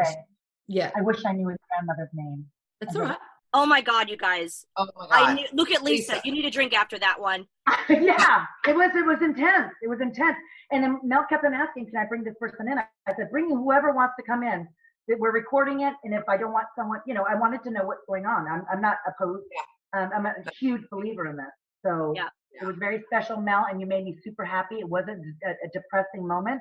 Yeah, 0.68 0.92
I 0.98 1.02
wish 1.02 1.24
I 1.26 1.32
knew 1.32 1.48
his 1.48 1.60
grandmother's 1.70 2.10
name. 2.14 2.46
that's 2.82 2.94
all 2.98 3.04
right. 3.04 3.18
Oh 3.58 3.66
my 3.66 3.80
God, 3.80 4.10
you 4.10 4.18
guys! 4.18 4.66
Oh 4.76 4.86
my 4.98 5.08
I 5.10 5.20
god. 5.28 5.36
knew, 5.36 5.48
look 5.54 5.72
at 5.72 5.82
Lisa. 5.82 6.12
Lisa. 6.16 6.22
You 6.26 6.34
need 6.34 6.44
a 6.44 6.52
drink 6.52 6.74
after 6.74 7.00
that 7.00 7.22
one. 7.22 7.48
yeah, 7.90 8.46
it 8.68 8.76
was 8.76 8.92
it 8.94 9.06
was 9.06 9.20
intense. 9.22 9.72
It 9.82 9.88
was 9.88 10.02
intense. 10.02 10.36
And 10.74 10.84
then 10.84 11.00
Mel 11.06 11.26
kept 11.30 11.46
on 11.46 11.54
asking, 11.54 11.86
"Can 11.86 11.96
I 11.96 12.06
bring 12.06 12.26
this 12.26 12.36
person 12.38 12.68
in?" 12.70 12.78
I 12.78 13.16
said, 13.16 13.32
"Bring 13.32 13.48
whoever 13.50 13.94
wants 13.94 14.16
to 14.20 14.24
come 14.26 14.44
in. 14.44 14.68
That 15.08 15.20
We're 15.20 15.32
recording 15.32 15.82
it, 15.82 15.94
and 16.04 16.14
if 16.14 16.24
I 16.28 16.36
don't 16.36 16.52
want 16.52 16.68
someone, 16.78 17.00
you 17.08 17.14
know, 17.14 17.26
I 17.30 17.36
wanted 17.36 17.64
to 17.64 17.72
know 17.72 17.86
what's 17.86 18.02
going 18.10 18.26
on. 18.26 18.46
I'm 18.46 18.64
I'm 18.70 18.82
not 18.82 18.98
opposed. 19.08 19.46
Um, 19.94 20.10
I'm 20.14 20.26
a 20.26 20.34
huge 20.60 20.82
believer 20.92 21.26
in 21.28 21.38
that. 21.38 21.52
So 21.86 22.12
Yeah. 22.14 22.28
it 22.62 22.66
was 22.66 22.76
very 22.78 23.02
special, 23.06 23.38
Mel, 23.38 23.68
and 23.72 23.80
you 23.80 23.88
made 23.88 24.04
me 24.04 24.18
super 24.22 24.44
happy. 24.44 24.76
It 24.80 24.90
wasn't 24.90 25.22
a, 25.46 25.52
a 25.52 25.70
depressing 25.72 26.28
moment. 26.28 26.60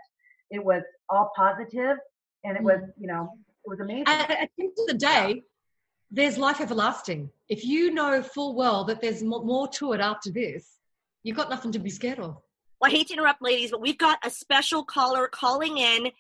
It 0.51 0.65
was 0.65 0.83
all 1.09 1.33
positive, 1.35 1.97
and 2.45 2.57
it 2.57 2.63
was, 2.63 2.81
you 2.97 3.09
know, 3.09 3.31
it 3.65 3.69
was 3.69 3.81
amazing. 3.81 4.05
At, 4.07 4.31
at 4.31 4.51
the 4.57 4.65
end 4.65 4.73
of 4.79 4.87
the 4.87 4.95
day, 4.95 5.43
there's 6.11 6.39
life 6.39 6.61
everlasting. 6.61 7.31
If 7.49 7.65
you 7.65 7.93
know 7.93 8.23
full 8.23 8.55
well 8.55 8.85
that 8.85 9.01
there's 9.01 9.23
more 9.23 9.69
to 9.69 9.93
it 9.93 10.01
after 10.01 10.31
this, 10.31 10.79
you've 11.23 11.37
got 11.37 11.51
nothing 11.51 11.73
to 11.73 11.79
be 11.79 11.91
scared 11.91 12.19
of. 12.19 12.37
Well, 12.81 12.91
I 12.91 12.91
hate 12.91 13.09
to 13.09 13.15
interrupt, 13.15 13.43
ladies, 13.43 13.71
but 13.71 13.81
we've 13.81 13.99
got 13.99 14.19
a 14.25 14.31
special 14.31 14.85
caller 14.85 15.27
calling 15.29 15.79
in. 15.79 16.11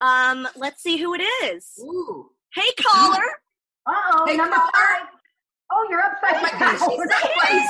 Um, 0.00 0.48
let's 0.56 0.82
see 0.82 0.96
who 0.96 1.14
it 1.14 1.22
is. 1.44 1.78
Ooh. 1.82 2.30
Hey, 2.54 2.68
caller. 2.80 3.22
Uh 3.86 3.92
oh, 4.12 4.24
Hey, 4.26 4.36
number 4.36 4.56
caller. 4.56 4.70
five. 4.74 5.06
Oh, 5.72 5.86
you're 5.90 6.00
upside 6.00 6.36
Oh 6.36 6.42
my 6.42 6.50
down. 6.50 6.58
gosh, 6.60 6.78
she's 6.78 7.20
sideways. 7.48 7.68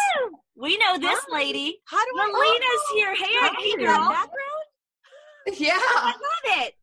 We 0.57 0.77
know 0.79 0.99
this 0.99 1.21
lady. 1.31 1.79
How 1.87 2.05
do 2.05 2.11
I 2.19 2.27
Melina's 2.33 2.83
here. 2.95 3.15
Hey, 3.15 3.33
Hi. 3.39 3.55
hey, 3.61 3.71
That 3.71 3.79
girl. 3.79 4.09
background? 4.09 5.59
Yeah. 5.59 5.73
I 5.79 6.13
love 6.13 6.59
it. 6.67 6.75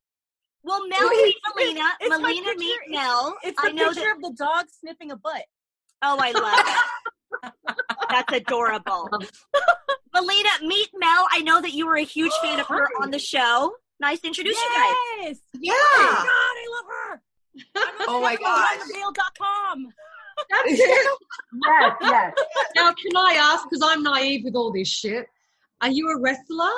Well, 0.63 0.87
Mel 0.87 0.99
Wait, 1.09 1.09
meet 1.23 1.35
it's- 1.37 1.53
Melina. 1.55 1.89
it's 2.01 2.09
Melina 2.09 2.41
picture. 2.43 2.59
meet 2.59 2.79
Mel. 2.89 3.37
It's 3.43 3.59
I 3.63 3.71
know 3.71 3.85
picture 3.89 4.01
that. 4.01 4.15
of 4.17 4.21
the 4.21 4.33
dog 4.37 4.65
sniffing 4.79 5.11
a 5.11 5.15
butt. 5.15 5.43
Oh, 6.01 6.17
I 6.19 6.31
love 6.31 6.65
it. 7.43 7.53
That's 8.09 8.33
adorable. 8.33 9.09
Melina, 10.13 10.49
meet 10.63 10.89
Mel. 10.95 11.27
I 11.31 11.41
know 11.41 11.61
that 11.61 11.73
you 11.73 11.85
were 11.87 11.95
a 11.97 12.03
huge 12.03 12.33
fan 12.41 12.59
of 12.59 12.67
her 12.67 12.87
on 13.01 13.11
the 13.11 13.19
show. 13.19 13.73
Nice 13.99 14.19
to 14.21 14.27
introduce 14.27 14.55
you 14.57 14.69
guys. 14.75 14.95
Yes. 15.21 15.37
Yeah. 15.59 15.73
Oh 15.75 15.97
my 16.01 16.25
God, 16.25 16.55
I 16.57 16.67
love 16.75 16.85
her. 16.95 17.21
Oh 18.07 18.21
my 18.21 18.35
gosh. 18.35 18.77
Veil.com. 18.93 19.87
Yes, 20.49 20.79
yes. 20.79 22.33
Now, 22.77 22.93
can 22.93 23.17
I 23.17 23.33
ask, 23.37 23.65
because 23.69 23.81
I'm 23.83 24.03
naive 24.03 24.45
with 24.45 24.55
all 24.55 24.71
this 24.71 24.87
shit, 24.87 25.27
are 25.81 25.89
you 25.89 26.09
a 26.11 26.17
wrestler? 26.17 26.69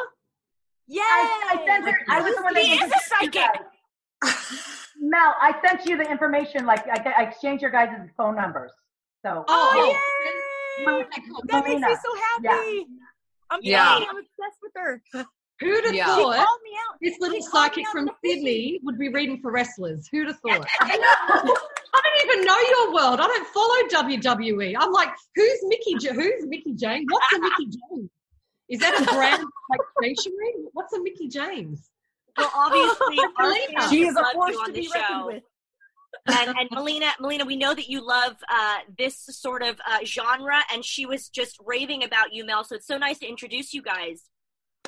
Yes. 0.87 1.03
I, 1.05 1.59
I 1.69 1.81
her. 1.91 1.99
I 2.09 2.21
was 2.23 2.35
the 2.35 2.41
one 2.41 2.55
that 2.55 2.63
He 2.63 2.73
is 2.73 2.91
a 2.91 2.99
psychic. 3.05 3.61
Guys. 4.21 4.87
Mel, 4.99 5.35
I 5.41 5.55
sent 5.65 5.85
you 5.85 5.97
the 5.97 6.09
information. 6.09 6.65
Like 6.65 6.85
I, 6.87 7.13
I 7.17 7.23
exchanged 7.23 7.61
your 7.61 7.71
guys' 7.71 7.89
phone 8.17 8.35
numbers. 8.35 8.71
So 9.25 9.43
Oh, 9.47 9.71
oh 9.73 10.83
Mel- 10.85 10.99
yay. 10.99 11.05
That 11.49 11.65
makes 11.67 11.81
me 11.81 11.95
so 12.03 12.21
happy. 12.49 12.85
I'm 13.49 13.59
Yeah. 13.61 13.85
sorry, 13.95 14.07
I'm 14.09 14.17
obsessed 14.17 14.59
with 14.61 14.71
her. 14.75 15.01
Who'd 15.59 15.85
have 15.85 15.93
Yeah. 15.93 16.05
Thought 16.07 16.59
me 16.63 16.71
out. 16.89 16.97
this 17.01 17.19
little 17.19 17.35
She 17.37 17.41
psychic 17.43 17.87
from 17.89 18.07
on 18.09 18.15
the 18.23 18.29
Sydney 18.29 18.79
would 18.83 18.97
be 18.97 19.09
reading 19.09 19.39
for 19.41 19.51
wrestlers? 19.51 20.07
Who'd 20.11 20.27
have 20.27 20.39
thought? 20.39 20.65
I. 20.79 21.55
I 21.93 22.01
don't 22.01 22.31
even 22.31 22.45
know 22.45 22.57
your 22.57 22.93
world. 22.93 23.19
I 23.19 23.27
don't 23.27 23.47
follow 23.49 24.03
WWE. 24.05 24.75
I'm 24.79 24.91
like, 24.93 25.09
who's 25.35 25.59
Mickie? 25.63 25.95
J- 25.99 26.13
who's 26.13 26.45
Mickie 26.47 26.73
James? 26.73 27.05
What's 27.09 27.33
a 27.35 27.39
Mickie 27.41 27.65
James? 27.67 28.09
Is 28.69 28.79
that 28.79 28.99
a 29.01 29.03
brand 29.13 29.43
like 29.69 29.79
stationery? 29.99 30.53
What's 30.71 30.93
a 30.93 31.01
Mickie 31.03 31.27
James? 31.27 31.90
Well, 32.37 32.51
obviously, 32.53 33.17
our 33.37 33.45
Melina. 33.47 33.89
She 33.89 34.03
is 34.07 34.15
a 34.15 34.23
force 34.33 34.57
to 34.65 34.71
the 34.71 34.81
be 34.81 34.89
reckoned 34.93 35.25
with. 35.25 35.43
and, 36.27 36.55
and 36.57 36.69
Melina, 36.71 37.07
Melina, 37.19 37.45
we 37.45 37.55
know 37.55 37.73
that 37.73 37.87
you 37.89 38.05
love 38.05 38.35
uh, 38.49 38.77
this 38.97 39.17
sort 39.31 39.63
of 39.63 39.79
uh, 39.89 39.99
genre, 40.05 40.59
and 40.73 40.83
she 40.83 41.05
was 41.05 41.29
just 41.29 41.57
raving 41.65 42.03
about 42.03 42.33
you, 42.33 42.45
Mel. 42.45 42.63
So 42.63 42.75
it's 42.75 42.87
so 42.87 42.97
nice 42.97 43.19
to 43.19 43.27
introduce 43.27 43.73
you 43.73 43.81
guys. 43.81 44.23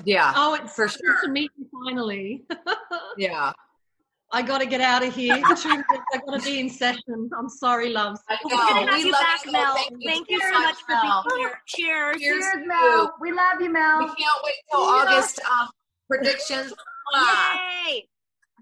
Yeah. 0.06 0.34
Oh, 0.36 0.56
it's 0.56 0.74
For 0.76 0.88
sure. 0.88 1.22
to 1.24 1.30
meet 1.30 1.52
you 1.58 1.68
finally. 1.86 2.44
Yeah. 3.18 3.54
I 4.36 4.42
got 4.42 4.62
to 4.62 4.66
get 4.66 4.82
out 4.82 5.06
of 5.06 5.14
here. 5.14 5.36
I 5.36 5.42
got 5.42 6.40
to 6.40 6.44
be 6.44 6.60
in 6.60 6.68
session. 6.68 7.30
I'm 7.38 7.48
sorry, 7.48 7.90
loves. 7.90 8.20
I 8.28 8.38
We're 8.44 8.50
gonna 8.58 8.90
have 8.92 8.98
We 8.98 9.06
you 9.06 9.12
love 9.12 9.22
back, 9.22 9.46
you. 9.46 9.52
Mel. 9.52 9.76
Thank 9.76 10.04
Thank 10.04 10.30
you 10.32 10.38
you 10.38 10.42
so 10.42 10.48
so 10.48 10.54
much, 10.54 10.64
much 10.74 10.78
for 10.88 11.32
being 11.32 11.40
here. 11.40 11.62
Cheers. 11.68 12.18
Cheers. 12.18 12.44
Cheers, 12.44 12.66
Mel. 12.66 13.14
We 13.22 13.32
love 13.32 13.62
you, 13.62 13.70
Mel. 13.72 14.00
We 14.00 14.06
can't 14.08 14.20
wait 14.44 14.56
till 14.72 14.80
August 14.82 15.40
um, 15.46 15.68
predictions. 16.10 16.74
Yay! 17.14 18.08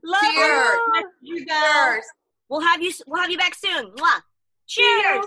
Love 0.04 0.22
Cheers. 0.22 0.80
you. 1.22 1.36
You 1.38 1.46
guys. 1.46 2.04
We'll 2.50 2.62
have 2.62 2.82
you. 2.82 2.92
We'll 3.08 3.22
have 3.22 3.30
you 3.30 3.38
back 3.38 3.56
soon. 3.56 3.92
Mwah. 3.92 4.22
Cheers. 4.68 5.26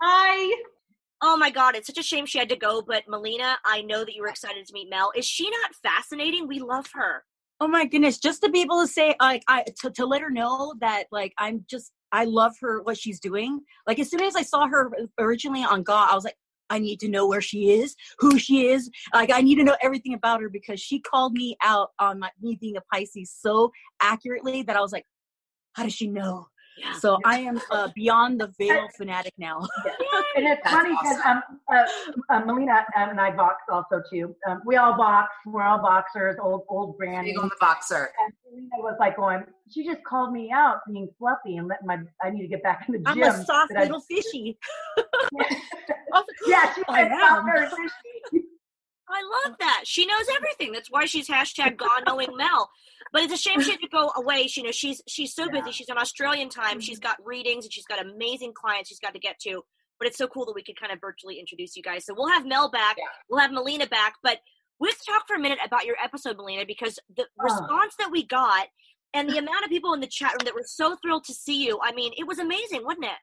Bye. 0.00 0.52
Oh 1.22 1.36
my 1.36 1.50
god, 1.50 1.76
it's 1.76 1.86
such 1.86 1.98
a 1.98 2.02
shame 2.02 2.24
she 2.24 2.38
had 2.38 2.48
to 2.48 2.56
go. 2.56 2.82
But 2.82 3.04
Melina, 3.06 3.58
I 3.64 3.82
know 3.82 4.04
that 4.04 4.14
you 4.14 4.22
were 4.22 4.28
excited 4.28 4.66
to 4.66 4.72
meet 4.72 4.88
Mel. 4.88 5.12
Is 5.14 5.26
she 5.26 5.50
not 5.50 5.74
fascinating? 5.82 6.48
We 6.48 6.60
love 6.60 6.86
her. 6.94 7.24
Oh 7.60 7.68
my 7.68 7.84
goodness, 7.84 8.18
just 8.18 8.42
to 8.42 8.50
be 8.50 8.62
able 8.62 8.80
to 8.80 8.86
say 8.86 9.14
like 9.20 9.42
I 9.46 9.64
to, 9.82 9.90
to 9.90 10.06
let 10.06 10.22
her 10.22 10.30
know 10.30 10.74
that 10.80 11.04
like 11.12 11.34
I'm 11.36 11.64
just 11.68 11.92
I 12.10 12.24
love 12.24 12.54
her 12.62 12.82
what 12.82 12.96
she's 12.96 13.20
doing. 13.20 13.60
Like 13.86 13.98
as 13.98 14.10
soon 14.10 14.22
as 14.22 14.34
I 14.34 14.42
saw 14.42 14.66
her 14.66 14.90
originally 15.18 15.62
on 15.62 15.82
Gaw, 15.82 16.08
I 16.10 16.14
was 16.14 16.24
like 16.24 16.36
I 16.70 16.78
need 16.78 17.00
to 17.00 17.08
know 17.08 17.26
where 17.26 17.40
she 17.40 17.70
is, 17.70 17.96
who 18.18 18.38
she 18.38 18.68
is. 18.68 18.88
Like 19.12 19.30
I 19.32 19.40
need 19.42 19.56
to 19.56 19.64
know 19.64 19.76
everything 19.82 20.14
about 20.14 20.40
her 20.40 20.48
because 20.48 20.80
she 20.80 21.00
called 21.00 21.32
me 21.34 21.56
out 21.62 21.90
on 21.98 22.20
my 22.20 22.30
me 22.40 22.56
being 22.60 22.76
a 22.76 22.82
Pisces 22.92 23.34
so 23.36 23.70
accurately 24.00 24.62
that 24.62 24.76
I 24.76 24.80
was 24.80 24.92
like, 24.92 25.04
how 25.74 25.82
does 25.82 25.92
she 25.92 26.06
know? 26.06 26.46
Yeah. 26.80 26.98
So 26.98 27.18
I 27.24 27.40
am 27.40 27.60
uh, 27.70 27.88
beyond 27.94 28.40
the 28.40 28.48
veil 28.58 28.88
fanatic 28.96 29.34
now. 29.38 29.66
And 30.36 30.46
it's 30.46 30.70
funny 30.70 30.90
because 30.90 31.18
awesome. 31.18 31.42
um, 31.68 31.86
uh, 32.30 32.34
uh, 32.34 32.44
Melina 32.44 32.84
and 32.96 33.20
I 33.20 33.32
box 33.32 33.64
also 33.68 34.00
too. 34.08 34.34
Um, 34.48 34.62
we 34.64 34.76
all 34.76 34.96
box. 34.96 35.30
We're 35.44 35.64
all 35.64 35.82
boxers, 35.82 36.36
old 36.40 36.62
old 36.68 36.96
granny. 36.96 37.32
Big 37.32 37.38
on 37.40 37.48
the 37.48 37.56
boxer. 37.60 38.10
And 38.22 38.32
Melina 38.44 38.76
was 38.78 38.96
like 39.00 39.16
going, 39.16 39.42
she 39.70 39.84
just 39.84 40.04
called 40.04 40.32
me 40.32 40.52
out 40.52 40.78
being 40.88 41.08
fluffy 41.18 41.56
and 41.56 41.66
let 41.66 41.84
my 41.84 41.98
I 42.22 42.30
need 42.30 42.42
to 42.42 42.48
get 42.48 42.62
back 42.62 42.84
in 42.88 42.92
the 42.92 42.98
gym. 42.98 43.06
I'm 43.06 43.22
a 43.22 43.44
soft 43.44 43.72
that 43.72 43.78
I- 43.78 43.82
little 43.82 44.00
fishy. 44.00 44.56
yeah, 46.46 46.72
she 46.74 46.82
I 46.88 47.08
said 47.08 47.18
soft, 47.18 47.44
very 47.46 47.68
fishy. 47.68 48.44
I 49.10 49.48
love 49.48 49.56
that. 49.58 49.82
She 49.84 50.06
knows 50.06 50.26
everything. 50.36 50.72
That's 50.72 50.90
why 50.90 51.06
she's 51.06 51.28
hashtag 51.28 51.76
gone 51.76 52.04
knowing 52.06 52.36
Mel. 52.36 52.70
But 53.12 53.22
it's 53.22 53.32
a 53.32 53.36
shame 53.36 53.60
she 53.60 53.72
had 53.72 53.80
to 53.80 53.88
go 53.88 54.12
away. 54.16 54.46
She, 54.46 54.60
you 54.60 54.66
know, 54.66 54.72
she's 54.72 55.02
she's 55.08 55.34
so 55.34 55.48
busy. 55.48 55.72
She's 55.72 55.88
on 55.88 55.98
Australian 55.98 56.48
time. 56.48 56.80
She's 56.80 57.00
mm-hmm. 57.00 57.08
got 57.08 57.16
readings 57.24 57.64
and 57.64 57.72
she's 57.72 57.86
got 57.86 58.04
amazing 58.04 58.52
clients 58.54 58.88
she's 58.88 59.00
got 59.00 59.14
to 59.14 59.20
get 59.20 59.38
to. 59.40 59.62
But 59.98 60.08
it's 60.08 60.16
so 60.16 60.28
cool 60.28 60.46
that 60.46 60.54
we 60.54 60.62
could 60.62 60.80
kind 60.80 60.92
of 60.92 61.00
virtually 61.00 61.38
introduce 61.38 61.76
you 61.76 61.82
guys. 61.82 62.06
So 62.06 62.14
we'll 62.16 62.30
have 62.30 62.46
Mel 62.46 62.70
back. 62.70 62.96
Yeah. 62.98 63.04
We'll 63.28 63.40
have 63.40 63.52
Melina 63.52 63.86
back. 63.86 64.14
But 64.22 64.38
let's 64.78 65.04
talk 65.04 65.26
for 65.26 65.36
a 65.36 65.40
minute 65.40 65.58
about 65.64 65.84
your 65.84 65.96
episode, 66.02 66.36
Melina, 66.36 66.64
because 66.66 66.98
the 67.14 67.26
response 67.38 67.94
that 67.98 68.10
we 68.10 68.24
got 68.24 68.68
and 69.12 69.28
the 69.28 69.38
amount 69.38 69.64
of 69.64 69.70
people 69.70 69.92
in 69.92 70.00
the 70.00 70.06
chat 70.06 70.32
room 70.32 70.44
that 70.44 70.54
were 70.54 70.64
so 70.64 70.96
thrilled 71.02 71.24
to 71.24 71.34
see 71.34 71.64
you. 71.64 71.80
I 71.82 71.92
mean, 71.92 72.12
it 72.16 72.26
was 72.26 72.38
amazing, 72.38 72.84
wasn't 72.84 73.06
it? 73.06 73.18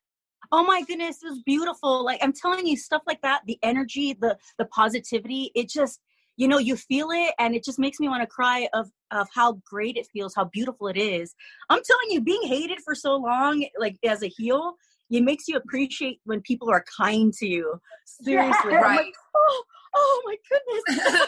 Oh 0.51 0.63
my 0.63 0.81
goodness 0.83 1.17
it 1.23 1.29
was 1.29 1.41
beautiful 1.45 2.03
like 2.03 2.19
i'm 2.23 2.33
telling 2.33 2.65
you 2.67 2.75
stuff 2.77 3.01
like 3.07 3.21
that 3.21 3.41
the 3.47 3.57
energy 3.63 4.13
the 4.19 4.37
the 4.57 4.65
positivity 4.65 5.51
it 5.55 5.69
just 5.69 5.99
you 6.37 6.47
know 6.47 6.57
you 6.57 6.75
feel 6.75 7.09
it 7.11 7.33
and 7.39 7.55
it 7.55 7.63
just 7.63 7.79
makes 7.79 7.99
me 7.99 8.07
want 8.07 8.21
to 8.21 8.27
cry 8.27 8.67
of 8.73 8.89
of 9.11 9.27
how 9.33 9.59
great 9.65 9.97
it 9.97 10.07
feels 10.13 10.33
how 10.35 10.45
beautiful 10.45 10.87
it 10.87 10.97
is 10.97 11.33
i'm 11.69 11.81
telling 11.85 12.09
you 12.09 12.21
being 12.21 12.43
hated 12.43 12.79
for 12.83 12.93
so 12.95 13.15
long 13.15 13.65
like 13.79 13.95
as 14.05 14.23
a 14.23 14.27
heel 14.27 14.73
it 15.09 15.21
makes 15.23 15.47
you 15.47 15.55
appreciate 15.55 16.19
when 16.25 16.41
people 16.41 16.69
are 16.69 16.83
kind 16.97 17.33
to 17.33 17.47
you 17.47 17.79
seriously 18.05 18.73
I'm 18.75 18.81
Right. 18.81 18.97
like, 18.97 19.13
oh, 19.35 19.63
oh 19.95 20.21
my 20.25 20.35
goodness 20.49 21.27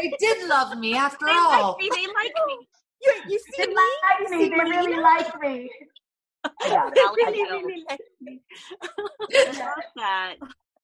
They 0.00 0.12
did 0.18 0.48
love 0.48 0.78
me 0.78 0.94
after 1.06 1.26
They 1.26 1.32
all. 1.32 1.76
like 1.78 1.78
me. 1.78 1.90
They 1.94 2.06
like 2.06 2.32
me. 2.46 2.68
you, 3.02 3.12
you 3.28 3.40
They 3.58 3.64
see 3.64 3.68
me 3.68 3.74
like 3.74 4.30
me. 4.30 4.48
They 4.48 4.56
really 4.56 4.96
like 5.00 5.40
me. 5.40 5.70
I 6.62 6.68
got 6.68 6.94
they 6.94 7.00
it. 7.00 7.06
I 7.06 7.12
really 7.14 7.44
got 7.48 7.54
it. 7.60 7.64
really 7.66 7.84
like 7.88 8.00
me 8.20 8.40
I 8.82 9.58
love 9.58 9.84
that. 9.96 10.34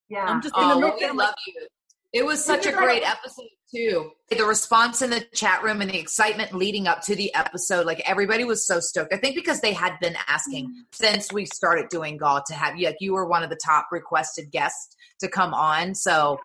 Yeah. 0.08 0.24
i'm 0.26 0.42
just 0.42 0.54
Oh, 0.56 0.60
gonna 0.60 0.78
well, 0.80 0.90
look 0.90 1.00
we 1.00 1.06
at 1.06 1.16
love 1.16 1.34
you. 1.46 1.66
It 2.12 2.26
was 2.26 2.44
such 2.44 2.66
a 2.66 2.72
great 2.72 3.02
episode 3.08 3.46
too. 3.74 4.10
The 4.28 4.44
response 4.44 5.00
in 5.00 5.08
the 5.08 5.20
chat 5.32 5.62
room 5.62 5.80
and 5.80 5.90
the 5.90 5.98
excitement 5.98 6.52
leading 6.52 6.86
up 6.86 7.00
to 7.04 7.16
the 7.16 7.34
episode, 7.34 7.86
like 7.86 8.02
everybody 8.06 8.44
was 8.44 8.66
so 8.66 8.80
stoked. 8.80 9.14
I 9.14 9.16
think 9.16 9.34
because 9.34 9.62
they 9.62 9.72
had 9.72 9.94
been 9.98 10.14
asking 10.28 10.66
mm-hmm. 10.66 10.80
since 10.92 11.32
we 11.32 11.46
started 11.46 11.88
doing 11.88 12.18
GAW 12.18 12.40
to 12.48 12.54
have 12.54 12.76
you. 12.76 12.88
Like 12.88 12.98
you 13.00 13.14
were 13.14 13.26
one 13.26 13.42
of 13.42 13.48
the 13.48 13.58
top 13.64 13.86
requested 13.90 14.50
guests 14.50 14.94
to 15.20 15.28
come 15.28 15.54
on. 15.54 15.94
So 15.94 16.38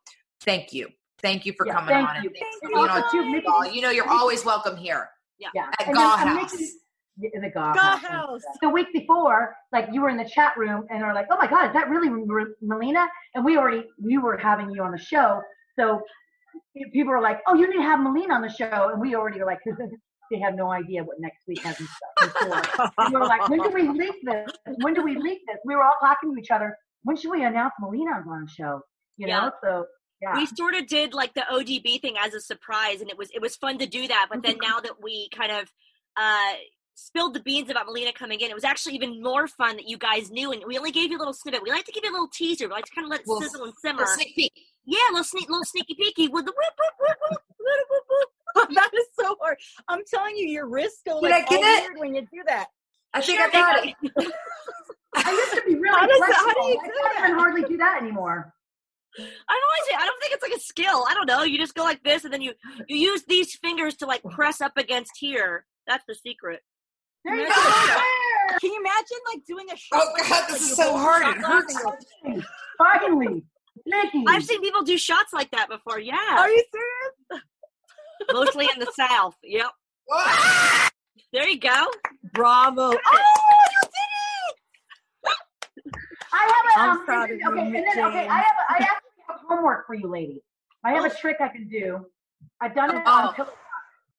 thank 0.46 0.72
you, 0.72 0.88
thank 1.22 1.46
you 1.46 1.52
for 1.58 1.68
Yeah, 1.68 1.74
coming 1.74 1.90
thank 1.90 2.10
on. 2.10 2.24
you. 2.24 2.30
And 2.30 2.38
thanks 2.40 2.58
for 2.62 2.68
being 2.70 2.80
also, 2.80 3.02
on 3.04 3.12
too, 3.12 3.32
Mickie- 3.32 3.76
You 3.76 3.82
know 3.82 3.90
you're 3.90 4.10
always 4.10 4.46
welcome 4.46 4.78
here. 4.78 5.10
Yeah. 5.38 5.50
At 5.82 5.88
And 5.88 5.96
Gaw 5.98 6.16
then, 6.16 6.28
House. 6.30 6.54
Mickie- 6.54 6.64
in 6.64 6.70
the 7.20 7.50
House. 8.08 8.42
The 8.62 8.70
week 8.70 8.88
before, 8.94 9.56
like 9.72 9.88
you 9.92 10.02
were 10.02 10.10
in 10.10 10.18
the 10.18 10.30
chat 10.30 10.56
room 10.58 10.86
and 10.90 11.04
are 11.04 11.14
like, 11.14 11.28
"Oh 11.32 11.38
my 11.38 11.48
God, 11.48 11.68
is 11.68 11.74
that 11.74 11.90
really 11.90 12.08
M- 12.08 12.56
Melina?" 12.62 13.08
And 13.36 13.44
we 13.44 13.58
already 13.58 13.86
we 14.02 14.18
were 14.18 14.38
having 14.38 14.70
you 14.72 14.84
on 14.84 14.92
the 14.92 14.98
show, 14.98 15.42
so 15.78 16.02
people 16.94 17.12
were 17.12 17.22
like, 17.22 17.42
"Oh, 17.48 17.56
you 17.56 17.68
need 17.70 17.78
to 17.78 17.84
have 17.84 18.00
Melina 18.00 18.34
on 18.36 18.42
the 18.42 18.50
show," 18.50 18.90
and 18.92 19.02
we 19.02 19.16
already 19.16 19.40
were 19.40 19.46
like, 19.46 19.60
they 20.32 20.40
have 20.40 20.56
no 20.56 20.72
idea 20.72 21.04
what 21.04 21.20
next 21.20 21.48
week 21.48 21.62
has 21.64 21.80
in 21.80 21.88
store. 22.30 22.62
and 22.98 23.14
we 23.14 23.20
were 23.20 23.26
like, 23.26 23.48
"When 23.50 23.62
do 23.62 23.70
we 23.70 23.88
leak 23.90 24.16
this? 24.24 24.52
When 24.82 24.94
do 24.94 25.02
we 25.04 25.16
leak 25.18 25.42
this?" 25.48 25.58
We 25.66 25.76
were 25.76 25.84
all 25.84 25.96
talking 26.02 26.34
to 26.36 26.40
each 26.42 26.52
other. 26.52 26.76
When 27.04 27.16
should 27.16 27.32
we 27.32 27.44
announce 27.44 27.74
Melina 27.80 28.12
on 28.30 28.46
the 28.46 28.52
show? 28.52 28.82
You 29.18 29.28
Yeah. 29.28 29.40
know, 29.40 29.52
so 29.64 29.86
yeah. 30.22 30.36
we 30.36 30.46
sort 30.46 30.76
of 30.76 30.88
did 30.88 31.14
like 31.14 31.34
the 31.34 31.46
ODB 31.52 32.02
thing 32.02 32.16
as 32.24 32.34
a 32.34 32.42
surprise, 32.42 33.02
and 33.02 33.10
it 33.10 33.18
was 33.18 33.30
it 33.34 33.42
was 33.42 33.56
fun 33.56 33.78
to 33.80 33.88
do 33.88 34.08
that. 34.08 34.28
But 34.30 34.44
then 34.44 34.58
now 34.62 34.80
that 34.82 35.02
we 35.02 35.30
kind 35.30 35.52
of 35.52 35.72
uh, 36.18 36.54
spilled 36.98 37.34
the 37.36 37.40
beans 37.40 37.70
about 37.70 37.86
Melina 37.86 38.12
coming 38.12 38.40
in, 38.42 38.50
it 38.50 38.56
was 38.56 38.64
actually 38.64 38.96
even 38.96 39.22
more 39.22 39.48
fun 39.48 39.76
that 39.78 39.88
you 39.88 39.98
guys 39.98 40.32
knew, 40.32 40.52
and 40.52 40.64
we 40.66 40.78
only 40.78 40.92
gave 40.92 41.12
you 41.12 41.18
a 41.18 41.20
little 41.20 41.34
snippet. 41.34 41.62
We 41.64 41.70
like 41.70 41.86
to 41.86 41.92
give 41.92 42.04
you 42.04 42.10
a 42.10 42.14
little 42.14 42.28
teaser. 42.28 42.68
We 42.68 42.74
like 42.74 42.86
to 42.86 42.92
kind 42.96 43.06
of 43.06 43.12
let 43.12 43.22
it 43.22 43.28
Little- 43.28 43.42
sizzle 43.44 43.64
and 43.66 43.74
simmer. 43.82 44.00
Little 44.00 44.14
sneak 44.16 44.36
peek. 44.36 44.54
yeah, 44.86 44.98
little 45.12 45.24
sneak, 45.24 45.48
little 45.50 45.64
sneaky 45.64 45.94
peeky 45.96 46.30
with 46.32 46.46
the 46.46 46.52
whoop 46.52 46.74
whoop 46.78 46.94
whoop 47.00 47.18
whoop 47.22 47.40
whoop 47.60 47.80
whoop 47.90 48.04
whoop. 48.10 48.30
Oh, 48.60 48.66
that 48.74 48.90
is 48.96 49.06
so 49.20 49.36
hard. 49.40 49.58
I'm 49.88 50.02
telling 50.12 50.36
you, 50.36 50.48
your 50.48 50.68
wrists 50.68 51.02
go 51.06 51.22
Did 51.22 51.30
like 51.30 51.48
get 51.48 51.58
all 51.60 51.64
it? 51.64 51.82
weird 51.84 52.00
when 52.00 52.16
you 52.16 52.22
do 52.22 52.42
that. 52.48 52.66
I 53.14 53.22
think 53.22 53.38
Sure, 53.40 53.48
I 53.48 53.52
got 53.52 53.86
Mickie. 53.86 53.96
it. 54.02 54.12
I 55.16 55.32
used 55.32 55.54
to 55.54 55.62
be 55.68 55.76
really 55.76 55.90
How 55.96 56.08
does 56.08 56.20
that- 56.22 56.34
how 56.36 56.54
do 56.54 56.68
you 56.68 56.80
I 56.82 56.86
do 56.88 56.92
can't 56.92 57.16
that? 57.18 57.24
even 57.26 57.38
hardly 57.38 57.64
do 57.66 57.78
that 57.78 58.02
anymore. 58.02 58.54
I 59.20 59.22
don't 59.22 59.30
know. 59.92 59.98
I 60.00 60.06
don't 60.08 60.22
think 60.22 60.34
it's 60.34 60.44
like 60.44 60.54
a 60.54 60.60
skill. 60.60 61.06
I 61.08 61.14
don't 61.14 61.28
know. 61.28 61.44
You 61.44 61.58
just 61.60 61.76
go 61.76 61.84
like 61.84 62.04
this, 62.04 62.24
and 62.24 62.34
then 62.34 62.42
you 62.42 62.54
you 62.88 62.98
use 62.98 63.24
these 63.28 63.56
fingers 63.56 63.96
to 63.98 64.06
like 64.08 64.24
press 64.24 64.60
up 64.62 64.74
against 64.78 65.12
here. 65.20 65.66
That's 65.88 66.04
the 66.08 66.16
secret. 66.16 66.62
There 67.26 67.36
you 67.36 67.48
go. 67.48 67.54
Can 68.62 68.72
you 68.72 68.80
imagine 68.80 69.18
like 69.34 69.46
doing 69.46 69.66
a 69.72 69.78
shot? 69.78 70.02
Oh 70.02 70.12
like 70.14 70.30
God, 70.30 70.48
this, 70.50 70.60
this 70.70 70.78
like 70.78 70.88
is 70.88 70.92
so 70.92 70.98
hard. 70.98 71.36
It 71.36 71.42
hurts. 71.44 71.78
Finally, 72.78 73.44
Mickie. 73.86 74.24
I've 74.28 74.44
seen 74.44 74.62
people 74.62 74.84
do 74.84 74.98
shots 74.98 75.34
like 75.34 75.52
that 75.52 75.70
before. 75.70 76.00
Yeah, 76.00 76.16
Are 76.38 76.50
you 76.50 76.64
serious? 76.72 77.44
mostly 78.32 78.68
in 78.74 78.80
the 78.80 78.92
south. 78.96 79.36
Yep. 79.44 79.70
There 81.34 81.46
you 81.50 81.60
go. 81.60 81.88
Bravo! 82.34 82.84
Oh, 82.84 82.92
you 82.92 82.98
did 83.84 83.90
it! 85.26 85.36
I 86.32 86.38
have 86.40 86.66
a 86.66 86.80
I'm 86.80 86.98
um, 87.00 87.06
proud 87.06 87.30
of 87.32 87.38
you, 87.38 87.50
okay, 87.52 87.60
and 87.60 87.76
then 87.76 88.06
okay, 88.06 88.28
I 88.28 88.38
have 88.38 88.56
a, 88.56 88.72
I 88.72 88.76
actually 88.76 89.12
have 89.28 89.40
homework 89.48 89.86
for 89.88 89.94
you, 89.94 90.08
ladies. 90.08 90.40
I 90.86 90.94
have 90.94 91.04
a 91.04 91.10
trick 91.14 91.38
I 91.42 91.50
can 91.50 91.68
do. 91.68 92.06
I've 92.62 92.74
done 92.74 92.92
it 92.96 93.06
on 93.06 93.28
Oh. 93.28 93.32
Pillow 93.34 93.48
Talk 93.50 93.58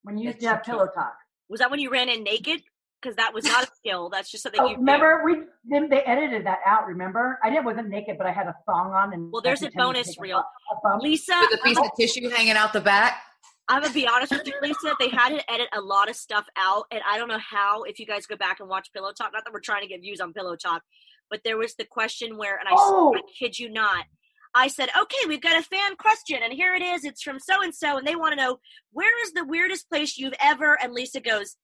when 0.03 0.19
you 0.19 0.27
used 0.27 0.41
to 0.41 0.49
have 0.49 0.63
Pillow 0.65 0.87
Talk. 0.95 1.15
Was 1.49 1.61
that 1.61 1.71
when 1.71 1.81
you 1.81 1.91
ran 1.91 2.11
in 2.11 2.23
naked? 2.23 2.61
Because 3.01 3.15
that 3.17 3.33
was 3.33 3.45
not 3.45 3.65
a 3.65 3.69
skill. 3.77 4.09
That's 4.11 4.29
just 4.31 4.43
something 4.43 4.61
Oh, 4.61 4.67
you 4.67 4.75
do. 4.75 4.81
remember 4.81 5.23
we 5.25 5.43
then 5.65 5.89
they 5.89 6.01
edited 6.03 6.45
that 6.47 6.59
out. 6.67 6.87
Remember, 6.87 7.39
I 7.45 7.51
didn't 7.51 7.65
wasn't 7.65 7.89
naked, 7.91 8.19
but 8.19 8.27
I 8.27 8.33
had 8.33 8.47
a 8.49 8.55
thong 8.67 8.93
on 8.93 9.13
and. 9.13 9.31
Well, 9.31 9.41
there's 9.43 9.63
a 9.63 9.71
bonus 9.71 10.09
take 10.09 10.19
a 10.19 10.21
reel. 10.23 10.43
a. 10.85 10.99
Lisa, 10.99 11.37
With 11.51 11.61
a 11.61 11.63
piece 11.63 11.79
of 11.79 11.91
tissue 11.99 12.29
hanging 12.29 12.57
out 12.57 12.73
the 12.73 12.81
back. 12.81 13.23
I'm 13.69 13.83
gonna 13.83 13.93
be 13.95 14.09
honest 14.09 14.33
with 14.33 14.47
you, 14.47 14.55
Lisa. 14.63 14.95
They 14.99 15.11
had 15.11 15.29
to 15.29 15.53
edit 15.53 15.69
a 15.75 15.81
lot 15.81 16.09
of 16.11 16.17
stuff 16.17 16.47
out, 16.57 16.87
and 16.91 17.01
I 17.09 17.19
don't 17.19 17.29
know 17.29 17.39
how. 17.39 17.83
If 17.85 18.01
you 18.01 18.07
guys 18.07 18.27
go 18.27 18.35
back 18.35 18.61
and 18.61 18.69
watch 18.69 18.93
Pillow 18.93 19.13
Talk, 19.13 19.31
not 19.33 19.45
that 19.45 19.53
we're 19.53 19.61
trying 19.61 19.83
to 19.83 19.89
get 19.89 20.01
views 20.01 20.21
on 20.21 20.33
Pillow 20.33 20.57
Talk, 20.57 20.83
but 21.31 21.41
there 21.45 21.59
was 21.59 21.75
the 21.77 21.85
question 21.85 22.37
where, 22.39 22.57
and 22.59 22.67
I, 22.67 22.73
s- 22.73 22.79
Oh. 22.81 23.15
I 23.15 23.21
kid 23.39 23.59
you 23.59 23.69
not, 23.71 24.07
I 24.55 24.69
said, 24.69 24.89
"Okay, 24.99 25.19
we've 25.29 25.43
got 25.43 25.61
a 25.61 25.63
fan 25.63 25.95
question, 25.97 26.39
and 26.43 26.53
here 26.53 26.75
it 26.75 26.83
is. 26.83 27.05
It's 27.05 27.23
from 27.23 27.39
so 27.39 27.63
and 27.63 27.75
so, 27.75 27.99
and 27.99 28.07
they 28.07 28.17
want 28.17 28.33
to 28.33 28.37
know 28.43 28.59
where 28.91 29.23
is 29.23 29.33
the 29.35 29.45
weirdest 29.45 29.89
place 29.91 30.17
you've 30.17 30.35
ever." 30.41 30.77
And 30.83 30.95
Lisa 30.95 31.21
goes, 31.21 31.57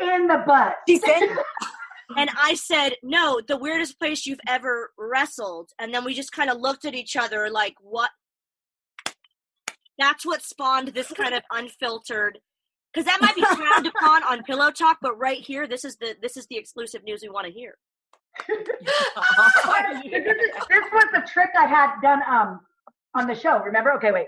in 0.00 0.26
the 0.26 0.42
butt. 0.46 0.76
She 0.88 0.98
said, 0.98 1.22
and 2.16 2.30
I 2.40 2.54
said, 2.54 2.94
"No, 3.02 3.40
the 3.46 3.56
weirdest 3.56 3.98
place 3.98 4.26
you've 4.26 4.40
ever 4.46 4.92
wrestled." 4.98 5.70
And 5.78 5.92
then 5.94 6.04
we 6.04 6.14
just 6.14 6.32
kind 6.32 6.50
of 6.50 6.58
looked 6.60 6.84
at 6.84 6.94
each 6.94 7.16
other 7.16 7.50
like, 7.50 7.74
"What?" 7.80 8.10
That's 9.98 10.26
what 10.26 10.42
spawned 10.42 10.88
this 10.88 11.12
kind 11.12 11.34
of 11.34 11.42
unfiltered. 11.52 12.38
Because 12.92 13.06
that 13.06 13.20
might 13.20 13.34
be 13.34 13.42
frowned 13.42 13.86
upon 13.96 14.22
on 14.24 14.42
Pillow 14.44 14.70
Talk, 14.70 14.98
but 15.02 15.18
right 15.18 15.38
here, 15.38 15.66
this 15.66 15.84
is 15.84 15.96
the 15.96 16.14
this 16.22 16.36
is 16.36 16.46
the 16.48 16.56
exclusive 16.56 17.02
news 17.04 17.20
we 17.22 17.28
want 17.28 17.46
to 17.46 17.52
hear. 17.52 17.76
this, 18.48 18.58
is- 18.58 18.72
this 20.68 20.84
was 20.92 21.04
the 21.12 21.22
trick 21.32 21.50
I 21.58 21.66
had 21.66 21.94
done 22.02 22.20
um 22.28 22.60
on 23.14 23.26
the 23.26 23.34
show. 23.34 23.58
Remember? 23.62 23.92
Okay, 23.94 24.10
wait. 24.12 24.26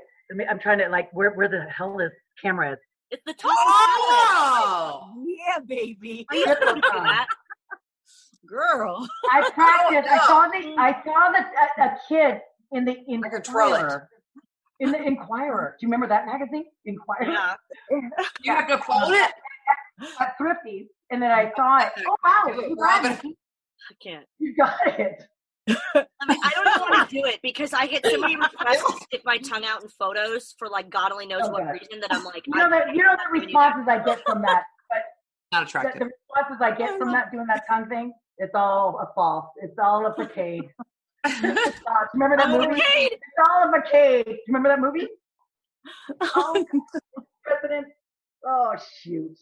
I'm 0.51 0.59
trying 0.59 0.79
to 0.79 0.89
like 0.89 1.09
where 1.13 1.31
where 1.33 1.49
the 1.49 1.65
hell 1.71 1.99
is 2.01 2.11
camera 2.43 2.73
is. 2.73 2.79
It's 3.11 3.23
the 3.25 3.35
top. 3.35 3.53
Oh, 3.57 5.15
"Yeah, 5.27 5.59
baby, 5.67 6.27
I 6.31 6.35
used 6.35 6.49
to 6.49 6.75
do 6.75 6.81
that. 6.81 7.27
girl." 8.47 9.09
I 9.33 9.51
practiced. 9.51 10.09
I 10.11 10.27
saw 10.27 10.49
the 10.49 10.75
I 10.79 10.93
saw 11.05 11.33
the 11.33 11.83
a, 11.83 11.87
a 11.87 11.99
kid 12.09 12.41
in 12.73 12.85
the 12.85 12.97
Like 13.23 13.33
a 13.33 13.41
toilet. 13.41 14.03
In 14.81 14.91
the 14.93 15.03
Enquirer. 15.03 15.75
Do 15.81 15.87
you 15.87 15.89
remember 15.89 16.07
that 16.09 16.27
magazine? 16.27 16.67
Enquirer. 16.85 17.31
Yeah. 17.33 17.55
you 18.43 18.53
have 18.55 18.69
to 18.69 18.79
fold 18.79 19.13
it. 19.13 19.31
at 20.21 20.37
Thrifty, 20.37 20.89
and 21.11 21.23
then 21.23 21.31
I 21.31 21.51
saw 21.57 21.79
it. 21.79 21.93
Oh 22.07 22.17
wow, 22.25 22.43
you 22.69 22.77
got 22.77 23.05
it. 23.07 23.21
I 23.91 23.95
can't. 24.03 24.27
You 24.39 24.55
got 24.55 24.75
it. 24.87 25.23
I 25.69 25.75
mean, 26.29 26.39
I 26.43 26.51
don't 26.55 26.69
even 26.69 26.81
want 26.81 27.09
to 27.09 27.15
do 27.15 27.25
it 27.27 27.41
because 27.43 27.73
I 27.73 27.87
get 27.87 28.07
so 28.07 28.19
many 28.19 28.37
requests 28.37 28.85
to 28.85 28.93
stick 29.05 29.23
my 29.25 29.39
tongue 29.39 29.65
out 29.65 29.83
in 29.83 29.89
photos 29.89 30.55
for 30.59 30.69
like 30.69 30.91
God 30.91 31.13
only 31.13 31.27
knows 31.27 31.49
what 31.51 31.65
reason 31.71 32.01
that 32.01 32.13
I'm 32.13 32.25
like, 32.25 32.47
You 32.47 32.55
know 32.55 32.67
I, 32.67 32.71
that 32.71 32.95
you 32.95 33.03
know 33.03 33.17
the 33.17 33.41
responses 33.41 33.89
I 33.89 34.05
get 34.05 34.21
from 34.27 34.43
that. 34.43 34.65
Not 35.53 35.65
attractive. 35.65 36.01
the 36.01 36.11
responses 36.35 36.61
I 36.61 36.75
get 36.77 36.99
from 36.99 37.13
that 37.13 37.31
doing 37.33 37.47
that 37.47 37.63
tongue 37.69 37.89
thing. 37.89 38.13
It's 38.39 38.55
all 38.55 38.99
a 39.01 39.13
false. 39.15 39.47
It's 39.63 39.79
all 39.83 40.07
a 40.07 40.15
facade. 40.15 40.69
Uh, 41.25 41.55
remember 42.15 42.37
that 42.37 42.51
movie? 42.51 42.81
Facade? 42.81 43.13
It's 43.13 43.23
all 43.49 43.69
a 43.69 43.81
facade. 43.83 44.25
Do 44.27 44.31
you 44.33 44.37
remember 44.49 44.69
that 44.69 44.81
movie? 44.81 45.09
Oh, 46.21 46.65
President. 47.45 47.87
Oh 48.45 48.75
shoot, 49.03 49.37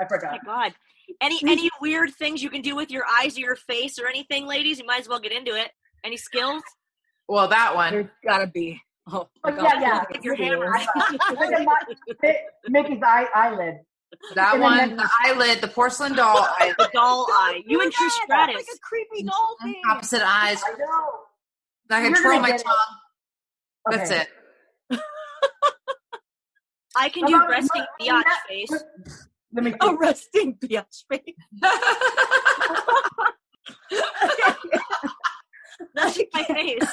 I 0.00 0.04
forgot. 0.06 0.34
oh 0.34 0.38
forgot. 0.38 0.46
my 0.46 0.68
God. 0.68 0.74
Any 1.22 1.36
mm-hmm. 1.38 1.48
any 1.48 1.70
weird 1.80 2.10
things 2.14 2.42
you 2.42 2.50
can 2.50 2.62
do 2.62 2.74
with 2.74 2.90
your 2.90 3.04
eyes 3.20 3.36
or 3.36 3.40
your 3.40 3.56
face 3.56 3.98
or 3.98 4.08
anything, 4.08 4.46
ladies? 4.46 4.78
You 4.80 4.86
might 4.86 5.00
as 5.00 5.08
well 5.08 5.20
get 5.20 5.32
into 5.32 5.54
it. 5.54 5.70
Any 6.04 6.16
skills? 6.16 6.62
Well, 7.28 7.46
that 7.48 7.74
one. 7.74 7.92
There's 7.92 8.06
gotta 8.26 8.46
be. 8.48 8.80
Oh, 9.10 9.28
Oh, 9.44 9.50
yeah, 9.50 9.80
yeah. 9.80 10.04
With 10.12 10.24
your 10.24 10.34
hammer. 10.34 10.66
Look 11.30 11.52
at 11.52 11.64
my- 11.64 12.34
Mickie's 12.68 13.00
eye 13.04 13.26
eyelid. 13.34 13.76
That 14.34 14.54
And 14.54 14.62
one, 14.62 14.90
the- 14.90 14.96
the 14.96 15.10
eyelid, 15.24 15.60
the 15.60 15.68
porcelain 15.68 16.14
doll, 16.14 16.46
eyelid, 16.60 16.74
The 16.78 16.90
doll 16.92 17.26
eye. 17.30 17.62
You 17.66 17.78
do 17.78 17.82
and 17.84 17.92
that. 17.92 17.96
Trish 17.96 18.08
That's 18.08 18.14
Stratus. 18.24 18.54
like 18.56 18.64
a 18.74 18.78
creepy 18.80 19.20
mm-hmm. 19.22 19.28
doll 19.28 19.56
thing. 19.62 19.80
opposite 19.90 20.22
eyes. 20.24 20.60
I 20.66 20.72
know. 20.78 21.10
I 21.90 22.02
You're 22.02 22.14
control 22.14 22.40
my 22.40 22.50
get 22.50 22.60
it. 22.60 22.64
tongue. 22.64 22.76
That's 23.90 24.10
Okay. 24.10 24.20
it. 24.90 25.00
I 26.96 27.08
can 27.08 27.24
do 27.26 27.36
about- 27.36 27.48
resting 27.48 27.84
let- 28.00 28.24
biatch 28.24 28.32
face. 28.48 28.84
Let 29.54 29.64
me 29.64 29.70
see. 29.72 29.76
A 29.82 29.94
resting 29.96 30.54
bitch 30.60 31.04
face. 31.10 31.34
That's 35.94 36.16
just 36.16 36.28
my 36.32 36.44
face. 36.44 36.92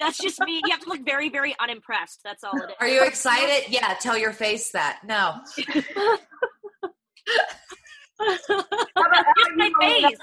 That's 0.00 0.18
just 0.18 0.40
me. 0.40 0.60
You 0.64 0.70
have 0.72 0.80
to 0.80 0.88
look 0.88 1.04
very, 1.04 1.28
very 1.28 1.54
unimpressed. 1.60 2.20
That's 2.24 2.42
all 2.44 2.56
it 2.60 2.70
is. 2.70 2.76
Are 2.80 2.88
you 2.88 3.04
excited? 3.04 3.70
Yeah, 3.70 3.94
tell 4.00 4.16
your 4.18 4.32
face 4.32 4.70
that. 4.72 5.00
No. 5.04 5.40
How 8.18 8.26
about, 8.26 8.80
how 8.96 9.02
about 9.06 9.26
Just 9.36 9.50
you, 9.50 9.56
my 9.56 9.70
Melina? 9.80 10.08
face. 10.08 10.18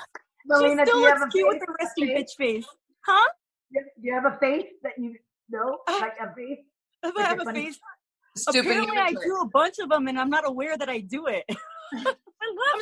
Melina, 0.45 0.85
she 0.85 0.91
do 0.91 0.91
still 0.91 1.01
you 1.01 1.07
have 1.07 1.19
looks 1.19 1.35
a 1.35 1.37
cute 1.37 1.47
with 1.47 1.57
face? 1.57 1.65
the 1.67 1.73
resting 1.79 2.07
face? 2.07 2.17
bitch 2.17 2.37
face. 2.37 2.65
Huh? 3.05 3.29
Do 3.73 3.79
you 4.01 4.13
have 4.13 4.25
a 4.25 4.37
face 4.39 4.67
that 4.83 4.93
you 4.97 5.15
know, 5.49 5.77
like 5.87 6.13
a 6.19 6.33
face? 6.35 6.59
If 7.03 7.15
I 7.17 7.21
have 7.21 7.39
a 7.39 7.43
a 7.49 7.53
face, 7.53 7.79
Stupid 8.35 8.67
apparently 8.71 8.97
I 8.97 9.11
do 9.11 9.37
a 9.41 9.47
bunch 9.47 9.79
of 9.79 9.89
them, 9.89 10.07
and 10.07 10.19
I'm 10.19 10.29
not 10.29 10.47
aware 10.47 10.77
that 10.77 10.89
I 10.89 10.99
do 10.99 11.27
it. 11.27 11.43
I 11.49 11.55
I'm 11.97 12.05
love 12.05 12.15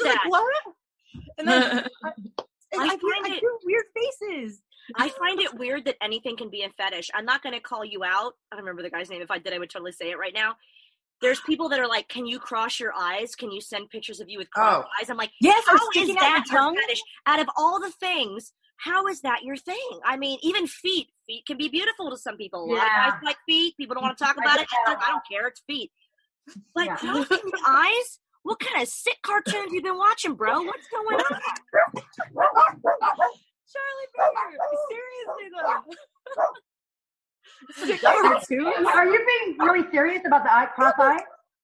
that. 0.03 0.19
like, 0.23 0.31
what? 0.31 0.53
And 1.39 1.47
then 1.47 1.61
and 1.63 2.81
I 2.81 2.85
I, 2.85 2.87
find 2.89 3.01
I 3.25 3.35
it- 3.35 3.41
do 3.41 3.59
weird 3.63 3.85
faces. 3.95 4.61
I 4.95 5.09
find 5.09 5.39
it 5.41 5.53
weird 5.55 5.85
that 5.85 5.95
anything 6.01 6.37
can 6.37 6.49
be 6.49 6.63
a 6.63 6.69
fetish. 6.69 7.09
I'm 7.13 7.25
not 7.25 7.43
going 7.43 7.53
to 7.53 7.59
call 7.61 7.83
you 7.83 8.03
out. 8.05 8.33
I 8.51 8.55
don't 8.55 8.63
remember 8.63 8.81
the 8.83 8.89
guy's 8.89 9.09
name. 9.09 9.21
If 9.21 9.29
I 9.31 9.37
did, 9.37 9.53
I 9.53 9.59
would 9.59 9.69
totally 9.69 9.91
say 9.91 10.11
it 10.11 10.17
right 10.17 10.33
now. 10.33 10.55
There's 11.21 11.39
people 11.41 11.67
that 11.69 11.79
are 11.79 11.87
like, 11.87 12.07
"Can 12.07 12.25
you 12.25 12.39
cross 12.39 12.79
your 12.79 12.93
eyes? 12.95 13.35
Can 13.35 13.51
you 13.51 13.59
send 13.61 13.89
pictures 13.89 14.19
of 14.19 14.29
you 14.29 14.37
with 14.37 14.49
crossed 14.51 14.87
Oh. 14.87 15.01
eyes?" 15.01 15.09
I'm 15.09 15.17
like, 15.17 15.31
Yes, 15.41 15.63
"How 15.67 15.73
out 15.75 15.79
that 15.93 16.43
tongue. 16.49 16.75
fetish? 16.77 17.01
Out 17.25 17.39
of 17.39 17.47
all 17.57 17.79
the 17.81 17.91
things, 17.91 18.53
how 18.77 19.07
is 19.07 19.21
that 19.21 19.43
your 19.43 19.57
thing? 19.57 19.99
I 20.05 20.17
mean, 20.17 20.39
even 20.43 20.67
feet. 20.67 21.07
Feet 21.27 21.45
can 21.45 21.57
be 21.57 21.67
beautiful 21.67 22.09
to 22.11 22.17
some 22.17 22.37
people. 22.37 22.63
A 22.63 22.65
lot 22.65 22.77
of 22.77 22.83
Yeah. 22.83 23.09
guys 23.11 23.19
like 23.23 23.37
feet. 23.47 23.75
People 23.77 23.95
don't 23.95 24.03
want 24.03 24.17
to 24.17 24.23
talk 24.25 24.37
I 24.39 24.43
about 24.43 24.59
it. 24.59 24.67
can 24.69 24.97
I 24.97 25.07
don't 25.09 25.23
care. 25.29 25.47
It's 25.47 25.61
feet. 25.67 25.91
But 26.75 26.85
Yeah. 26.85 26.95
crossing 26.97 27.25
the 27.51 27.61
eyes. 27.67 28.19
What 28.43 28.59
kind 28.59 28.81
of 28.81 28.87
sick 28.87 29.17
cartoons 29.23 29.73
you 29.73 29.81
been 29.81 29.97
watching, 29.97 30.33
bro? 30.35 30.61
What's 30.61 30.87
going 30.87 31.17
on? 31.19 31.41
Charlie 33.67 34.07
Baker, 34.15 34.57
seriously 34.89 35.49
though. 35.57 35.83
Sick 37.85 38.01
cartoons? 38.01 38.87
Are 38.87 39.05
you 39.07 39.25
being 39.25 39.57
really 39.59 39.89
serious 39.91 40.21
about 40.25 40.43
the 40.43 40.53
eye 40.53 40.67
cross 40.67 40.93
eye? 40.97 41.19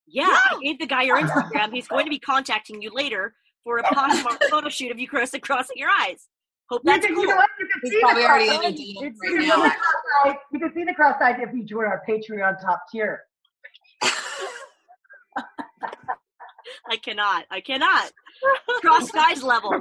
Yeah, 0.08 0.26
I 0.28 0.58
gave 0.62 0.80
the 0.80 0.86
guy 0.88 1.04
your 1.04 1.18
Instagram. 1.18 1.74
He's 1.74 1.88
going 1.88 2.06
to 2.06 2.10
be 2.10 2.20
contacting 2.20 2.82
you 2.82 2.92
later 2.94 3.34
for 3.64 3.78
a 3.78 3.84
Poshmark 3.84 4.44
photo 4.50 4.68
shoot 4.70 4.92
of 4.92 5.00
you 5.00 5.08
crossing 5.08 5.40
crossing 5.42 5.78
your 5.78 5.90
eyes. 5.90 6.28
Hope 6.70 6.82
You 6.86 6.92
that's 6.94 7.06
can, 7.06 7.16
cool. 7.16 7.24
you 7.24 7.30
know 7.30 7.36
what? 7.36 7.50
You 7.60 7.68
can 7.68 7.82
He's 7.84 7.92
see 7.92 7.98
the 7.98 8.02
probably 8.02 8.24
already 8.26 8.48
cross 8.48 8.64
in 8.66 8.66
eye. 8.66 8.76
your 8.78 8.88
You 8.88 9.02
right 9.02 9.14
can 9.20 9.42
see 9.42 9.48
now. 9.48 9.56
the 9.64 9.70
cross 9.70 9.76
eye. 10.26 10.38
You 10.52 10.60
can 10.60 10.74
see 10.74 10.84
the 10.86 10.94
cross 10.94 11.16
eye 11.22 11.36
if 11.42 11.54
you 11.54 11.64
join 11.66 11.86
our 11.86 12.02
Patreon 12.08 12.62
top 12.62 12.84
tier. 12.92 13.22
I 16.90 16.98
cannot. 16.98 17.46
I 17.52 17.62
cannot. 17.62 18.12
Cross 18.82 19.12
guys 19.12 19.44
level. 19.44 19.72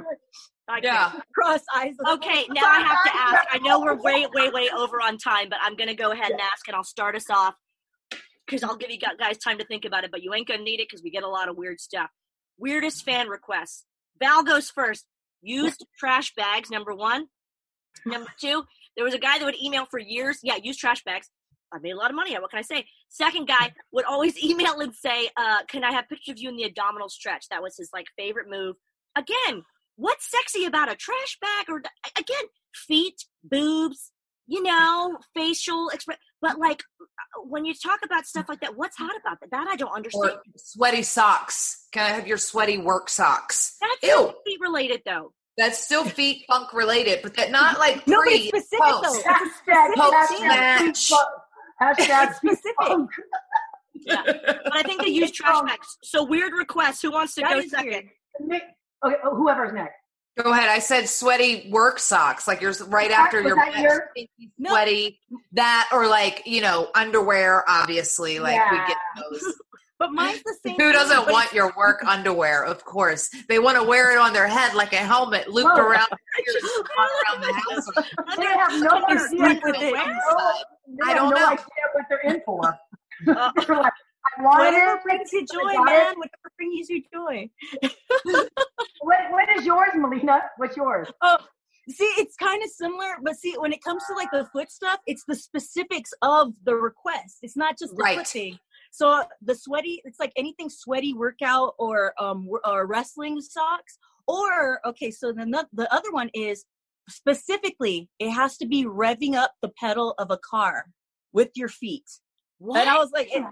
I 0.67 0.79
Yeah. 0.81 1.11
can't. 1.11 1.23
Cross 1.33 1.61
eyes. 1.75 1.95
Okay, 2.07 2.45
now 2.49 2.65
I 2.65 2.79
have 2.81 3.03
to 3.05 3.11
ask. 3.15 3.47
I 3.51 3.57
know 3.59 3.79
we're 3.81 3.95
way, 3.95 4.25
way, 4.33 4.49
way 4.49 4.69
over 4.75 5.01
on 5.01 5.17
time, 5.17 5.49
but 5.49 5.59
I'm 5.61 5.75
gonna 5.75 5.95
go 5.95 6.11
ahead 6.11 6.31
and 6.31 6.39
ask, 6.39 6.67
and 6.67 6.75
I'll 6.75 6.83
start 6.83 7.15
us 7.15 7.29
off 7.29 7.55
because 8.45 8.63
I'll 8.63 8.75
give 8.77 8.89
you 8.91 8.97
guys 8.99 9.37
time 9.37 9.57
to 9.57 9.65
think 9.65 9.85
about 9.85 10.03
it. 10.03 10.11
But 10.11 10.23
you 10.23 10.33
ain't 10.33 10.47
gonna 10.47 10.63
need 10.63 10.79
it 10.79 10.87
because 10.89 11.03
we 11.03 11.09
get 11.11 11.23
a 11.23 11.27
lot 11.29 11.49
of 11.49 11.57
weird 11.57 11.79
stuff. 11.81 12.09
Weirdest 12.57 13.03
fan 13.03 13.27
requests. 13.27 13.85
Val 14.19 14.43
goes 14.43 14.69
first. 14.69 15.05
Used 15.43 15.85
trash 15.99 16.33
bags. 16.35 16.69
Number 16.71 16.95
one. 16.95 17.27
Number 18.05 18.29
two. 18.39 18.63
There 18.95 19.05
was 19.05 19.13
a 19.13 19.19
guy 19.19 19.37
that 19.37 19.45
would 19.45 19.61
email 19.61 19.85
for 19.89 19.99
years. 19.99 20.39
Yeah, 20.43 20.55
use 20.61 20.77
trash 20.77 21.03
bags. 21.03 21.29
I 21.73 21.79
made 21.79 21.91
a 21.91 21.97
lot 21.97 22.11
of 22.11 22.15
money. 22.15 22.33
What 22.35 22.51
can 22.51 22.59
I 22.59 22.63
say? 22.63 22.85
Second 23.09 23.47
guy 23.47 23.73
would 23.91 24.05
always 24.05 24.41
email 24.43 24.79
and 24.79 24.93
say, 24.93 25.29
uh, 25.35 25.63
"Can 25.67 25.83
I 25.83 25.91
have 25.91 26.07
pictures 26.07 26.33
of 26.33 26.39
you 26.39 26.49
in 26.49 26.55
the 26.55 26.65
abdominal 26.65 27.09
stretch?" 27.09 27.47
That 27.49 27.61
was 27.61 27.75
his 27.77 27.89
like 27.93 28.05
favorite 28.17 28.49
move. 28.49 28.75
Again, 29.15 29.63
what's 29.95 30.29
sexy 30.29 30.65
about 30.65 30.91
a 30.91 30.95
trash 30.95 31.37
bag? 31.41 31.69
Or 31.69 31.81
again, 32.17 32.45
feet, 32.73 33.25
boobs, 33.43 34.11
you 34.47 34.61
know, 34.61 35.17
facial 35.35 35.89
express. 35.89 36.17
But 36.43 36.59
like 36.59 36.83
when 37.45 37.63
you 37.65 37.73
talk 37.73 38.01
about 38.03 38.25
stuff 38.27 38.47
like 38.49 38.59
that, 38.59 38.75
what's 38.77 38.97
hot 38.97 39.11
about 39.19 39.39
that? 39.39 39.49
That 39.51 39.67
I 39.67 39.77
don't 39.77 39.93
understand. 39.95 40.31
Or 40.33 40.41
sweaty 40.57 41.01
socks. 41.01 41.87
Can 41.93 42.03
I 42.03 42.09
have 42.15 42.27
your 42.27 42.37
sweaty 42.37 42.77
work 42.77 43.09
socks? 43.09 43.77
That's 43.81 44.03
Ew. 44.03 44.33
feet 44.45 44.59
related 44.61 45.01
though. 45.05 45.31
That's 45.57 45.79
still 45.79 46.03
feet 46.03 46.43
funk 46.47 46.73
related, 46.73 47.21
but 47.23 47.35
that 47.37 47.49
not 47.51 47.79
like 47.79 48.05
No, 48.07 48.17
but 48.25 48.33
it's 48.33 48.47
specific 48.49 48.79
post. 48.81 49.23
though. 49.23 49.31
Hashtag, 49.31 49.95
Post 49.95 50.13
hashtag, 50.33 50.47
match. 50.47 51.11
hashtag 51.81 52.33
Specific. 52.35 52.75
punk. 52.81 53.09
Yeah. 53.95 54.21
But 54.25 54.75
I 54.75 54.83
think 54.83 55.01
they 55.01 55.09
use 55.09 55.31
trash 55.31 55.61
bags. 55.61 55.97
So 56.03 56.25
weird 56.25 56.51
request. 56.53 57.01
Who 57.03 57.11
wants 57.11 57.35
to 57.35 57.41
That 57.41 57.53
go 57.53 57.59
is 57.59 57.71
second? 57.71 58.09
Nick, 58.41 58.63
okay, 59.05 59.15
oh, 59.23 59.35
whoever's 59.35 59.71
next. 59.73 59.93
Go 60.41 60.51
ahead. 60.51 60.69
I 60.69 60.79
said 60.79 61.07
sweaty 61.07 61.69
work 61.69 61.99
socks, 61.99 62.47
like 62.47 62.59
yours 62.61 62.81
right 62.81 63.11
after 63.11 63.41
your 63.41 63.55
butt, 63.55 63.77
yours? 63.77 64.01
No. 64.57 64.71
sweaty. 64.71 65.19
That 65.51 65.89
or 65.93 66.07
like 66.07 66.41
you 66.45 66.61
know 66.61 66.89
underwear. 66.95 67.63
Obviously, 67.69 68.39
like 68.39 68.59
we 68.71 68.77
get 68.77 68.97
those. 69.17 69.43
But 69.99 70.11
mine's 70.11 70.41
the 70.43 70.53
same. 70.65 70.75
Who 70.75 70.91
doesn't 70.91 71.31
want 71.31 71.53
your 71.53 71.71
work 71.77 72.03
underwear? 72.03 72.65
Of 72.65 72.83
course, 72.83 73.29
they 73.47 73.57
want 73.59 73.77
to 73.77 73.83
wear 73.83 74.11
it 74.11 74.17
on 74.17 74.33
their 74.33 74.47
head 74.47 74.73
like 74.73 74.91
a 74.91 74.97
helmet, 74.97 75.47
looped 75.49 75.69
Oh. 75.75 75.81
around, 75.81 76.07
their 76.45 76.55
ears, 76.55 76.71
and 76.75 76.97
around 76.99 77.41
the 77.43 77.53
house. 78.25 78.35
They 78.35 78.43
have 78.43 78.81
no 78.81 79.05
idea. 79.05 79.39
what 79.39 79.61
they're 79.63 79.75
in. 79.75 79.91
They 79.91 79.93
I 79.95 81.07
have 81.09 81.15
don't 81.15 81.29
no 81.29 81.35
know. 81.39 81.45
idea 81.45 81.65
what 81.93 82.05
they're 82.09 82.19
in 82.21 82.41
for. 82.43 82.77
They're 84.37 84.45
like, 84.45 84.55
I 84.55 84.59
wanted 84.59 84.75
Whatever 84.75 85.01
brings 85.03 85.33
you 85.33 85.45
joy, 85.45 85.73
man. 85.83 86.15
Whatever 86.17 86.51
brings 86.57 86.89
you 86.89 87.03
joy. 87.13 87.49
What, 89.03 89.17
what 89.31 89.49
is 89.57 89.65
yours, 89.65 89.89
Melina? 89.95 90.41
What's 90.55 90.77
yours? 90.77 91.09
Oh, 91.21 91.37
see, 91.89 92.05
it's 92.17 92.37
kind 92.37 92.63
of 92.63 92.69
similar, 92.69 93.17
but 93.21 93.35
see, 93.35 93.53
when 93.57 93.73
it 93.73 93.83
comes 93.83 94.01
to 94.07 94.13
like 94.13 94.31
the 94.31 94.45
foot 94.53 94.71
stuff, 94.71 94.99
it's 95.05 95.25
the 95.27 95.35
specifics 95.35 96.11
of 96.21 96.53
the 96.63 96.75
request. 96.75 97.39
It's 97.41 97.57
not 97.57 97.77
just 97.77 97.97
the 97.97 98.01
Right. 98.01 98.17
foot 98.19 98.27
thing. 98.27 98.59
So 98.91 99.25
the 99.41 99.55
sweaty, 99.55 100.01
it's 100.05 100.21
like 100.21 100.31
anything 100.37 100.69
sweaty 100.69 101.13
workout 101.13 101.73
or 101.79 102.13
um 102.17 102.47
or 102.63 102.85
wrestling 102.85 103.41
socks. 103.41 103.97
Or 104.25 104.79
okay, 104.87 105.11
so 105.11 105.33
then 105.33 105.51
the, 105.51 105.67
the 105.73 105.93
other 105.93 106.11
one 106.11 106.29
is 106.33 106.63
specifically 107.09 108.09
it 108.19 108.29
has 108.31 108.55
to 108.59 108.65
be 108.65 108.85
revving 108.85 109.35
up 109.35 109.51
the 109.61 109.69
pedal 109.69 110.13
of 110.17 110.31
a 110.31 110.37
car 110.37 110.85
with 111.33 111.49
your 111.55 111.67
feet. 111.67 112.09
And 112.61 112.87
I 112.89 112.97
was 112.97 113.11
like, 113.11 113.27
it, 113.35 113.43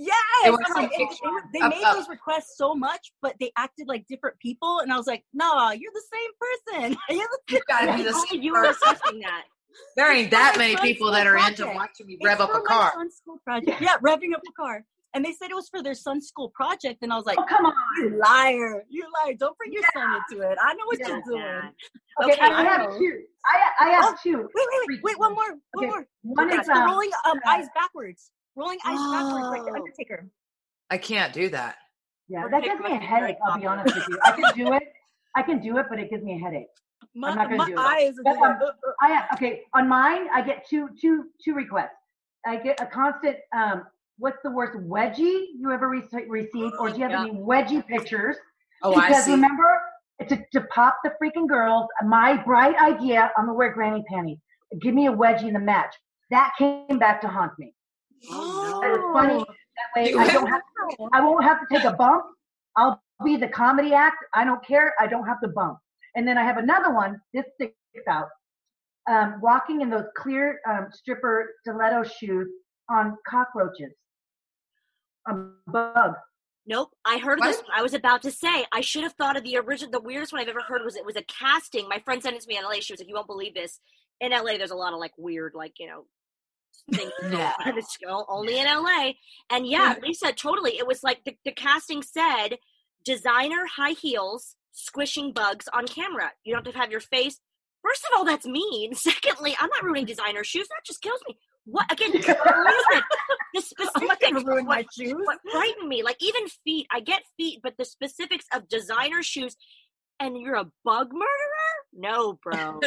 yes. 0.00 0.14
They 0.44 0.50
want 0.50 0.62
I'm 0.66 0.72
some 0.72 0.82
like, 0.84 0.92
it- 0.94 1.18
they 1.52 1.60
made 1.60 1.84
these 1.94 2.08
requests 2.08 2.56
so 2.56 2.74
much, 2.74 3.12
but 3.22 3.34
they 3.40 3.52
acted 3.56 3.86
like 3.88 4.06
different 4.08 4.38
people, 4.40 4.80
and 4.80 4.92
I 4.92 4.96
was 4.96 5.06
like, 5.06 5.24
no, 5.32 5.70
you're 5.72 5.92
the 5.92 6.02
same 6.12 6.30
person. 6.40 6.96
You're 7.10 7.28
the 7.48 7.54
You 7.54 7.60
gotta 7.68 7.96
be 7.96 8.02
the 8.02 8.12
same 8.14 8.42
you 8.42 8.52
were 8.52 8.64
assessing 8.64 9.20
that. 9.20 9.44
There 9.96 10.10
ain't 10.12 10.26
It's 10.26 10.30
that 10.32 10.58
many 10.58 10.74
people 10.76 11.12
that 11.12 11.26
are 11.28 11.36
into 11.36 11.62
project. 11.62 11.76
watching 11.76 12.06
me 12.08 12.16
It's 12.20 12.26
rev 12.26 12.40
up 12.40 12.50
a 12.54 12.60
car. 12.60 12.92
project. 13.44 13.80
Yeah, 13.80 13.96
revving 14.04 14.34
up 14.34 14.42
a 14.48 14.52
car. 14.60 14.84
And 15.14 15.24
they 15.24 15.32
said 15.32 15.50
it 15.50 15.54
was 15.54 15.68
for 15.68 15.80
their 15.82 15.94
son's 15.94 16.26
school 16.28 16.50
project, 16.54 16.98
and 17.02 17.12
I 17.12 17.16
was 17.16 17.24
like, 17.24 17.38
Oh, 17.38 17.44
come 17.48 17.66
on. 17.66 17.72
you 17.98 18.18
liar, 18.18 18.84
you 18.88 19.04
liar! 19.24 19.34
Don't 19.38 19.56
bring 19.58 19.72
your 19.72 19.82
son 19.94 20.20
into 20.30 20.42
it. 20.48 20.58
I 20.60 20.74
know 20.74 20.86
what 20.86 20.98
Yeah. 21.00 21.08
you're 21.08 21.22
doing. 21.26 21.40
Yeah. 21.40 22.24
Okay, 22.24 22.32
Okay, 22.32 22.40
I, 22.42 22.60
I 22.60 22.64
have 22.64 22.98
two. 22.98 23.20
I, 23.46 23.84
I 23.84 23.90
have 23.90 24.04
Oh, 24.06 24.14
two. 24.22 24.36
Wait, 24.38 24.66
wait, 24.72 24.88
wait, 24.88 25.00
wait! 25.04 25.18
One 25.18 25.34
more, 25.34 25.44
one 25.72 25.84
Okay, 25.84 25.86
more. 25.86 26.06
One 26.22 26.50
It's 26.50 26.60
is 26.60 26.66
the 26.66 26.72
um, 26.74 26.86
rolling 26.90 27.10
um, 27.30 27.38
eyes 27.46 27.66
backwards. 27.74 28.30
Rolling 28.56 28.78
eyes 28.84 28.98
backwards, 29.12 29.46
like 29.48 29.64
the 29.64 29.70
Oh. 29.70 29.74
Undertaker. 29.76 30.26
I 30.90 30.98
can't 30.98 31.32
do 31.32 31.48
that. 31.50 31.76
Yeah, 32.28 32.44
Or 32.44 32.50
that 32.50 32.62
gives 32.62 32.80
me 32.80 32.92
a 32.92 32.96
headache. 32.98 33.36
I'll 33.44 33.58
be 33.58 33.66
honest 33.66 33.94
with 33.94 34.08
you. 34.08 34.18
I 34.24 34.32
can 34.32 34.54
do 34.54 34.72
it. 34.74 34.82
I 35.36 35.42
can 35.42 35.60
do 35.60 35.78
it, 35.78 35.86
but 35.88 35.98
it 35.98 36.10
gives 36.10 36.22
me 36.24 36.34
a 36.34 36.38
headache. 36.38 36.66
My, 37.14 37.30
I'm 37.30 37.36
not 37.36 37.44
gonna 37.48 37.56
my 37.58 37.66
do 37.66 37.72
it. 37.72 37.78
eyes 37.78 38.14
are 38.18 38.22
That's. 38.24 38.72
I 39.00 39.08
have 39.08 39.24
okay 39.34 39.62
on 39.74 39.88
mine. 39.88 40.28
I 40.32 40.42
get 40.42 40.66
two 40.68 40.88
two 41.00 41.24
two 41.44 41.54
requests. 41.54 41.96
I 42.46 42.56
get 42.56 42.80
a 42.80 42.86
constant. 42.86 43.36
Um, 43.52 43.84
what's 44.18 44.38
the 44.44 44.50
worst 44.50 44.76
wedgie 44.78 45.46
you 45.58 45.72
ever 45.72 45.88
re- 45.88 46.02
received, 46.28 46.74
or 46.78 46.90
do 46.90 46.96
you 46.96 47.02
have 47.02 47.10
Yeah. 47.12 47.22
any 47.22 47.32
wedgie 47.32 47.84
pictures? 47.86 48.36
Oh, 48.82 48.94
I 48.94 49.08
because 49.08 49.24
see. 49.24 49.32
remember 49.32 49.80
to, 50.28 50.44
to 50.52 50.60
pop 50.72 50.98
the 51.02 51.12
freaking 51.20 51.48
girls. 51.48 51.86
My 52.04 52.36
bright 52.36 52.76
idea. 52.80 53.32
I'm 53.36 53.46
gonna 53.46 53.54
wear 53.56 53.72
granny 53.72 54.04
panties. 54.08 54.38
Give 54.80 54.94
me 54.94 55.06
a 55.08 55.12
wedgie 55.12 55.44
in 55.48 55.54
the 55.54 55.58
match. 55.60 55.94
That 56.30 56.52
came 56.58 56.98
back 56.98 57.20
to 57.22 57.28
haunt 57.28 57.52
me. 57.58 57.74
Oh, 58.30 58.80
It 58.84 58.90
was 58.90 59.12
funny. 59.12 59.38
That 59.38 60.00
way 60.00 60.14
I 60.14 60.32
don't 60.32 60.46
have. 60.46 60.62
I 61.12 61.20
won't 61.24 61.44
have 61.44 61.60
to 61.60 61.66
take 61.74 61.84
a 61.84 61.92
bump. 61.92 62.24
I'll 62.76 63.02
be 63.24 63.36
the 63.36 63.48
comedy 63.48 63.94
act. 63.94 64.24
I 64.34 64.44
don't 64.44 64.64
care. 64.64 64.94
I 64.98 65.06
don't 65.06 65.26
have 65.26 65.40
to 65.42 65.48
bump. 65.48 65.78
And 66.16 66.26
then 66.26 66.36
I 66.38 66.44
have 66.44 66.56
another 66.58 66.92
one. 66.92 67.20
This 67.32 67.44
sticks 67.54 67.74
out. 68.08 68.28
Um, 69.10 69.40
walking 69.40 69.80
in 69.80 69.90
those 69.90 70.06
clear 70.16 70.60
um, 70.68 70.88
stripper 70.92 71.54
stiletto 71.62 72.04
shoes 72.04 72.48
on 72.88 73.16
cockroaches. 73.26 73.92
Um, 75.28 75.56
bugs. 75.66 76.18
Nope, 76.66 76.90
I 77.04 77.18
heard 77.18 77.38
What? 77.40 77.46
this. 77.48 77.62
I 77.74 77.82
was 77.82 77.94
about 77.94 78.22
to 78.22 78.30
say 78.30 78.64
I 78.70 78.80
should 78.80 79.02
have 79.02 79.14
thought 79.14 79.36
of 79.36 79.42
the 79.42 79.56
original. 79.56 79.90
The 79.90 80.00
weirdest 80.00 80.32
one 80.32 80.40
I've 80.42 80.48
ever 80.48 80.60
heard 80.60 80.82
was 80.84 80.94
it 80.94 81.04
was 81.04 81.16
a 81.16 81.22
casting. 81.22 81.88
My 81.88 81.98
friend 81.98 82.22
sent 82.22 82.36
it 82.36 82.42
to 82.42 82.48
me 82.48 82.58
in 82.58 82.64
LA. 82.64 82.74
She 82.80 82.92
was 82.92 83.00
like, 83.00 83.08
"You 83.08 83.14
won't 83.14 83.26
believe 83.26 83.54
this." 83.54 83.80
In 84.20 84.32
LA, 84.32 84.58
there's 84.58 84.70
a 84.70 84.76
lot 84.76 84.92
of 84.92 85.00
like 85.00 85.12
weird, 85.16 85.54
like 85.54 85.72
you 85.78 85.86
know, 85.86 86.04
things. 86.92 87.12
No. 87.22 87.52
and 87.64 87.78
it's 87.78 87.96
o- 88.08 88.26
only 88.28 88.58
in 88.58 88.66
LA. 88.66 89.12
And 89.50 89.66
yeah, 89.66 89.94
Lisa, 90.02 90.32
totally. 90.32 90.78
It 90.78 90.86
was 90.86 91.02
like 91.02 91.24
the, 91.24 91.36
the 91.44 91.52
casting 91.52 92.02
said, 92.02 92.58
designer 93.04 93.66
high 93.76 93.92
heels 93.92 94.56
squishing 94.72 95.32
bugs 95.32 95.68
on 95.72 95.86
camera. 95.86 96.32
You 96.44 96.54
don't 96.54 96.64
have 96.64 96.74
to 96.74 96.80
have 96.80 96.90
your 96.90 97.00
face. 97.00 97.40
First 97.82 98.04
of 98.10 98.18
all, 98.18 98.24
that's 98.24 98.46
mean. 98.46 98.94
Secondly, 98.94 99.56
I'm 99.58 99.68
not 99.70 99.82
ruining 99.82 100.06
designer 100.06 100.44
shoes. 100.44 100.68
That 100.68 100.84
just 100.86 101.02
kills 101.02 101.20
me. 101.28 101.36
What 101.64 101.90
again? 101.92 102.12
the 103.54 103.60
specifics. 103.60 104.28
to 104.28 104.44
ruin 104.44 104.64
my 104.66 104.84
shoes. 104.96 105.14
what 105.24 105.38
frightened 105.50 105.88
me 105.88 106.02
like 106.02 106.16
even 106.20 106.46
feet 106.64 106.86
i 106.92 107.00
get 107.00 107.22
feet 107.36 107.60
but 107.62 107.74
the 107.76 107.84
specifics 107.84 108.46
of 108.54 108.68
designer 108.68 109.22
shoes 109.22 109.56
and 110.20 110.36
you're 110.38 110.56
a 110.56 110.66
bug 110.84 111.08
murderer 111.12 111.70
no 111.94 112.38
bro 112.42 112.78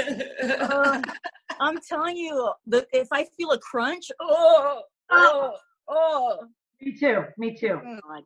Uh, 0.62 1.02
I'm 1.60 1.78
telling 1.88 2.18
you, 2.18 2.52
the, 2.66 2.86
if 2.92 3.08
I 3.12 3.26
feel 3.38 3.52
a 3.52 3.60
crunch, 3.60 4.12
oh, 4.20 4.82
oh, 5.12 5.54
oh. 5.88 6.38
Me 6.82 6.98
too. 6.98 7.24
Me 7.38 7.56
too. 7.56 7.80
God. 7.84 8.24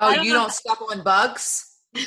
oh, 0.00 0.14
don't 0.14 0.24
you 0.24 0.32
know. 0.32 0.40
don't 0.40 0.52
step 0.52 0.78
on 0.80 1.02
bugs? 1.02 1.78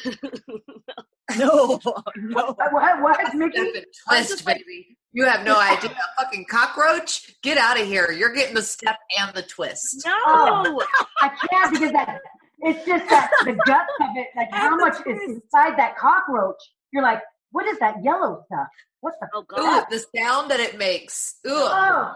No, 1.38 1.78
no. 2.16 2.54
What? 2.54 2.58
What? 2.72 3.02
what 3.02 3.36
Mickie? 3.36 3.58
Step 3.58 3.76
and 3.76 3.86
twist, 4.26 4.46
baby. 4.46 4.98
You 5.12 5.26
have 5.26 5.46
no 5.46 5.60
idea. 5.60 5.92
A 5.92 6.24
fucking 6.24 6.46
cockroach? 6.50 7.36
Get 7.44 7.58
out 7.58 7.80
of 7.80 7.86
here. 7.86 8.12
You're 8.12 8.34
getting 8.34 8.56
the 8.56 8.62
step 8.62 8.96
and 9.20 9.36
the 9.36 9.42
twist. 9.42 10.04
no 10.06 10.14
Oh. 10.26 10.82
I 11.20 11.30
can't 11.50 11.74
because 11.74 11.92
that. 11.92 12.20
It's 12.60 12.86
just 12.86 13.08
that 13.10 13.30
the 13.46 13.54
guts 13.66 13.92
of 14.02 14.10
it. 14.16 14.28
Like 14.36 14.50
how 14.52 14.76
much 14.76 14.96
is 15.06 15.20
inside 15.30 15.78
that 15.78 15.98
cockroach? 15.98 16.56
You're 16.92 17.04
like, 17.04 17.22
what 17.52 17.66
is 17.68 17.78
that 17.80 18.04
yellow 18.04 18.44
stuff? 18.48 18.68
What 19.02 19.14
the? 19.22 19.28
oh 19.34 19.42
Ooh, 19.42 19.46
god 19.48 19.86
the 19.92 20.04
sound 20.16 20.50
that 20.52 20.60
it 20.60 20.78
makes. 20.78 21.36
Ooh. 21.48 21.52
Oh, 21.54 22.16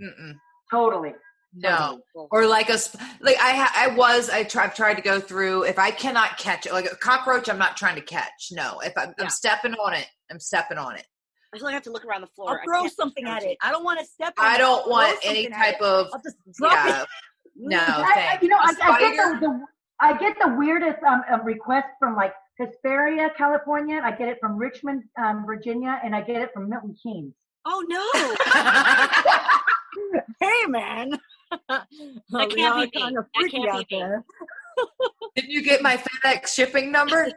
Mm-mm. 0.00 0.34
totally. 0.70 1.14
No. 1.54 2.00
Or 2.30 2.46
like 2.46 2.70
a 2.70 2.78
like 3.20 3.36
I 3.42 3.52
ha- 3.52 3.72
I 3.76 3.94
was 3.94 4.30
I 4.30 4.42
try, 4.44 4.64
I've 4.64 4.74
tried 4.74 4.94
to 4.94 5.02
go 5.02 5.20
through 5.20 5.64
if 5.64 5.78
I 5.78 5.90
cannot 5.90 6.38
catch 6.38 6.64
it 6.64 6.72
like 6.72 6.90
a 6.90 6.96
cockroach 6.96 7.50
I'm 7.50 7.58
not 7.58 7.76
trying 7.76 7.96
to 7.96 8.00
catch 8.00 8.48
no 8.52 8.80
if 8.80 8.94
I'm, 8.96 9.08
Yeah. 9.18 9.24
I'm 9.24 9.28
stepping 9.30 9.74
on 9.74 9.92
it 9.92 10.06
I'm 10.30 10.40
stepping 10.40 10.78
on 10.78 10.96
it 10.96 11.04
i 11.54 11.58
feel 11.58 11.66
like 11.66 11.72
i 11.72 11.74
have 11.74 11.82
to 11.82 11.92
look 11.92 12.06
around 12.06 12.22
the 12.22 12.26
floor 12.28 12.58
I'll 12.58 12.64
throw 12.64 12.80
can't- 12.84 12.94
something 12.94 13.26
at 13.26 13.42
it. 13.42 13.58
I 13.60 13.70
don't 13.70 13.84
want 13.84 14.00
to 14.00 14.06
step 14.06 14.32
on 14.38 14.46
I 14.46 14.56
don't 14.56 14.84
I'll 14.84 14.90
want 14.90 15.18
any 15.22 15.48
type 15.50 15.74
it. 15.74 15.82
of 15.82 16.06
I'll 16.14 16.22
just 16.22 16.36
drop 16.54 16.72
yeah 16.72 17.02
it. 17.02 17.08
No 17.56 17.78
I, 17.78 18.34
I, 18.34 18.38
you 18.42 18.48
know, 18.48 18.56
A 18.56 18.60
I, 18.60 18.74
I 18.90 19.00
get 19.00 19.16
the, 19.16 19.38
the 19.46 19.60
I 20.00 20.18
get 20.18 20.36
the 20.40 20.48
weirdest 20.56 21.02
um, 21.04 21.22
um 21.30 21.44
request 21.44 21.86
from 21.98 22.16
like 22.16 22.34
Hesperia, 22.58 23.30
California. 23.36 24.00
I 24.04 24.12
get 24.12 24.28
it 24.28 24.38
from 24.40 24.56
Richmond, 24.56 25.04
um, 25.22 25.44
Virginia, 25.46 26.00
and 26.04 26.14
I 26.14 26.20
get 26.22 26.40
it 26.42 26.50
from 26.52 26.68
Milton 26.68 26.94
Keynes. 27.02 27.34
oh 27.64 27.84
no 27.88 28.02
Hey, 30.40 30.66
man. 30.68 31.18
That 31.68 32.48
can't 32.56 32.56
be 32.56 32.86
me. 32.86 32.90
kind 32.98 33.18
of 33.18 33.26
That 33.34 33.40
freaky 33.40 33.58
can't 33.58 33.68
out 33.68 33.86
be 33.88 33.96
me. 33.96 34.00
there. 34.02 34.24
Did 35.36 35.44
you 35.48 35.62
get 35.62 35.82
my 35.82 35.98
FedEx 35.98 36.48
shipping 36.48 36.90
number? 36.90 37.30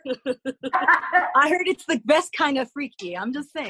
I 1.36 1.50
heard 1.50 1.68
it's 1.68 1.84
the 1.86 2.00
best 2.06 2.32
kind 2.32 2.58
of 2.58 2.72
freaky. 2.72 3.18
I'm 3.18 3.34
just 3.34 3.52
saying. 3.52 3.70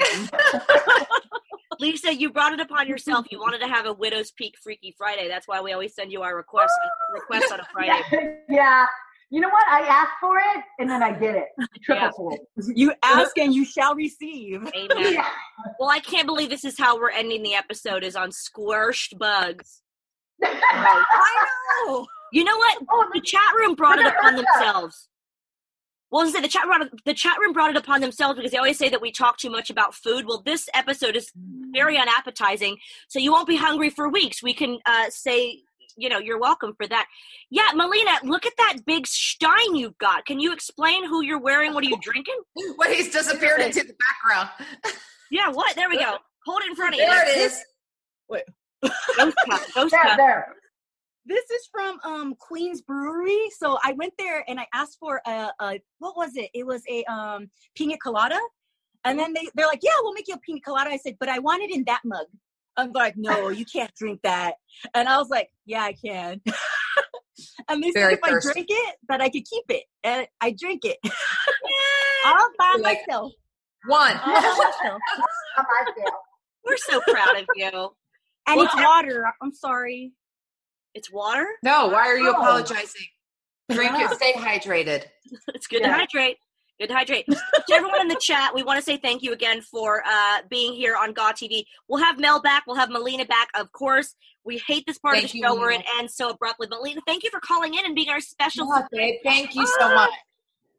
Lisa 1.80 2.14
you 2.14 2.30
brought 2.30 2.52
it 2.52 2.60
upon 2.60 2.86
yourself 2.86 3.26
you 3.30 3.38
wanted 3.38 3.58
to 3.58 3.66
have 3.68 3.86
a 3.86 3.92
widow's 3.92 4.30
peak 4.32 4.54
freaky 4.62 4.94
friday 4.96 5.28
that's 5.28 5.46
why 5.48 5.60
we 5.60 5.72
always 5.72 5.94
send 5.94 6.10
you 6.12 6.22
our 6.22 6.36
request 6.36 6.72
request 7.12 7.52
on 7.52 7.60
a 7.60 7.64
friday 7.72 8.38
yeah. 8.48 8.86
You 9.28 9.40
know 9.40 9.48
what? 9.48 9.66
I 9.66 9.80
asked 9.80 10.12
for 10.20 10.38
it 10.38 10.62
and 10.78 10.88
then 10.88 11.02
I 11.02 11.10
did 11.10 11.34
it. 11.34 11.48
Triple 11.82 12.30
Yeah. 12.30 12.72
You 12.76 12.92
ask 13.02 13.36
and 13.36 13.52
you 13.52 13.64
shall 13.64 13.92
receive. 13.96 14.62
amen 14.76 15.14
Yeah. 15.14 15.28
well 15.80 15.90
i 15.90 15.98
can't 15.98 16.26
believe 16.26 16.48
this 16.48 16.64
is 16.64 16.78
how 16.78 16.96
we're 16.96 17.10
ending 17.10 17.42
the 17.42 17.54
episode 17.54 18.04
is 18.04 18.14
on 18.14 18.30
squished 18.30 19.18
bugs 19.18 19.82
I 20.42 21.46
know. 21.86 22.06
You 22.32 22.44
know 22.44 22.56
what? 22.56 22.78
Oh, 22.90 23.06
The 23.14 23.20
chat 23.20 23.54
room 23.56 23.74
brought 23.74 23.98
it 23.98 24.06
upon 24.06 24.36
themselves. 24.36 25.08
Well, 26.10 26.22
I 26.22 26.24
was 26.24 26.34
say 26.34 26.40
the 26.40 26.48
chat 26.48 26.64
brought 26.66 26.88
the 27.04 27.14
chat 27.14 27.36
room 27.40 27.52
brought 27.52 27.70
it 27.70 27.76
upon 27.76 28.00
themselves 28.00 28.36
because 28.36 28.52
they 28.52 28.58
always 28.58 28.78
say 28.78 28.88
that 28.88 29.00
we 29.02 29.10
talk 29.10 29.38
too 29.38 29.50
much 29.50 29.70
about 29.70 29.94
food. 29.94 30.24
Well, 30.26 30.42
this 30.44 30.68
episode 30.72 31.16
is 31.16 31.30
very 31.34 31.98
unappetizing, 31.98 32.76
so 33.08 33.18
you 33.18 33.32
won't 33.32 33.48
be 33.48 33.56
hungry 33.56 33.90
for 33.90 34.08
weeks. 34.08 34.42
We 34.42 34.54
can 34.54 34.78
uh, 34.86 35.06
say, 35.10 35.62
you 35.96 36.08
know, 36.08 36.18
you're 36.18 36.38
welcome 36.38 36.74
for 36.76 36.86
that. 36.86 37.06
Yeah, 37.50 37.70
Melina, 37.74 38.12
look 38.22 38.46
at 38.46 38.52
that 38.58 38.76
big 38.86 39.06
stein 39.06 39.74
you've 39.74 39.98
got. 39.98 40.26
Can 40.26 40.38
you 40.38 40.52
explain 40.52 41.06
who 41.06 41.24
you're 41.24 41.40
wearing? 41.40 41.74
What 41.74 41.82
are 41.84 41.88
you 41.88 41.98
drinking? 42.00 42.36
Wait, 42.78 42.96
he's 42.96 43.10
disappeared 43.10 43.60
into 43.60 43.80
the 43.80 43.94
background. 44.24 44.50
Yeah, 45.28 45.50
what? 45.50 45.74
There 45.74 45.88
we 45.88 45.98
go. 45.98 46.18
Hold 46.46 46.62
it 46.62 46.68
in 46.70 46.76
front 46.76 46.94
of 46.94 47.00
you. 47.00 47.06
There 47.06 47.28
it 47.28 47.36
is. 47.36 47.60
Ghost 49.16 49.36
cup. 49.50 49.60
Ghost 49.74 49.90
There, 49.90 50.02
cup. 50.02 50.16
there. 50.16 50.54
This 51.26 51.44
is 51.50 51.68
from 51.72 51.98
um 52.04 52.34
Queen's 52.38 52.82
Brewery. 52.82 53.50
So 53.58 53.78
I 53.82 53.92
went 53.92 54.14
there 54.18 54.44
and 54.48 54.60
I 54.60 54.66
asked 54.72 54.98
for 55.00 55.20
a, 55.26 55.50
a 55.60 55.80
what 55.98 56.16
was 56.16 56.36
it? 56.36 56.50
It 56.54 56.66
was 56.66 56.82
a 56.88 57.04
um 57.04 57.50
pina 57.74 57.96
colada. 57.98 58.38
And 59.04 59.18
then 59.18 59.32
they, 59.34 59.48
they're 59.54 59.66
like, 59.66 59.80
Yeah, 59.82 59.92
we'll 60.02 60.14
make 60.14 60.28
you 60.28 60.34
a 60.34 60.38
pina 60.38 60.60
colada. 60.60 60.90
I 60.90 60.96
said, 60.96 61.16
but 61.20 61.28
I 61.28 61.38
want 61.38 61.62
it 61.62 61.70
in 61.74 61.84
that 61.86 62.00
mug. 62.04 62.26
I'm 62.76 62.92
like, 62.92 63.16
no, 63.16 63.48
you 63.48 63.64
can't 63.72 63.94
drink 63.94 64.20
that. 64.22 64.54
And 64.94 65.08
I 65.08 65.16
was 65.18 65.28
like, 65.30 65.50
yeah, 65.64 65.82
I 65.84 65.92
can. 65.94 66.40
and 67.68 67.82
they 67.82 67.90
Very 67.92 68.14
said 68.14 68.18
if 68.18 68.24
I 68.24 68.52
drink 68.52 68.66
it, 68.68 68.96
that 69.08 69.20
I 69.20 69.28
could 69.30 69.44
keep 69.44 69.64
it. 69.70 69.84
And 70.04 70.26
I 70.40 70.50
drink 70.52 70.84
it. 70.84 70.98
All 72.26 72.48
by 72.58 72.76
Like- 72.80 72.98
myself. 73.08 73.32
One. 73.86 74.16
All 74.16 74.34
by 74.34 74.40
myself. 74.40 75.00
How 75.54 75.62
I 75.62 75.92
feel. 75.94 76.04
We're 76.64 76.76
so 76.76 77.00
proud 77.08 77.36
of 77.38 77.46
you. 77.54 77.70
And 78.48 78.60
it's 78.60 78.74
water. 78.74 79.32
I'm 79.40 79.52
sorry. 79.54 80.12
It's 80.96 81.12
water. 81.12 81.46
No, 81.62 81.88
why 81.88 82.06
are 82.08 82.16
you 82.16 82.28
Oh. 82.30 82.40
apologizing? 82.40 83.06
Drink 83.70 83.92
Yeah. 83.92 84.10
it. 84.10 84.14
Stay 84.16 84.32
hydrated. 84.32 85.04
It's 85.48 85.66
good 85.66 85.82
Yeah. 85.82 85.88
to 85.88 85.92
hydrate. 85.92 86.38
Good 86.80 86.88
to 86.88 86.94
hydrate. 86.94 87.26
to 87.68 87.74
everyone 87.74 88.00
in 88.00 88.08
the 88.08 88.18
chat, 88.20 88.54
we 88.54 88.62
want 88.62 88.78
to 88.78 88.82
say 88.82 88.96
thank 88.96 89.22
you 89.22 89.32
again 89.32 89.60
for 89.60 90.02
uh, 90.06 90.38
being 90.48 90.72
here 90.74 90.96
on 90.96 91.12
GAW 91.12 91.32
TV. 91.32 91.64
We'll 91.88 92.02
have 92.02 92.18
Mel 92.18 92.40
back. 92.40 92.64
We'll 92.66 92.76
have 92.76 92.88
Melina 92.90 93.26
back, 93.26 93.48
of 93.54 93.72
course. 93.72 94.14
We 94.44 94.62
hate 94.66 94.84
this 94.86 94.98
part 94.98 95.14
Thank 95.16 95.26
of 95.26 95.32
the 95.32 95.38
you, 95.38 95.44
show 95.44 95.54
where 95.54 95.70
Mel. 95.70 95.80
it 95.80 95.86
ends 95.98 96.14
so 96.14 96.30
abruptly. 96.30 96.66
Melina, 96.68 97.00
thank 97.06 97.24
you 97.24 97.30
for 97.30 97.40
calling 97.40 97.74
in 97.74 97.84
and 97.84 97.94
being 97.94 98.08
our 98.08 98.20
special. 98.20 98.68
Oh, 98.72 98.82
babe, 98.90 99.16
thank 99.24 99.54
you 99.54 99.66
so 99.66 99.92
much. 99.94 100.10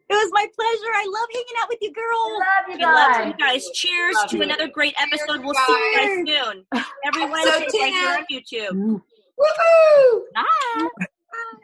It 0.09 0.13
was 0.13 0.30
my 0.32 0.47
pleasure. 0.55 0.93
I 0.95 1.05
love 1.05 1.28
hanging 1.34 1.61
out 1.61 1.68
with 1.70 1.80
you 1.82 1.91
girls. 1.91 2.32
Love 2.39 2.70
you 2.70 2.78
We 2.78 2.86
love 2.86 3.11
guys. 3.13 3.28
you 3.28 3.34
guys. 3.45 3.70
Cheers 3.74 4.15
Love 4.15 4.30
to 4.30 4.38
you. 4.38 4.43
another 4.43 4.68
great 4.70 4.93
episode. 4.99 5.28
Cheers, 5.28 5.39
We'll 5.43 5.53
see 5.53 5.74
you 5.74 6.26
guys 6.26 6.45
soon. 6.45 6.65
Everyone, 7.05 7.39
Episode 7.39 7.59
Wednesday 7.59 7.80
right 7.82 7.91
here 7.91 8.07
10. 8.07 8.18
on 8.18 8.26
YouTube. 8.32 9.01
Woohoo! 9.39 10.21
Bye. 10.35 10.88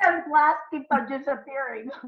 And 0.01 0.23
glass 0.29 0.55
keeps 0.71 0.87
on 0.91 1.09
disappearing. 1.09 1.89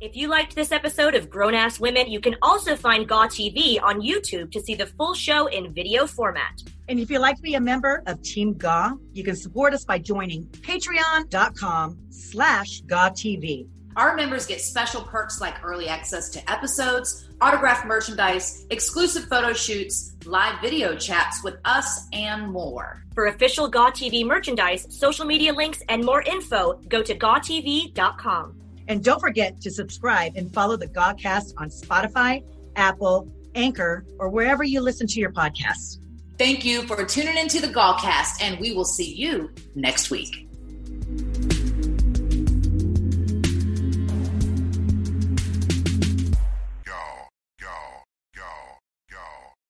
If 0.00 0.16
you 0.16 0.28
liked 0.28 0.54
this 0.54 0.72
episode 0.72 1.14
of 1.14 1.28
Grown 1.28 1.54
Ass 1.54 1.78
Women, 1.78 2.10
you 2.10 2.20
can 2.20 2.34
also 2.40 2.74
find 2.74 3.06
GAW 3.06 3.26
TV 3.26 3.78
on 3.82 4.00
YouTube 4.00 4.50
to 4.52 4.60
see 4.62 4.74
the 4.74 4.86
full 4.86 5.12
show 5.12 5.46
in 5.48 5.74
video 5.74 6.06
format. 6.06 6.62
And 6.88 6.98
if 6.98 7.10
you'd 7.10 7.18
like 7.18 7.36
to 7.36 7.42
be 7.42 7.56
a 7.56 7.60
member 7.60 8.02
of 8.06 8.22
Team 8.22 8.54
Gaw, 8.54 8.92
you 9.12 9.22
can 9.22 9.36
support 9.36 9.74
us 9.74 9.84
by 9.84 9.98
joining 9.98 10.46
patreon.com 10.46 11.98
slash 12.08 12.80
GAW 12.86 13.10
TV. 13.10 13.68
Our 13.96 14.14
members 14.14 14.46
get 14.46 14.60
special 14.60 15.02
perks 15.02 15.40
like 15.40 15.64
early 15.64 15.88
access 15.88 16.28
to 16.30 16.50
episodes, 16.50 17.28
autographed 17.40 17.86
merchandise, 17.86 18.66
exclusive 18.70 19.24
photo 19.24 19.52
shoots, 19.52 20.14
live 20.24 20.60
video 20.60 20.94
chats 20.94 21.42
with 21.42 21.56
us, 21.64 22.06
and 22.12 22.50
more. 22.52 23.02
For 23.14 23.26
official 23.26 23.68
GAW 23.68 23.90
TV 23.90 24.24
merchandise, 24.24 24.86
social 24.96 25.24
media 25.24 25.52
links, 25.52 25.82
and 25.88 26.04
more 26.04 26.22
info, 26.22 26.74
go 26.88 27.02
to 27.02 27.14
gawtv.com. 27.14 28.56
And 28.86 29.02
don't 29.02 29.20
forget 29.20 29.60
to 29.60 29.70
subscribe 29.70 30.36
and 30.36 30.52
follow 30.52 30.76
the 30.76 30.88
GAWcast 30.88 31.54
on 31.56 31.68
Spotify, 31.68 32.44
Apple, 32.76 33.28
Anchor, 33.54 34.04
or 34.18 34.28
wherever 34.28 34.62
you 34.62 34.80
listen 34.80 35.06
to 35.08 35.20
your 35.20 35.32
podcasts. 35.32 35.98
Thank 36.38 36.64
you 36.64 36.82
for 36.82 37.04
tuning 37.04 37.36
into 37.36 37.60
the 37.60 37.68
GAWcast, 37.68 38.40
and 38.40 38.58
we 38.60 38.72
will 38.72 38.84
see 38.84 39.14
you 39.14 39.50
next 39.74 40.10
week. 40.10 40.49